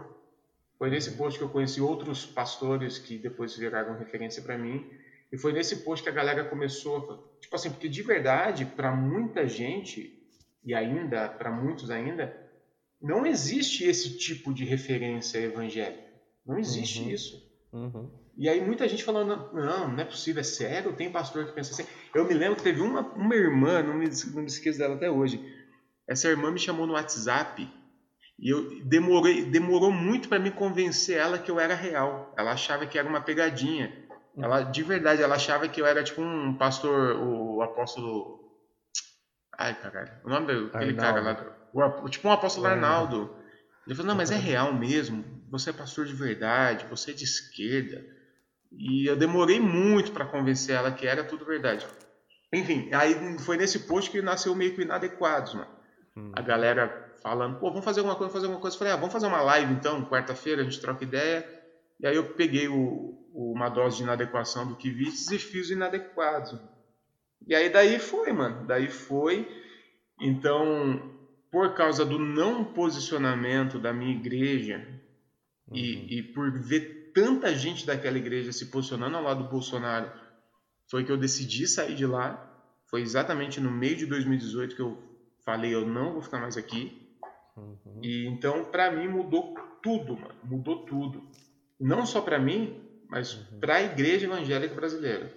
[0.78, 4.90] foi nesse post que eu conheci outros pastores que depois viraram referência para mim,
[5.30, 9.46] e foi nesse post que a galera começou, tipo assim, porque de verdade, para muita
[9.46, 10.18] gente,
[10.64, 12.34] e ainda, para muitos ainda,
[13.02, 16.08] não existe esse tipo de referência evangélica.
[16.46, 17.10] Não existe uhum.
[17.10, 17.52] isso.
[17.70, 18.27] Uhum.
[18.38, 21.72] E aí muita gente falando, não, não é possível, é sério, tem pastor que pensa
[21.72, 21.90] assim.
[22.14, 25.10] Eu me lembro que teve uma, uma irmã, não me, não me esqueço dela até
[25.10, 25.42] hoje,
[26.06, 27.68] essa irmã me chamou no WhatsApp
[28.38, 32.32] e eu demorei, demorou muito para me convencer ela que eu era real.
[32.38, 33.92] Ela achava que era uma pegadinha.
[34.36, 38.38] Ela, de verdade, ela achava que eu era tipo um pastor, o apóstolo.
[39.58, 40.12] Ai, caralho.
[40.24, 41.58] O nome daquele cara lá.
[41.74, 43.36] O, tipo um apóstolo Arnaldo.
[43.84, 45.24] Ele falou: Não, mas é real mesmo.
[45.50, 46.86] Você é pastor de verdade.
[46.88, 48.17] Você é de esquerda.
[48.70, 51.86] E eu demorei muito para convencer ela que era tudo verdade.
[52.52, 55.70] Enfim, aí foi nesse post que nasceu meio que inadequados, mano.
[56.16, 56.32] Hum.
[56.34, 58.74] A galera falando, pô, vamos fazer alguma coisa, fazer alguma coisa.
[58.74, 61.46] Eu falei, ah, vamos fazer uma live então, quarta-feira, a gente troca ideia.
[62.00, 65.72] E aí eu peguei o, o, uma dose de inadequação do Kivitz e fiz o
[65.72, 66.60] inadequado.
[67.46, 68.66] E aí daí foi, mano.
[68.66, 69.48] Daí foi.
[70.20, 71.16] Então,
[71.50, 74.86] por causa do não posicionamento da minha igreja
[75.68, 75.76] uhum.
[75.76, 80.08] e, e por ver tanta gente daquela igreja se posicionando ao lado do Bolsonaro,
[80.88, 82.44] foi que eu decidi sair de lá.
[82.86, 84.96] Foi exatamente no meio de 2018 que eu
[85.44, 86.96] falei, eu não vou ficar mais aqui.
[87.56, 88.00] Uhum.
[88.02, 90.34] E então, para mim, mudou tudo, mano.
[90.44, 91.28] Mudou tudo.
[91.80, 93.58] Não só para mim, mas uhum.
[93.58, 95.36] para a igreja evangélica brasileira.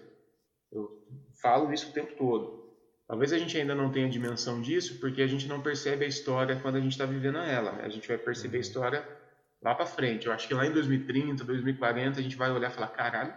[0.71, 1.03] Eu
[1.41, 2.61] falo isso o tempo todo.
[3.07, 6.59] Talvez a gente ainda não tenha dimensão disso, porque a gente não percebe a história
[6.61, 7.71] quando a gente está vivendo ela.
[7.81, 8.61] A gente vai perceber a uhum.
[8.61, 9.20] história
[9.61, 10.27] lá para frente.
[10.27, 13.33] Eu acho que lá em 2030, 2040, a gente vai olhar e falar: caralho,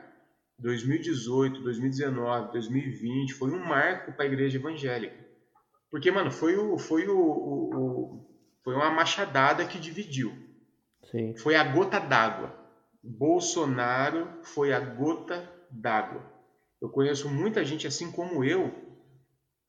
[0.58, 5.24] 2018, 2019, 2020 foi um marco para a igreja evangélica.
[5.90, 8.26] Porque, mano, foi, o, foi, o, o, o
[8.64, 10.32] foi uma machadada que dividiu.
[11.10, 11.36] Sim.
[11.36, 12.52] Foi a gota d'água.
[13.02, 16.32] Bolsonaro foi a gota d'água.
[16.80, 18.72] Eu conheço muita gente assim como eu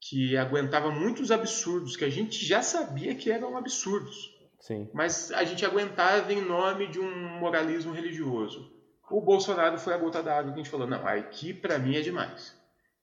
[0.02, 4.35] que aguentava muitos absurdos que a gente já sabia que eram absurdos.
[4.66, 4.90] Sim.
[4.92, 8.74] Mas a gente aguentava em nome de um moralismo religioso.
[9.12, 12.02] O Bolsonaro foi a gota d'água que a gente falou, não, aqui para mim é
[12.02, 12.58] demais.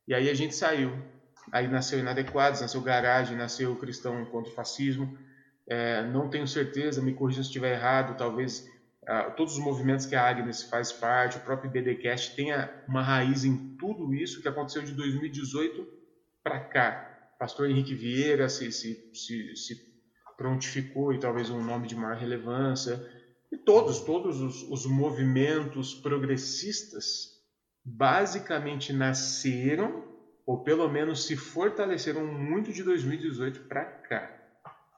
[0.08, 0.90] E aí a gente saiu.
[1.52, 5.16] Aí nasceu Inadequados, nasceu Garagem, nasceu Cristão contra o Fascismo.
[5.64, 8.68] É, não tenho certeza, me corrija se estiver errado, talvez
[9.06, 13.44] ah, todos os movimentos que a Agnes faz parte, o próprio BDcast tenha uma raiz
[13.44, 15.86] em tudo isso que aconteceu de 2018
[16.42, 17.34] para cá.
[17.38, 19.91] Pastor Henrique Vieira se, se, se, se,
[20.42, 23.00] prontificou e talvez um nome de maior relevância.
[23.50, 27.40] E todos, todos os, os movimentos progressistas
[27.84, 30.02] basicamente nasceram,
[30.44, 34.36] ou pelo menos se fortaleceram muito de 2018 para cá.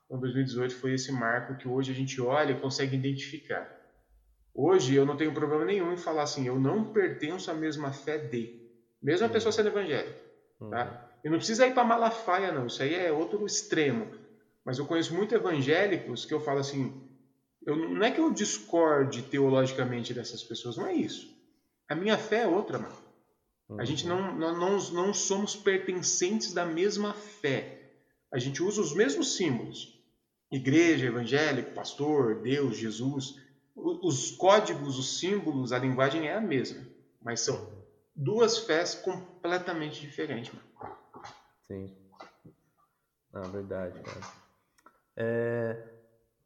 [0.06, 3.70] Então, 2018 foi esse marco que hoje a gente olha e consegue identificar.
[4.54, 8.16] Hoje eu não tenho problema nenhum em falar assim, eu não pertenço à mesma fé
[8.16, 8.62] de,
[9.02, 10.18] mesmo a pessoa sendo evangélica,
[10.70, 10.84] tá?
[10.84, 11.14] Uhum.
[11.24, 14.23] E não precisa ir para Malafaia não, isso aí é outro extremo.
[14.64, 16.92] Mas eu conheço muito evangélicos que eu falo assim,
[17.66, 21.32] eu, não é que eu discorde teologicamente dessas pessoas, não é isso.
[21.88, 22.96] A minha fé é outra, mano.
[23.68, 23.80] Uhum.
[23.80, 27.92] A gente não, não, não, não somos pertencentes da mesma fé.
[28.32, 30.00] A gente usa os mesmos símbolos.
[30.50, 33.42] Igreja, evangélico, pastor, Deus, Jesus
[33.74, 36.86] os códigos, os símbolos, a linguagem é a mesma,
[37.20, 37.84] mas são
[38.14, 40.54] duas fés completamente diferentes.
[40.54, 40.96] Mano.
[41.66, 41.96] Sim.
[43.32, 44.43] Na verdade, cara.
[45.16, 45.76] É...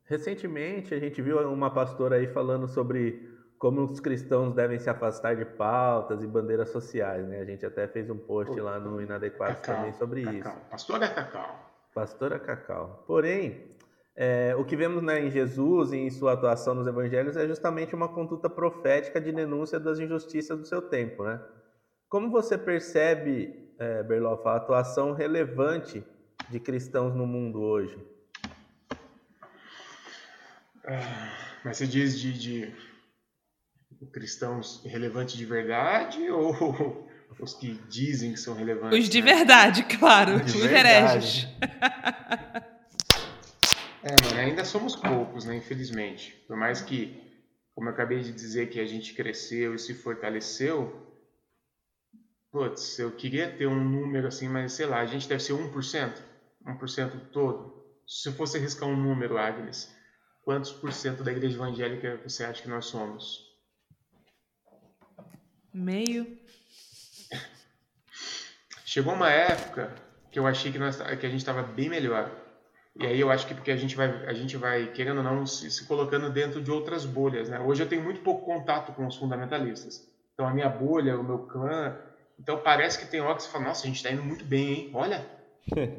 [0.05, 5.37] Recentemente a gente viu uma pastora aí falando sobre como os cristãos devem se afastar
[5.37, 7.41] de pautas e bandeiras sociais, né?
[7.41, 10.39] A gente até fez um post lá no Inadequados também sobre Cacau.
[10.39, 10.61] isso.
[10.71, 11.71] Pastora Cacau.
[11.93, 13.05] Pastora Cacau.
[13.07, 13.77] Porém,
[14.15, 17.95] é, o que vemos né, em Jesus e em sua atuação nos evangelhos é justamente
[17.95, 21.25] uma conduta profética de denúncia das injustiças do seu tempo.
[21.25, 21.41] Né?
[22.09, 26.05] Como você percebe, é, Berloff, a atuação relevante
[26.49, 27.97] de cristãos no mundo hoje?
[30.91, 32.75] Ah, mas você diz de, de
[34.11, 37.07] cristãos relevantes de verdade ou
[37.39, 38.99] os que dizem que são relevantes?
[38.99, 39.35] Os de né?
[39.35, 41.47] verdade, claro, os hereges.
[44.01, 45.57] É, mano, ainda somos poucos, né?
[45.57, 46.33] Infelizmente.
[46.47, 47.21] Por mais que,
[47.75, 51.19] como eu acabei de dizer, que a gente cresceu e se fortaleceu,
[52.51, 56.13] putz, eu queria ter um número assim, mas sei lá, a gente deve ser 1%,
[56.65, 57.85] 1% do todo.
[58.07, 59.93] Se fosse arriscar um número, Agnes,
[60.49, 63.55] quantos por cento da igreja evangélica você acha que nós somos?
[65.75, 66.39] Meio.
[68.83, 69.95] Chegou uma época
[70.31, 72.35] que eu achei que, nós, que a gente estava bem melhor.
[72.97, 75.47] E aí eu acho que porque a gente vai, a gente vai querendo ou não,
[75.47, 77.51] se, se, colocando dentro de outras bolhas.
[77.51, 77.61] Né?
[77.61, 80.09] Hoje eu tenho muito pouco contato com os fundamentalistas.
[80.33, 81.95] Então a minha bolha, o meu clã.
[82.41, 84.73] Então parece que tem hora que você fala, nossa, a gente está indo muito bem,
[84.73, 84.91] hein?
[84.95, 85.38] Olha.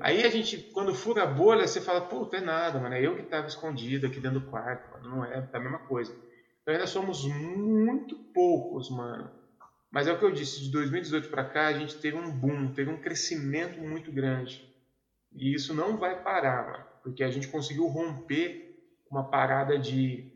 [0.02, 2.96] Aí a gente, quando fura a bolha, você fala, não é nada, mano.
[2.96, 4.90] É eu que estava escondido aqui dentro do quarto.
[4.92, 5.16] Mano.
[5.16, 6.16] Não é, é a mesma coisa.
[6.62, 9.30] Então ainda somos muito poucos, mano.
[9.92, 12.74] Mas é o que eu disse, de 2018 para cá a gente teve um boom,
[12.74, 14.64] teve um crescimento muito grande.
[15.34, 18.78] E isso não vai parar, mano porque a gente conseguiu romper
[19.10, 20.32] uma parada de,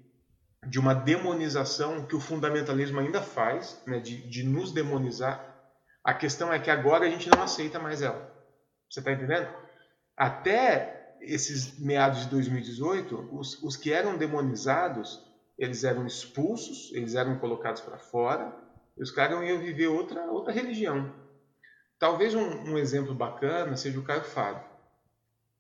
[0.66, 5.54] de uma demonização que o fundamentalismo ainda faz, né, de, de nos demonizar.
[6.04, 8.33] A questão é que agora a gente não aceita mais ela.
[8.94, 9.52] Você está entendendo?
[10.16, 15.20] Até esses meados de 2018, os, os que eram demonizados,
[15.58, 18.56] eles eram expulsos, eles eram colocados para fora,
[18.96, 21.12] e os caras iam viver outra, outra religião.
[21.98, 24.64] Talvez um, um exemplo bacana seja o Caio Fábio.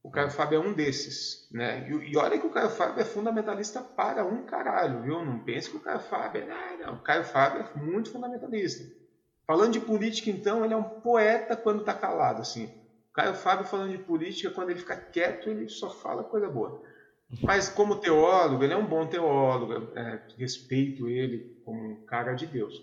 [0.03, 1.89] O Caio Fábio é um desses, né?
[1.89, 5.25] E, e, olha que o Caio Fábio é fundamentalista para um caralho, viu?
[5.25, 6.77] Não pense que o Caio Fábio é...
[6.85, 6.97] Não.
[6.97, 8.83] O Caio Fábio é muito fundamentalista.
[9.47, 12.82] Falando de política, então, ele é um poeta quando está calado, assim.
[13.13, 16.81] Caio Fábio falando de política, quando ele fica quieto, ele só fala coisa boa.
[17.41, 22.45] Mas como teólogo, ele é um bom teólogo, é, respeito ele como um cara de
[22.45, 22.81] Deus.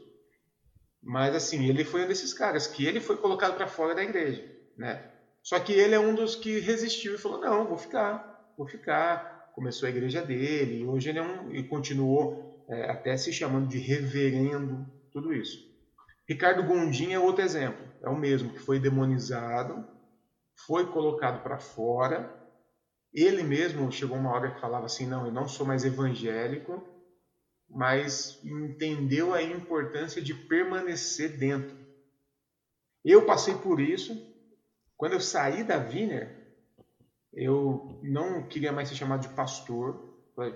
[1.02, 4.44] Mas assim, ele foi um desses caras que ele foi colocado para fora da igreja,
[4.76, 5.10] né?
[5.42, 9.50] Só que ele é um dos que resistiu e falou: não, vou ficar, vou ficar.
[9.54, 13.68] Começou a igreja dele, e hoje ele é um, e continuou é, até se chamando
[13.68, 15.68] de reverendo, tudo isso.
[16.28, 19.84] Ricardo Gondim é outro exemplo, é o mesmo, que foi demonizado,
[20.66, 22.38] foi colocado para fora.
[23.12, 26.82] Ele mesmo chegou uma hora que falava assim: não, eu não sou mais evangélico,
[27.68, 31.76] mas entendeu a importância de permanecer dentro.
[33.04, 34.14] Eu passei por isso,
[34.96, 36.40] quando eu saí da Wiener,
[37.32, 40.10] eu não queria mais ser chamado de pastor,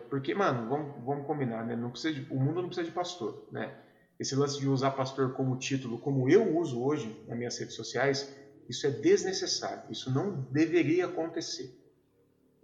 [0.08, 1.76] porque, mano, vamos, vamos combinar, né?
[1.76, 3.74] Não precisa de, o mundo não precisa de pastor, né?
[4.18, 8.32] Esse lance de usar pastor como título, como eu uso hoje nas minhas redes sociais,
[8.68, 9.90] isso é desnecessário.
[9.90, 11.74] Isso não deveria acontecer.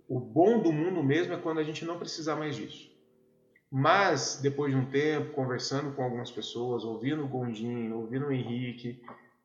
[0.09, 2.90] O bom do mundo mesmo é quando a gente não precisar mais disso.
[3.70, 9.01] Mas, depois de um tempo, conversando com algumas pessoas, ouvindo o Gondim, ouvindo o Henrique,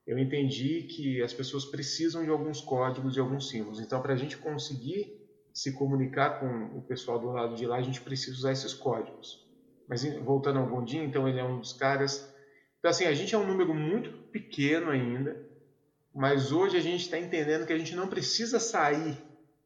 [0.07, 3.79] eu entendi que as pessoas precisam de alguns códigos e alguns símbolos.
[3.79, 5.21] Então, para a gente conseguir
[5.53, 9.47] se comunicar com o pessoal do lado de lá, a gente precisa usar esses códigos.
[9.87, 12.27] Mas voltando ao Gondim, então ele é um dos caras.
[12.79, 15.39] Então, assim, a gente é um número muito pequeno ainda,
[16.15, 19.17] mas hoje a gente está entendendo que a gente não precisa sair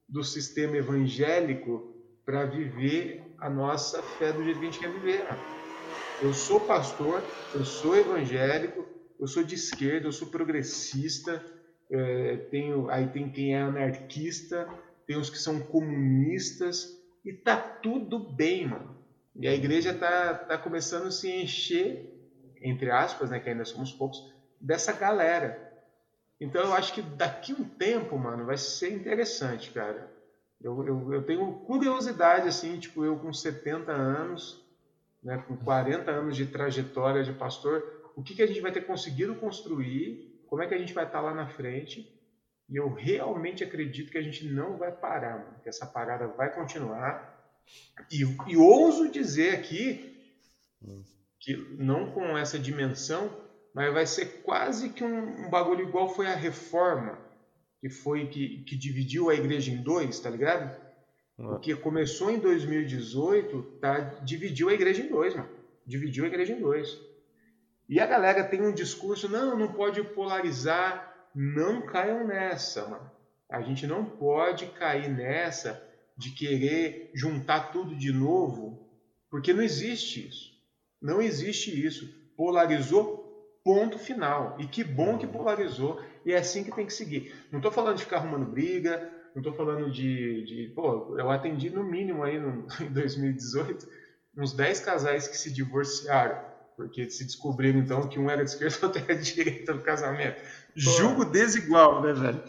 [0.08, 1.96] do sistema evangélico
[2.26, 5.24] para viver a nossa fé do jeito que a gente quer viver.
[6.20, 7.24] Eu sou pastor,
[7.54, 8.84] eu sou evangélico,
[9.20, 11.44] eu sou de esquerda, eu sou progressista,
[11.92, 14.68] é, tenho, aí tem quem é anarquista,
[15.06, 18.98] tem os que são comunistas, e tá tudo bem, mano.
[19.36, 22.12] E a igreja tá, tá começando a se encher,
[22.60, 24.18] entre aspas, né, que ainda somos poucos,
[24.60, 25.69] dessa galera.
[26.40, 30.10] Então eu acho que daqui um tempo, mano, vai ser interessante, cara.
[30.62, 34.64] Eu, eu, eu tenho curiosidade, assim, tipo, eu com 70 anos,
[35.24, 38.86] né, com 40 anos de trajetória de pastor, o que, que a gente vai ter
[38.86, 42.14] conseguido construir, como é que a gente vai estar lá na frente.
[42.70, 46.54] E eu realmente acredito que a gente não vai parar, mano, que essa parada vai
[46.54, 47.38] continuar.
[48.12, 50.16] E, e ouso dizer aqui
[51.40, 53.30] que não com essa dimensão,
[53.74, 57.18] mas vai ser quase que um, um bagulho igual foi a reforma,
[57.80, 60.76] que foi que, que dividiu a igreja em dois, tá ligado?
[61.48, 65.50] Porque começou em 2018, tá, dividiu a igreja em dois, mano.
[65.86, 67.00] Dividiu a igreja em dois.
[67.88, 71.08] E a galera tem um discurso, não, não pode polarizar.
[71.34, 73.10] Não caiam nessa, mano.
[73.50, 75.82] A gente não pode cair nessa
[76.18, 78.86] de querer juntar tudo de novo,
[79.30, 80.52] porque não existe isso.
[81.02, 82.14] Não existe isso.
[82.36, 83.19] Polarizou,
[83.70, 84.56] ponto final.
[84.58, 86.02] E que bom que polarizou.
[86.26, 87.32] E é assim que tem que seguir.
[87.52, 91.70] Não estou falando de ficar arrumando briga, não estou falando de, de, Pô, eu atendi
[91.70, 93.88] no mínimo aí no, em 2018
[94.36, 98.78] uns 10 casais que se divorciaram porque se descobriram então que um era de esquerda
[98.82, 100.42] e outro era de direita no casamento.
[100.42, 100.80] Pô.
[100.80, 102.44] Julgo desigual, né, velho?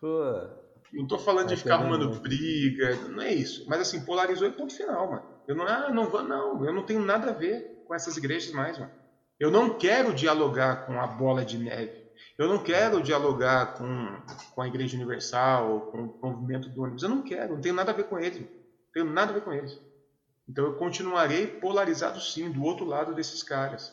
[0.00, 0.62] Pô.
[0.94, 3.64] Não tô falando de ficar arrumando briga, não é isso.
[3.68, 5.22] Mas assim, polarizou e ponto final, mano.
[5.46, 6.64] Eu não, ah, não vou, não.
[6.64, 8.92] Eu não tenho nada a ver com essas igrejas mais, mano.
[9.42, 12.00] Eu não quero dialogar com a bola de neve.
[12.38, 14.22] Eu não quero dialogar com,
[14.54, 17.02] com a Igreja Universal, com o movimento do ônibus.
[17.02, 18.38] Eu não quero, não tenho nada a ver com eles.
[18.38, 19.80] Não tenho nada a ver com eles.
[20.48, 23.92] Então eu continuarei polarizado sim, do outro lado desses caras.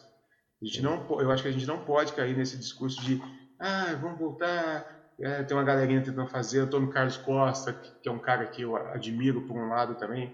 [0.62, 3.20] A gente não, eu acho que a gente não pode cair nesse discurso de
[3.60, 4.86] ah, vamos voltar.
[5.20, 8.62] É, tem uma galerinha tentando fazer, o Tony Carlos Costa, que é um cara que
[8.62, 10.32] eu admiro por um lado também,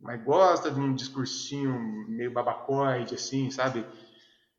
[0.00, 1.78] mas gosta de um discursinho
[2.08, 3.86] meio babacoide, assim, sabe?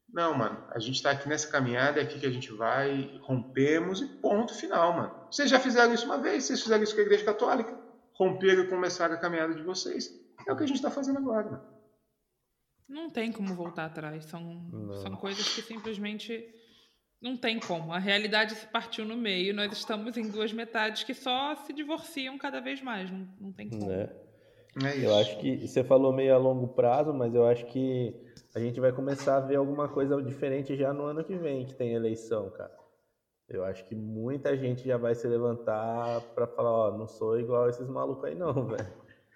[0.09, 4.01] Não, mano, a gente está aqui nessa caminhada, é aqui que a gente vai, rompemos
[4.01, 5.27] e ponto final, mano.
[5.29, 7.77] Vocês já fizeram isso uma vez, vocês fizeram isso com a Igreja Católica,
[8.13, 10.09] romperam e começaram a caminhada de vocês.
[10.47, 11.61] É o que a gente está fazendo agora.
[12.88, 14.25] Não tem como voltar atrás.
[14.25, 14.71] São,
[15.01, 16.41] são coisas que simplesmente
[17.21, 17.91] não tem como.
[17.91, 19.53] A realidade se partiu no meio.
[19.53, 23.11] Nós estamos em duas metades que só se divorciam cada vez mais.
[23.11, 23.91] Não, não tem como.
[23.91, 24.27] É.
[24.84, 28.13] É eu acho que você falou meio a longo prazo, mas eu acho que
[28.57, 31.75] a gente vai começar a ver alguma coisa diferente já no ano que vem, que
[31.75, 32.75] tem eleição, cara.
[33.47, 37.69] Eu acho que muita gente já vai se levantar para falar, ó, não sou igual
[37.69, 38.88] esses malucos aí não, velho.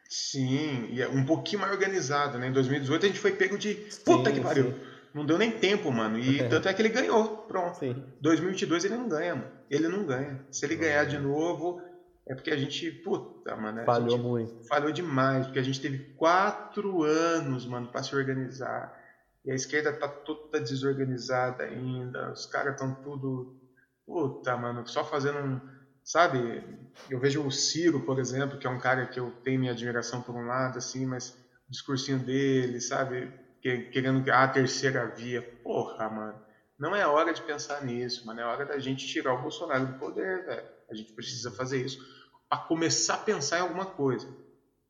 [0.09, 2.47] Sim, e é um pouquinho mais organizado, né?
[2.47, 4.71] Em 2018 a gente foi pego de puta sim, que pariu.
[4.71, 4.79] Sim.
[5.13, 6.17] Não deu nem tempo, mano.
[6.17, 6.47] E é.
[6.47, 7.37] tanto é que ele ganhou.
[7.47, 7.77] Pronto.
[7.77, 8.03] Sim.
[8.21, 9.51] 2022 ele não ganha, mano.
[9.69, 10.43] Ele não ganha.
[10.49, 11.81] Se ele ganhar de novo,
[12.25, 13.83] É porque a gente, puta, mano.
[13.85, 14.67] Falhou muito.
[14.67, 19.00] Falhou demais, porque a gente teve quatro anos, mano, para se organizar.
[19.43, 22.31] E a esquerda tá toda desorganizada ainda.
[22.31, 23.59] Os caras estão tudo.
[24.05, 25.61] Puta, mano, só fazendo um.
[26.03, 26.63] Sabe?
[27.09, 30.21] Eu vejo o Ciro, por exemplo, que é um cara que eu tenho minha admiração
[30.21, 31.31] por um lado, assim, mas
[31.67, 33.31] o discursinho dele, sabe?
[33.61, 35.41] Querendo a terceira via.
[35.63, 36.41] Porra, mano.
[36.77, 38.41] Não é hora de pensar nisso, mano.
[38.41, 40.67] É hora da gente tirar o Bolsonaro do poder, velho.
[40.89, 42.03] A gente precisa fazer isso
[42.49, 44.27] para começar a pensar em alguma coisa.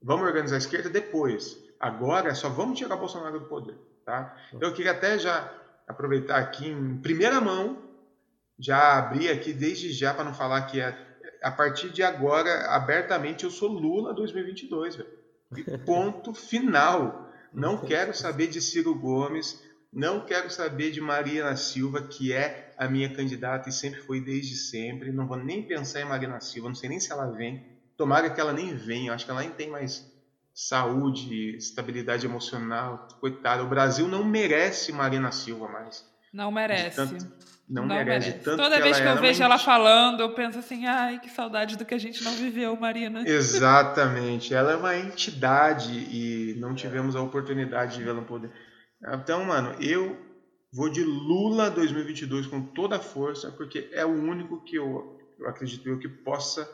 [0.01, 1.57] Vamos organizar a esquerda depois.
[1.79, 3.77] Agora só vamos tirar o Bolsonaro do poder.
[4.05, 4.35] Tá?
[4.53, 5.53] Então, eu queria até já
[5.87, 7.81] aproveitar aqui em primeira mão,
[8.57, 10.97] já abrir aqui desde já para não falar que é,
[11.41, 14.95] a partir de agora, abertamente, eu sou Lula 2022.
[14.95, 15.09] Véio.
[15.57, 17.29] E ponto final.
[17.53, 19.61] Não quero saber de Ciro Gomes,
[19.91, 24.55] não quero saber de Marina Silva, que é a minha candidata e sempre foi desde
[24.55, 25.11] sempre.
[25.11, 27.65] Não vou nem pensar em Marina Silva, não sei nem se ela vem.
[27.97, 30.09] Tomara que ela nem venha, acho que ela nem tem mais
[30.53, 33.07] saúde, estabilidade emocional.
[33.19, 36.05] Coitada, o Brasil não merece Marina Silva mais.
[36.33, 36.95] Não merece.
[36.95, 37.25] Tanto,
[37.67, 38.27] não, não, merece.
[38.27, 38.43] merece.
[38.43, 41.29] Tanto Toda que vez que eu é vejo ela falando, eu penso assim, ai, que
[41.29, 43.23] saudade do que a gente não viveu, Marina.
[43.27, 44.53] Exatamente.
[44.53, 48.51] Ela é uma entidade e não tivemos a oportunidade de vê-la no poder.
[49.13, 50.17] Então, mano, eu
[50.71, 55.49] vou de Lula 2022 com toda a força, porque é o único que eu, eu
[55.49, 56.69] acredito eu que possa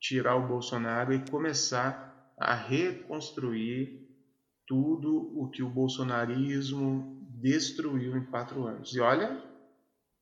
[0.00, 4.02] tirar o Bolsonaro e começar a reconstruir
[4.66, 8.94] tudo o que o bolsonarismo destruiu em quatro anos.
[8.94, 9.42] E olha,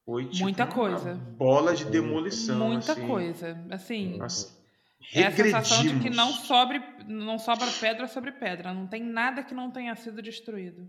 [0.04, 1.14] foi tipo muita coisa.
[1.14, 2.58] bola de demolição.
[2.58, 3.06] Muita assim.
[3.06, 3.64] coisa.
[3.70, 4.58] Assim, Nossa,
[5.14, 8.72] é a sensação de que não, sobre, não sobra pedra sobre pedra.
[8.74, 10.88] Não tem nada que não tenha sido destruído.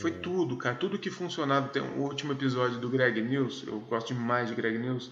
[0.00, 0.76] Foi tudo, cara.
[0.76, 1.68] Tudo que funcionava.
[1.68, 3.64] Tem o último episódio do Greg News.
[3.66, 5.10] Eu gosto demais de Greg News.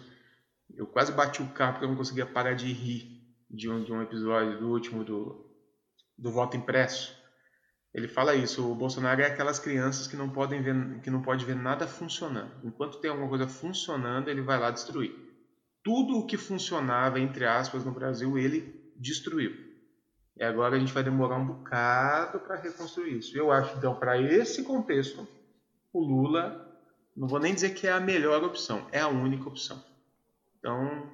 [0.74, 3.17] Eu quase bati o carro porque eu não conseguia parar de rir
[3.50, 5.46] de um, de um episódio do último do,
[6.16, 7.16] do voto impresso.
[7.92, 8.70] Ele fala isso.
[8.70, 12.52] O Bolsonaro é aquelas crianças que não podem ver, que não pode ver nada funcionando.
[12.62, 15.14] Enquanto tem alguma coisa funcionando, ele vai lá destruir.
[15.82, 19.68] Tudo o que funcionava entre aspas no Brasil, ele destruiu.
[20.36, 23.36] E agora a gente vai demorar um bocado para reconstruir isso.
[23.36, 25.26] Eu acho, então, para esse contexto,
[25.92, 26.64] o Lula,
[27.16, 29.82] não vou nem dizer que é a melhor opção, é a única opção.
[30.58, 31.10] Então,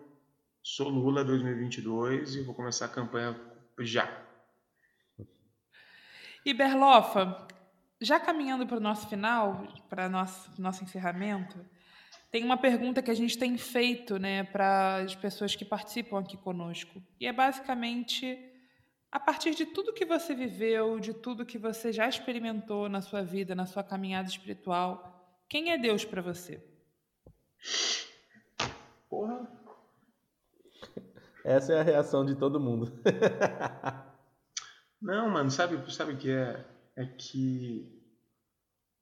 [0.64, 3.38] sou Lula 2022 e vou começar a campanha
[3.80, 4.10] já.
[6.42, 7.46] E Berlofa,
[8.00, 11.62] já caminhando para o nosso final, para nosso nosso encerramento,
[12.30, 16.38] tem uma pergunta que a gente tem feito, né, para as pessoas que participam aqui
[16.38, 17.02] conosco.
[17.20, 18.38] E é basicamente
[19.12, 23.22] a partir de tudo que você viveu, de tudo que você já experimentou na sua
[23.22, 26.66] vida, na sua caminhada espiritual, quem é Deus para você?
[29.10, 29.63] Porra.
[31.44, 32.90] Essa é a reação de todo mundo.
[35.00, 36.64] Não, mano, sabe, sabe o que é?
[36.96, 38.02] É que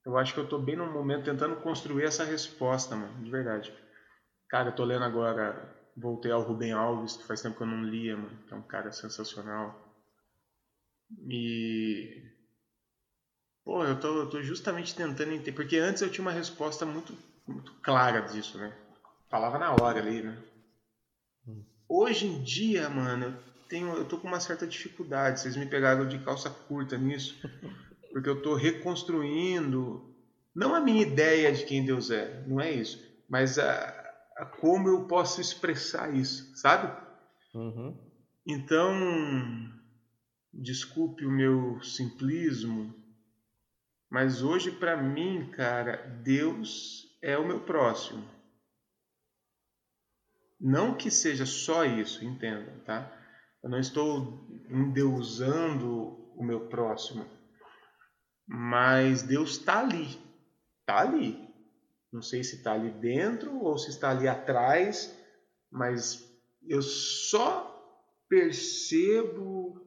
[0.04, 3.72] eu acho que eu tô bem no momento tentando construir essa resposta, mano, de verdade.
[4.48, 7.84] Cara, eu tô lendo agora, voltei ao Rubem Alves, que faz tempo que eu não
[7.84, 9.80] lia, mano, que é um cara sensacional.
[11.28, 12.28] E.
[13.64, 17.16] Pô, eu tô, eu tô justamente tentando entender, porque antes eu tinha uma resposta muito,
[17.46, 18.76] muito clara disso, né?
[19.30, 20.36] Falava na hora ali, né?
[21.94, 23.34] Hoje em dia, mano, eu,
[23.68, 25.40] tenho, eu tô com uma certa dificuldade.
[25.40, 27.38] Vocês me pegaram de calça curta nisso,
[28.10, 30.02] porque eu tô reconstruindo,
[30.54, 32.98] não a minha ideia de quem Deus é, não é isso,
[33.28, 33.74] mas a,
[34.38, 36.90] a como eu posso expressar isso, sabe?
[37.54, 37.94] Uhum.
[38.46, 38.90] Então,
[40.50, 42.94] desculpe o meu simplismo,
[44.10, 48.26] mas hoje para mim, cara, Deus é o meu próximo.
[50.62, 53.12] Não que seja só isso, entendam, tá?
[53.64, 55.90] Eu não estou endeusando
[56.36, 57.26] o meu próximo,
[58.46, 60.06] mas Deus está ali,
[60.80, 61.36] está ali.
[62.12, 65.12] Não sei se está ali dentro ou se está ali atrás,
[65.68, 66.30] mas
[66.68, 67.68] eu só
[68.28, 69.84] percebo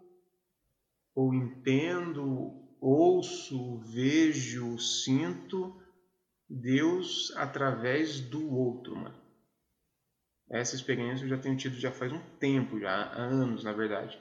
[1.16, 5.82] ou entendo, ouço, vejo, sinto
[6.50, 9.25] Deus através do outro, mano.
[10.50, 14.18] Essa experiência eu já tenho tido já faz um tempo, já há anos, na verdade.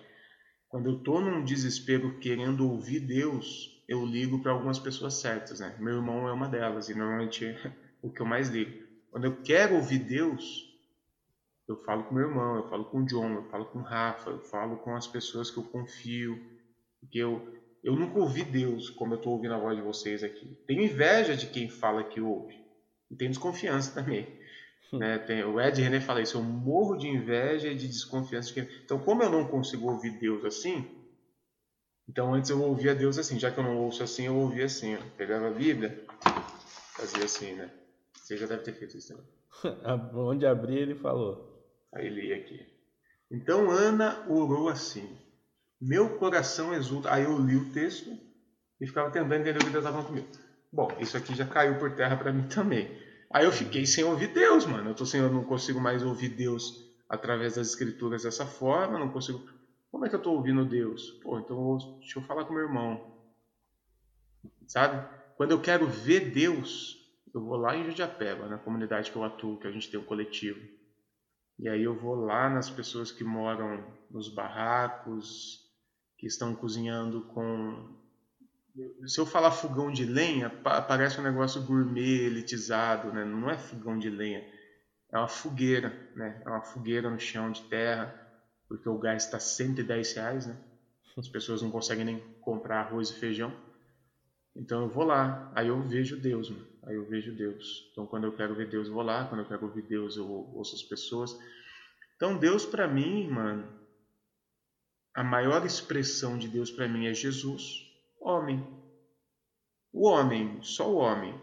[0.68, 5.76] Quando eu tô num desespero querendo ouvir Deus, eu ligo para algumas pessoas certas, né?
[5.78, 8.82] Meu irmão é uma delas e normalmente é o que eu mais ligo.
[9.10, 10.64] Quando eu quero ouvir Deus,
[11.68, 14.30] eu falo com meu irmão, eu falo com o John, eu falo com o Rafa,
[14.30, 16.36] eu falo com as pessoas que eu confio,
[17.00, 20.56] porque eu eu nunca ouvi Deus como eu estou ouvindo a voz de vocês aqui.
[20.66, 22.58] Tenho inveja de quem fala que ouve
[23.10, 24.26] e tenho desconfiança também.
[24.98, 25.18] Né?
[25.18, 28.48] Tem, o Ed René fala isso, eu morro de inveja e de desconfiança.
[28.48, 28.68] De quem...
[28.84, 30.86] Então, como eu não consigo ouvir Deus assim,
[32.08, 34.94] então antes eu ouvia Deus assim, já que eu não ouço assim, eu ouvia assim.
[34.94, 34.98] Ó.
[35.16, 36.04] Pegava a Bíblia,
[36.92, 37.70] fazia assim, né?
[38.14, 40.10] Você já deve ter feito isso também.
[40.14, 41.64] Onde abrir, ele falou.
[41.92, 42.66] Aí li aqui.
[43.30, 45.16] Então Ana orou assim:
[45.80, 47.12] Meu coração exulta.
[47.12, 48.10] Aí eu li o texto
[48.80, 50.28] e ficava tentando entender o que Deus estava falando comigo.
[50.72, 52.90] Bom, isso aqui já caiu por terra para mim também.
[53.34, 54.90] Aí eu fiquei sem ouvir Deus, mano.
[54.90, 59.10] Eu tô sem, eu não consigo mais ouvir Deus através das escrituras dessa forma, não
[59.10, 59.44] consigo.
[59.90, 61.10] Como é que eu tô ouvindo Deus?
[61.20, 63.12] Pô, então deixa eu falar com meu irmão.
[64.68, 65.04] Sabe?
[65.36, 66.96] Quando eu quero ver Deus,
[67.34, 70.04] eu vou lá em Judiapeba, na comunidade que eu atuo, que a gente tem um
[70.04, 70.60] coletivo.
[71.58, 75.60] E aí eu vou lá nas pessoas que moram nos barracos,
[76.16, 77.98] que estão cozinhando com.
[79.06, 83.24] Se eu falar fogão de lenha, parece um negócio gourmet, elitizado, né?
[83.24, 84.44] Não é fogão de lenha,
[85.12, 86.42] é uma fogueira, né?
[86.44, 88.12] É uma fogueira no chão de terra,
[88.66, 90.56] porque o gás está 110 reais, né?
[91.16, 93.54] As pessoas não conseguem nem comprar arroz e feijão.
[94.56, 96.66] Então eu vou lá, aí eu vejo Deus, mano.
[96.84, 97.88] aí eu vejo Deus.
[97.92, 99.24] Então quando eu quero ver Deus, eu vou lá.
[99.26, 101.38] Quando eu quero ouvir Deus, eu ouço as pessoas.
[102.16, 103.68] Então Deus para mim, mano,
[105.14, 107.83] a maior expressão de Deus para mim é Jesus,
[108.24, 108.66] homem.
[109.92, 111.34] O homem, só o homem.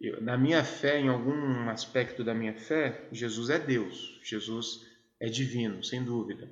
[0.00, 4.20] Eu, na minha fé, em algum aspecto da minha fé, Jesus é Deus.
[4.24, 4.84] Jesus
[5.20, 6.50] é divino, sem dúvida.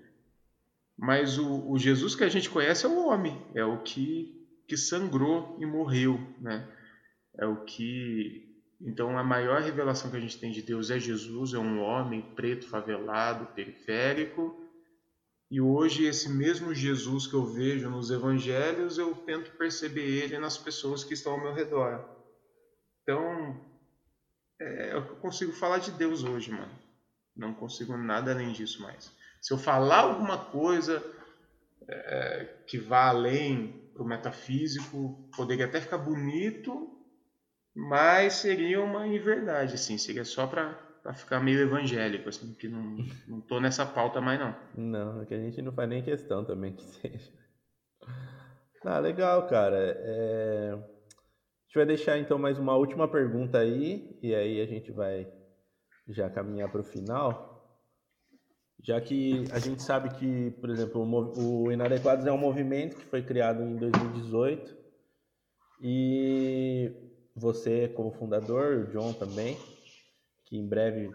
[0.96, 4.38] Mas o, o Jesus que a gente conhece é o homem, é o que
[4.68, 6.68] que sangrou e morreu, né?
[7.36, 8.48] É o que
[8.80, 12.22] então a maior revelação que a gente tem de Deus é Jesus, é um homem
[12.36, 14.59] preto, favelado, periférico.
[15.50, 20.56] E hoje esse mesmo Jesus que eu vejo nos evangelhos, eu tento perceber ele nas
[20.56, 22.08] pessoas que estão ao meu redor.
[23.02, 23.60] Então,
[24.60, 26.70] é, eu consigo falar de Deus hoje, mano.
[27.34, 29.10] Não consigo nada além disso mais.
[29.40, 31.02] Se eu falar alguma coisa
[31.88, 36.96] é, que vá além para o metafísico, poderia até ficar bonito,
[37.74, 42.96] mas seria uma inverdade, assim, seria só para ficar meio evangélico, assim, que não,
[43.26, 44.54] não tô nessa pauta mais não.
[44.76, 47.32] Não, é que a gente não faz nem questão também que seja.
[48.84, 49.76] Ah, legal, cara.
[49.78, 50.72] É...
[50.72, 55.30] A gente vai deixar então mais uma última pergunta aí, e aí a gente vai
[56.08, 57.50] já caminhar para o final
[58.82, 61.02] já que a gente sabe que, por exemplo,
[61.36, 64.76] o Inadequados é um movimento que foi criado em 2018
[65.82, 66.90] e
[67.36, 69.58] você como fundador, o John também,
[70.50, 71.14] que em breve,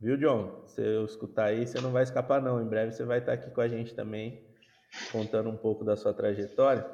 [0.00, 0.66] viu John?
[0.66, 3.50] Se eu escutar aí, você não vai escapar não, em breve você vai estar aqui
[3.52, 4.44] com a gente também,
[5.12, 6.84] contando um pouco da sua trajetória.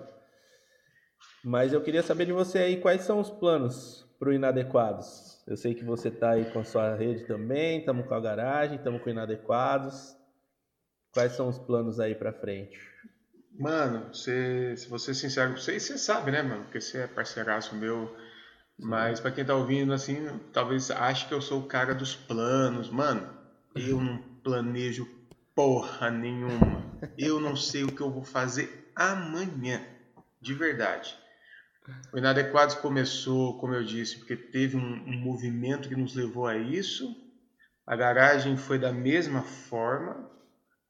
[1.42, 5.42] Mas eu queria saber de você aí quais são os planos para o Inadequados.
[5.46, 8.76] Eu sei que você está aí com a sua rede também, estamos com a garagem,
[8.76, 10.14] estamos com o Inadequados.
[11.12, 12.78] Quais são os planos aí para frente?
[13.58, 16.64] Mano, se, se você sincero com você, você sabe, né, mano?
[16.64, 18.14] Porque você é parceiraço meu.
[18.82, 20.16] Mas para quem tá ouvindo, assim,
[20.52, 22.88] talvez ache que eu sou o cara dos planos.
[22.88, 23.28] Mano,
[23.74, 25.06] eu não planejo
[25.54, 26.82] porra nenhuma.
[27.18, 29.82] Eu não sei o que eu vou fazer amanhã.
[30.40, 31.14] De verdade.
[32.12, 36.56] O Inadequados começou, como eu disse, porque teve um, um, movimento que nos levou a
[36.56, 37.14] isso.
[37.86, 40.30] A garagem foi da mesma forma,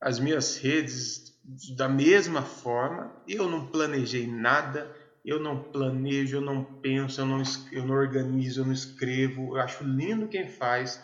[0.01, 1.37] as minhas redes
[1.77, 3.13] da mesma forma.
[3.27, 7.43] Eu não planejei nada, eu não planejo, eu não penso, eu não,
[7.73, 9.57] eu não organizo, eu não escrevo.
[9.57, 11.03] Eu acho lindo quem faz.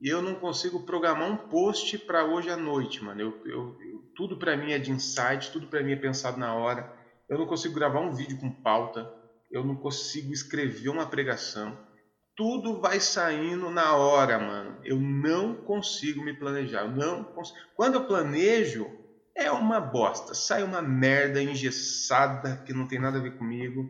[0.00, 3.20] Eu não consigo programar um post para hoje à noite, mano.
[3.20, 6.54] Eu, eu, eu tudo para mim é de insight, tudo para mim é pensado na
[6.54, 6.92] hora.
[7.28, 9.08] Eu não consigo gravar um vídeo com pauta,
[9.50, 11.78] eu não consigo escrever uma pregação.
[12.34, 14.78] Tudo vai saindo na hora, mano.
[14.84, 16.86] Eu não consigo me planejar.
[16.86, 17.58] Não consigo.
[17.74, 18.88] Quando eu planejo,
[19.38, 20.34] é uma bosta.
[20.34, 23.88] Sai uma merda engessada que não tem nada a ver comigo.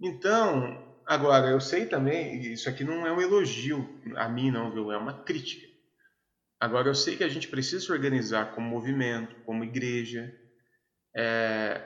[0.00, 4.90] Então, agora, eu sei também, isso aqui não é um elogio a mim, não, viu?
[4.90, 5.66] É uma crítica.
[6.58, 10.34] Agora, eu sei que a gente precisa se organizar como movimento, como igreja.
[11.14, 11.82] É,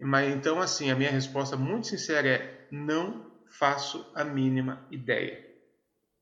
[0.00, 5.44] mas então, assim, a minha resposta muito sincera é: não faço a mínima ideia.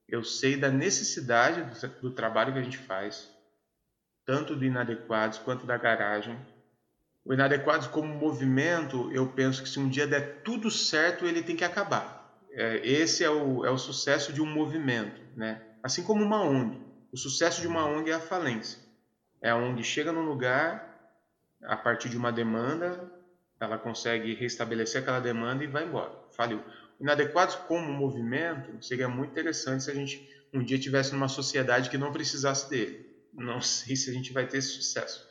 [0.08, 3.31] Eu sei da necessidade do, do trabalho que a gente faz,
[4.24, 6.38] tanto do Inadequados quanto da garagem.
[7.24, 11.56] O Inadequados, como movimento, eu penso que se um dia der tudo certo, ele tem
[11.56, 12.22] que acabar.
[12.50, 15.62] É, esse é o, é o sucesso de um movimento, né?
[15.82, 16.80] Assim como uma ONG.
[17.12, 18.78] O sucesso de uma ONG é a falência.
[19.40, 20.92] É a ONG chega num lugar
[21.64, 23.10] a partir de uma demanda,
[23.60, 26.12] ela consegue restabelecer aquela demanda e vai embora.
[26.32, 26.60] Faliu.
[27.00, 31.96] Inadequados como movimento, seria muito interessante se a gente um dia tivesse numa sociedade que
[31.96, 33.11] não precisasse dele.
[33.32, 35.26] Não sei se a gente vai ter esse sucesso.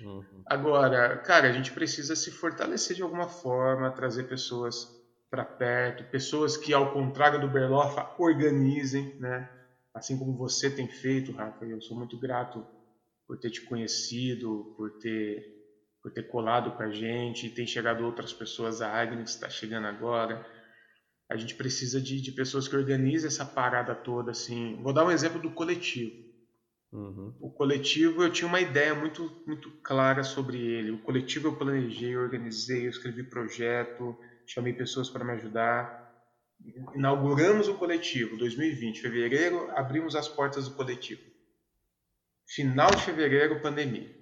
[0.00, 0.42] Uhum.
[0.46, 4.88] Agora, cara, a gente precisa se fortalecer de alguma forma, trazer pessoas
[5.30, 9.50] para perto, pessoas que, ao contrário do Berlofa, organizem, né?
[9.92, 11.64] Assim como você tem feito, Rafa.
[11.64, 12.66] Eu sou muito grato
[13.26, 15.54] por ter te conhecido, por ter
[16.02, 20.46] por ter colado com a gente, tem chegado outras pessoas, a Agnes está chegando agora.
[21.30, 24.76] A gente precisa de, de pessoas que organizem essa parada toda, assim.
[24.82, 26.23] Vou dar um exemplo do coletivo.
[26.94, 27.34] Uhum.
[27.40, 30.92] O coletivo, eu tinha uma ideia muito, muito clara sobre ele.
[30.92, 34.16] O coletivo eu planejei, organizei, eu escrevi projeto,
[34.46, 36.14] chamei pessoas para me ajudar.
[36.94, 41.20] Inauguramos o coletivo, 2020, fevereiro, abrimos as portas do coletivo.
[42.46, 44.14] Final de fevereiro, pandemia.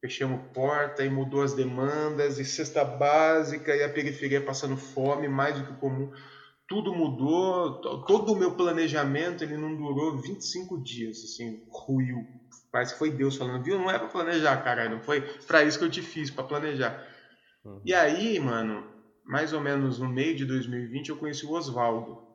[0.00, 5.58] Fechamos porta e mudou as demandas, e cesta básica, e a periferia passando fome, mais
[5.58, 6.10] do que comum
[6.68, 12.26] tudo mudou, todo o meu planejamento ele não durou 25 dias, assim, ruiu.
[12.70, 13.78] Parece que foi Deus falando, viu?
[13.78, 17.06] Não é para planejar, cara, não foi para isso que eu te fiz, para planejar.
[17.64, 17.82] Uhum.
[17.84, 18.86] E aí, mano,
[19.24, 22.26] mais ou menos no meio de 2020 eu conheci o Oswaldo.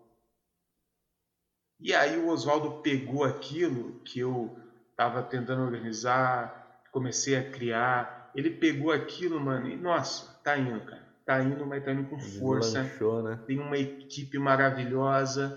[1.80, 4.56] E aí o Oswaldo pegou aquilo que eu
[4.95, 11.07] tava tentando organizar, comecei a criar, ele pegou aquilo, mano, e nossa, tá indo, cara
[11.28, 12.80] tá indo, mas tá indo com força.
[12.80, 13.38] Lanchou, né?
[13.45, 15.54] Tem uma equipe maravilhosa.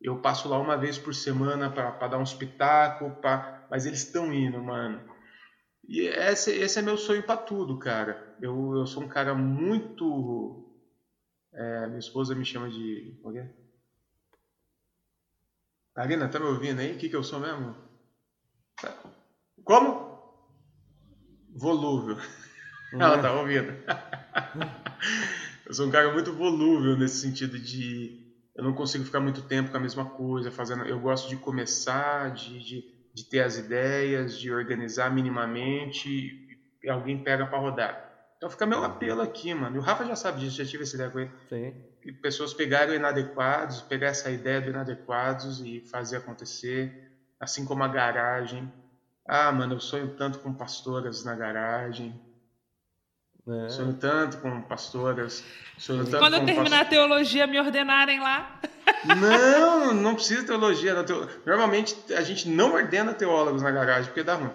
[0.00, 3.66] Eu passo lá uma vez por semana para dar um espetáculo, pra...
[3.68, 5.02] mas eles estão indo, mano.
[5.88, 8.16] E esse, esse é meu sonho para tudo, cara.
[8.40, 10.64] Eu, eu sou um cara muito.
[11.52, 13.12] É, minha esposa me chama de.
[13.20, 13.50] Como é?
[15.96, 16.92] Karina, tá me ouvindo aí?
[16.92, 17.74] O que, que eu sou mesmo?
[19.64, 20.06] Como?
[21.56, 22.16] Volúvel.
[22.92, 23.72] Ela tá ouvindo.
[25.66, 28.28] eu sou um cara muito volúvel nesse sentido de
[28.58, 30.84] eu não consigo ficar muito tempo com a mesma coisa, fazendo.
[30.84, 32.84] Eu gosto de começar, de, de,
[33.14, 36.36] de ter as ideias, de organizar minimamente
[36.82, 38.08] e alguém pega para rodar.
[38.36, 39.76] Então fica meu apelo aqui, mano.
[39.76, 41.30] E o Rafa já sabe disso, já tive essa ideia com ele.
[41.48, 41.72] Sim.
[42.04, 46.92] E pessoas pegarem o inadequados, pegar essa ideia do inadequados e fazer acontecer,
[47.38, 48.72] assim como a garagem.
[49.24, 52.20] Ah, mano, eu sonho tanto com pastoras na garagem.
[53.48, 53.68] É.
[53.70, 55.42] Sonho tanto com pastoras.
[55.78, 58.60] Sonho tanto Quando eu terminar a teologia, me ordenarem lá.
[59.04, 60.94] Não, não precisa teologia.
[61.46, 64.52] Normalmente a gente não ordena teólogos na garagem, porque dá ruim.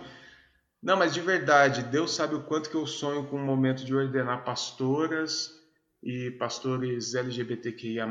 [0.82, 3.96] Não, mas de verdade, Deus sabe o quanto que eu sonho com o momento de
[3.96, 5.52] ordenar pastoras
[6.04, 8.06] e pastores LGBTQIA+.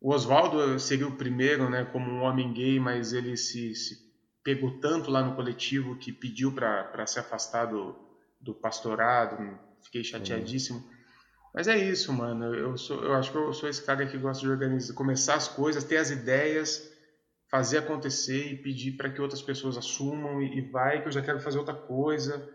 [0.00, 3.98] O Oswaldo seria o primeiro, né, como um homem gay, mas ele se, se
[4.44, 7.96] pegou tanto lá no coletivo que pediu para se afastar do,
[8.44, 10.78] do pastorado, fiquei chateadíssimo.
[10.78, 10.94] Uhum.
[11.54, 12.52] Mas é isso, mano.
[12.54, 15.48] Eu, sou, eu acho que eu sou esse cara que gosta de organizar, começar as
[15.48, 16.92] coisas, ter as ideias,
[17.50, 21.22] fazer acontecer e pedir para que outras pessoas assumam e, e vai que eu já
[21.22, 22.48] quero fazer outra coisa.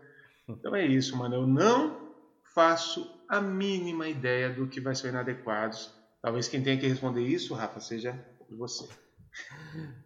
[0.46, 1.34] Então é isso, mano.
[1.36, 2.12] Eu não
[2.54, 5.94] faço a mínima ideia do que vai ser inadequados.
[6.20, 8.18] Talvez quem tenha que responder isso, Rafa, seja
[8.50, 8.86] você.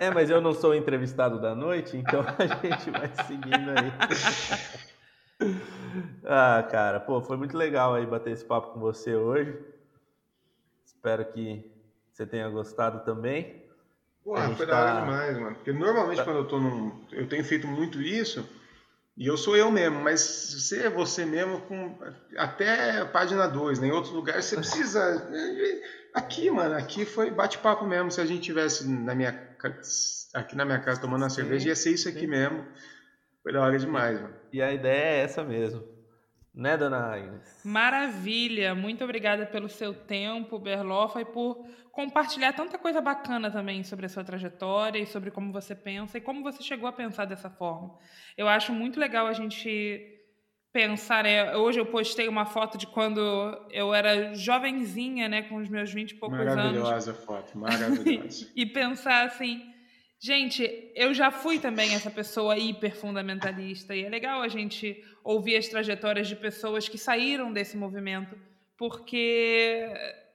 [0.00, 4.88] É, mas eu não sou o entrevistado da noite, então a gente vai seguindo aí.
[6.24, 9.56] ah, cara, pô, foi muito legal aí bater esse papo com você hoje.
[10.84, 11.64] Espero que
[12.12, 13.62] você tenha gostado também.
[14.24, 14.72] Pô, foi tá...
[14.72, 15.54] da hora demais, mano.
[15.54, 16.24] Porque normalmente tá...
[16.24, 17.04] quando eu tô num.
[17.12, 18.48] Eu tenho feito muito isso.
[19.16, 21.98] E eu sou eu mesmo, mas você é você mesmo com
[22.36, 23.88] até página 2, né?
[23.88, 25.28] Em outros lugares você precisa.
[26.14, 28.10] Aqui, mano, aqui foi bate-papo mesmo.
[28.10, 29.38] Se a gente tivesse na minha,
[30.34, 32.26] aqui na minha casa tomando uma cerveja, ia ser isso aqui sim.
[32.26, 32.64] mesmo.
[33.48, 34.34] Foi da hora demais, mano.
[34.52, 35.82] E a ideia é essa mesmo.
[36.54, 37.62] Né, dona Agnes?
[37.64, 38.74] Maravilha!
[38.74, 44.08] Muito obrigada pelo seu tempo, Berlofa, e por compartilhar tanta coisa bacana também sobre a
[44.10, 47.96] sua trajetória e sobre como você pensa e como você chegou a pensar dessa forma.
[48.36, 50.14] Eu acho muito legal a gente
[50.70, 51.56] pensar, né?
[51.56, 53.18] Hoje eu postei uma foto de quando
[53.70, 56.82] eu era jovenzinha, né, com os meus 20 e poucos maravilhosa anos.
[56.82, 58.46] Maravilhosa foto, maravilhosa.
[58.54, 59.72] e pensar assim,
[60.20, 65.56] Gente, eu já fui também essa pessoa hiper fundamentalista e é legal a gente ouvir
[65.56, 68.36] as trajetórias de pessoas que saíram desse movimento,
[68.76, 69.88] porque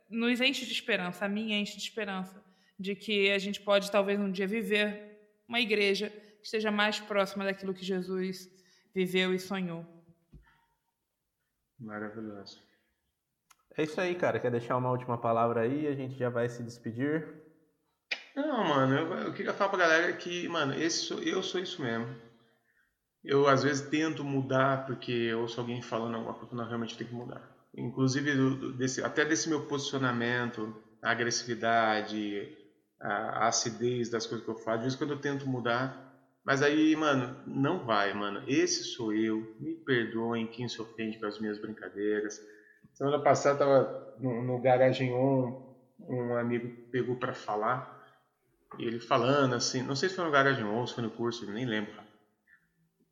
[0.10, 2.42] nos enche de esperança, a minha enche de esperança
[2.80, 7.44] de que a gente pode talvez um dia viver uma igreja que esteja mais próxima
[7.44, 8.50] daquilo que Jesus
[8.94, 9.86] viveu e sonhou.
[11.80, 12.62] Maravilhoso.
[13.76, 14.40] É isso aí, cara.
[14.40, 15.88] Quer deixar uma última palavra aí?
[15.88, 17.43] A gente já vai se despedir.
[18.36, 22.08] Não, mano, eu, eu, queria falar pra galera que, mano, esse eu sou isso mesmo.
[23.24, 26.98] Eu às vezes tento mudar porque eu ouço alguém falando alguma coisa que não realmente
[26.98, 27.42] tem que mudar.
[27.76, 32.50] Inclusive do, desse, até desse meu posicionamento, a agressividade,
[33.00, 34.80] a, a acidez das coisas que eu faço.
[34.80, 35.96] De vez em quando eu tento mudar,
[36.44, 38.44] mas aí, mano, não vai, mano.
[38.48, 39.56] Esse sou eu.
[39.60, 42.42] Me perdoem quem se ofende com as minhas brincadeiras.
[42.94, 48.03] Semana passada tava no, no Garagem On, um amigo pegou para falar.
[48.78, 51.50] E ele falando assim, não sei se foi no Garagem On, se foi no curso,
[51.52, 51.94] nem lembro.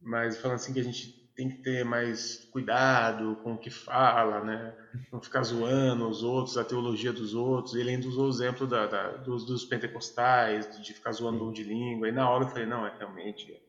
[0.01, 4.43] Mas falando assim que a gente tem que ter mais cuidado com o que fala,
[4.43, 4.73] né?
[5.11, 7.75] Não ficar zoando os outros, a teologia dos outros.
[7.75, 11.63] Ele ainda usou o exemplo da, da dos, dos, pentecostais, de ficar zoando um de
[11.63, 12.09] língua.
[12.09, 13.59] E na hora eu falei, não, é realmente.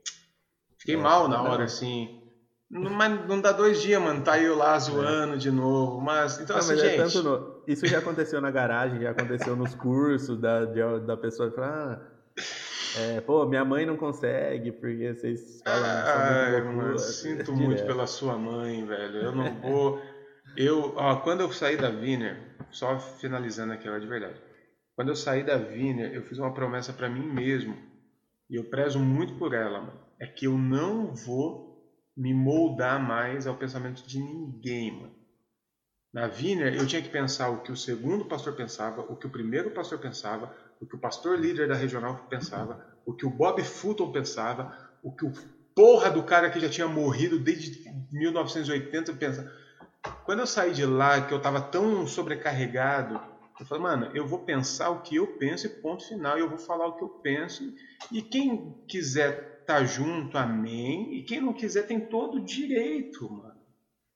[0.77, 2.21] Fiquei é, mal na hora, assim.
[2.69, 4.23] Não, mas não dá dois dias, mano.
[4.25, 5.37] Tá eu lá zoando é.
[5.39, 6.01] de novo.
[6.01, 7.19] Mas, então, não, assim, mas é gente.
[7.23, 7.52] No...
[7.67, 12.03] Isso já aconteceu na garagem, já aconteceu nos cursos da, de, da pessoa que fala.
[12.03, 12.13] Ah,
[12.99, 15.87] é, pô, minha mãe não consegue, porque vocês falam.
[15.87, 19.19] Ai, mano, sinto muito pela sua mãe, velho.
[19.19, 20.03] Eu não vou.
[20.57, 22.37] Eu, ó, quando eu saí da Viner,
[22.71, 24.41] só finalizando aqui, de verdade.
[24.95, 27.75] Quando eu saí da Viner, eu fiz uma promessa para mim mesmo.
[28.51, 30.01] E eu prezo muito por ela, mano.
[30.21, 31.73] É que eu não vou
[32.15, 35.12] me moldar mais ao pensamento de ninguém, mano.
[36.13, 39.31] Na Viner, eu tinha que pensar o que o segundo pastor pensava, o que o
[39.31, 43.63] primeiro pastor pensava, o que o pastor líder da regional pensava, o que o Bob
[43.63, 45.33] Fulton pensava, o que o
[45.75, 47.83] porra do cara que já tinha morrido desde
[48.13, 49.51] 1980 pensa.
[50.25, 53.19] Quando eu saí de lá, que eu estava tão sobrecarregado,
[53.59, 56.59] eu falei, mano, eu vou pensar o que eu penso e ponto final, eu vou
[56.59, 57.63] falar o que eu penso.
[58.11, 61.15] E quem quiser estar tá junto, amém.
[61.15, 63.52] E quem não quiser tem todo o direito, mano.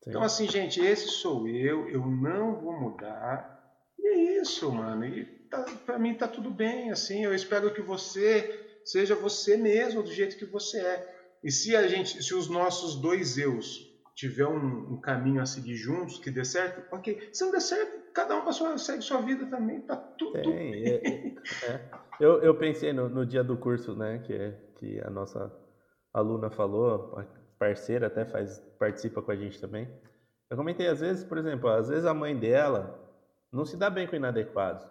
[0.06, 0.10] Sim.
[0.10, 3.60] Então, assim, gente, esse sou eu, eu não vou mudar.
[3.98, 5.04] E é isso, mano.
[5.04, 7.24] E tá, para mim tá tudo bem, assim.
[7.24, 11.16] Eu espero que você seja você mesmo do jeito que você é.
[11.42, 13.84] E se a gente, se os nossos dois eus
[14.14, 17.28] tiver um, um caminho a seguir juntos que dê certo, ok.
[17.32, 20.86] Se não der certo, cada um sua, segue sua vida também, tá tudo Tem, bem.
[20.86, 21.90] É, é.
[22.20, 25.52] Eu, eu pensei no, no, dia do curso, né, que, é, que a nossa
[26.14, 27.18] aluna falou,
[27.58, 29.88] parceira até faz, participa com a gente também.
[30.48, 32.98] Eu comentei, às vezes, por exemplo, às vezes a mãe dela
[33.52, 34.86] não se dá bem com inadequados.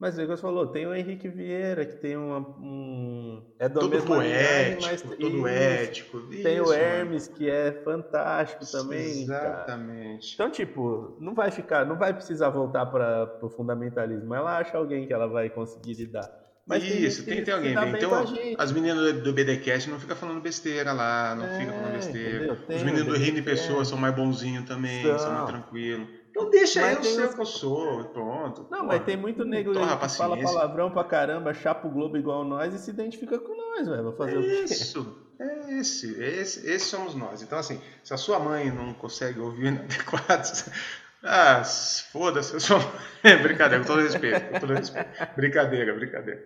[0.00, 3.44] Mas o você falou, tem o Henrique Vieira, que tem uma, um.
[3.58, 6.20] É do tudo mesmo poético, mas tudo ético.
[6.42, 7.38] Tem isso, o Hermes, mano.
[7.38, 9.24] que é fantástico também.
[9.24, 10.36] Exatamente.
[10.38, 10.48] Cara.
[10.48, 14.34] Então, tipo, não vai ficar, não vai precisar voltar para o fundamentalismo.
[14.34, 16.39] Ela acha alguém que ela vai conseguir lidar.
[16.70, 17.72] Mas isso, tem, que ter alguém.
[17.72, 18.24] Então,
[18.56, 22.52] as meninas do BDcast não ficam falando besteira lá, não é, ficam falando besteira.
[22.52, 26.08] Os meninos do Reino de Pessoa são mais bonzinhos também, são, são mais tranquilos.
[26.30, 28.64] Então deixa mas eu ser o que eu sou, pronto.
[28.70, 32.44] Não, mas tem muito negro aí que fala palavrão pra caramba, chapa o Globo igual
[32.44, 34.04] nós e se identifica com nós, velho.
[34.04, 34.72] Vou fazer é o quê?
[34.72, 37.42] Isso, é esse, é esse, esse somos nós.
[37.42, 40.64] Então, assim, se a sua mãe não consegue ouvir inadequados,
[41.22, 42.78] ah, foda-se, eu sou.
[43.42, 45.08] brincadeira, com todo respeito, com todo respeito.
[45.36, 46.42] Brincadeira, brincadeira.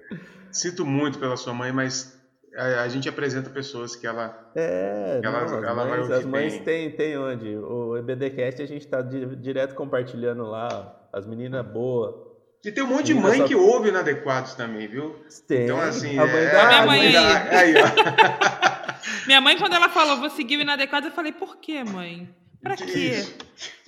[0.51, 2.21] Sinto muito pela sua mãe, mas
[2.57, 4.51] a, a, gente apresenta pessoas que ela.
[4.55, 7.57] É, que ela, não, ela mães, vai As mães tem, tem onde?
[7.57, 12.15] O EBDcast a gente está direto compartilhando lá, as meninas boas.
[12.65, 13.47] E tem um monte de mãe só...
[13.47, 15.15] que ouve inadequados também, viu?
[15.47, 15.65] Tem.
[15.65, 16.19] Então, assim.
[16.19, 16.67] A mãe é, da...
[16.67, 17.17] minha mãe aí.
[17.17, 17.75] aí
[19.27, 22.35] minha mãe, quando ela falou, vou seguir o inadequado, eu falei, por quê, mãe?
[22.65, 23.23] Pra quê?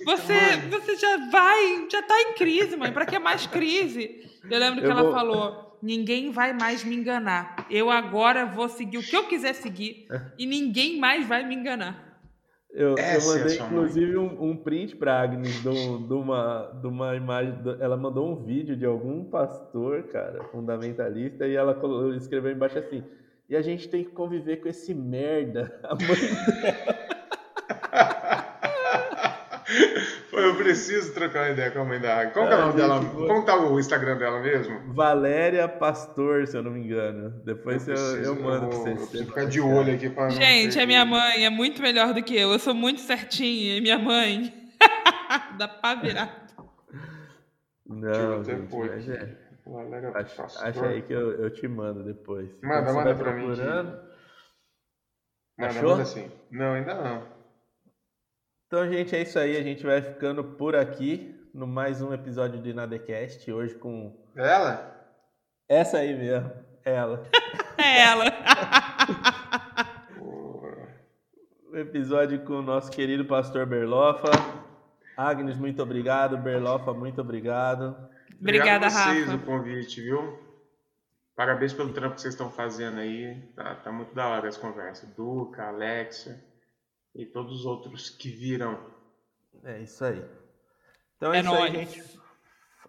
[0.05, 2.93] Você, você já vai, já tá em crise, mãe.
[2.93, 4.29] Pra que mais crise?
[4.49, 5.11] Eu lembro que eu ela vou...
[5.11, 7.67] falou ninguém vai mais me enganar.
[7.69, 12.07] Eu agora vou seguir o que eu quiser seguir e ninguém mais vai me enganar.
[12.71, 15.67] Eu, eu mandei, é inclusive, um, um, print para Agnes de,
[16.13, 17.55] uma, de uma imagem.
[17.79, 21.79] Ela mandou um vídeo de algum pastor, cara, fundamentalista, e ela
[22.15, 23.03] escreveu embaixo assim:
[23.49, 27.07] e a gente tem que conviver com esse merda, a mãe dela.
[30.39, 32.27] eu preciso trocar uma ideia com a mãe da.
[32.31, 33.03] Qual é o nome dela?
[33.03, 34.93] Como tá o Instagram dela mesmo?
[34.93, 37.41] Valéria Pastor, se eu não me engano.
[37.43, 39.13] Depois eu, eu, eu mando pra vocês.
[39.13, 42.35] Eu ficar de olho aqui pra Gente, a minha mãe é muito melhor do que
[42.35, 42.51] eu.
[42.51, 43.77] Eu sou muito certinha.
[43.77, 44.53] E minha mãe.
[45.57, 46.47] Dá pra virar.
[47.85, 49.47] Não, gente, mas é.
[50.13, 52.49] Acha, acha aí que eu, eu te mando depois.
[52.61, 53.47] Manda, manda pra mim.
[53.47, 54.03] Manda,
[55.57, 56.31] manda assim.
[56.51, 57.36] Não, ainda não.
[58.67, 59.55] Então, gente, é isso aí.
[59.55, 63.49] A gente vai ficando por aqui no mais um episódio do Inadecast.
[63.49, 64.13] Hoje com.
[64.35, 65.07] Ela?
[65.69, 66.51] Essa aí mesmo.
[66.83, 67.23] Ela.
[67.79, 68.25] é ela.
[71.71, 74.31] o episódio com o nosso querido pastor Berlofa.
[75.15, 76.37] Agnes, muito obrigado.
[76.37, 77.95] Berlofa, muito obrigado.
[78.37, 79.13] Obrigada, Rafa.
[79.13, 80.37] vocês o convite, viu?
[81.37, 83.33] Parabéns pelo trampo que vocês estão fazendo aí.
[83.55, 85.07] Tá, tá muito da hora as conversas.
[85.15, 86.45] Duca, Alexia
[87.17, 88.79] e todos os outros que virão.
[89.63, 90.23] É isso aí.
[91.17, 91.75] Então é, é isso nóis.
[91.75, 92.19] aí, gente.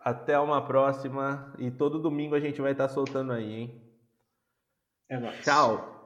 [0.00, 1.54] Até uma próxima.
[1.58, 3.82] E todo domingo a gente vai estar soltando aí, hein?
[5.08, 5.42] É nóis.
[5.42, 5.97] Tchau.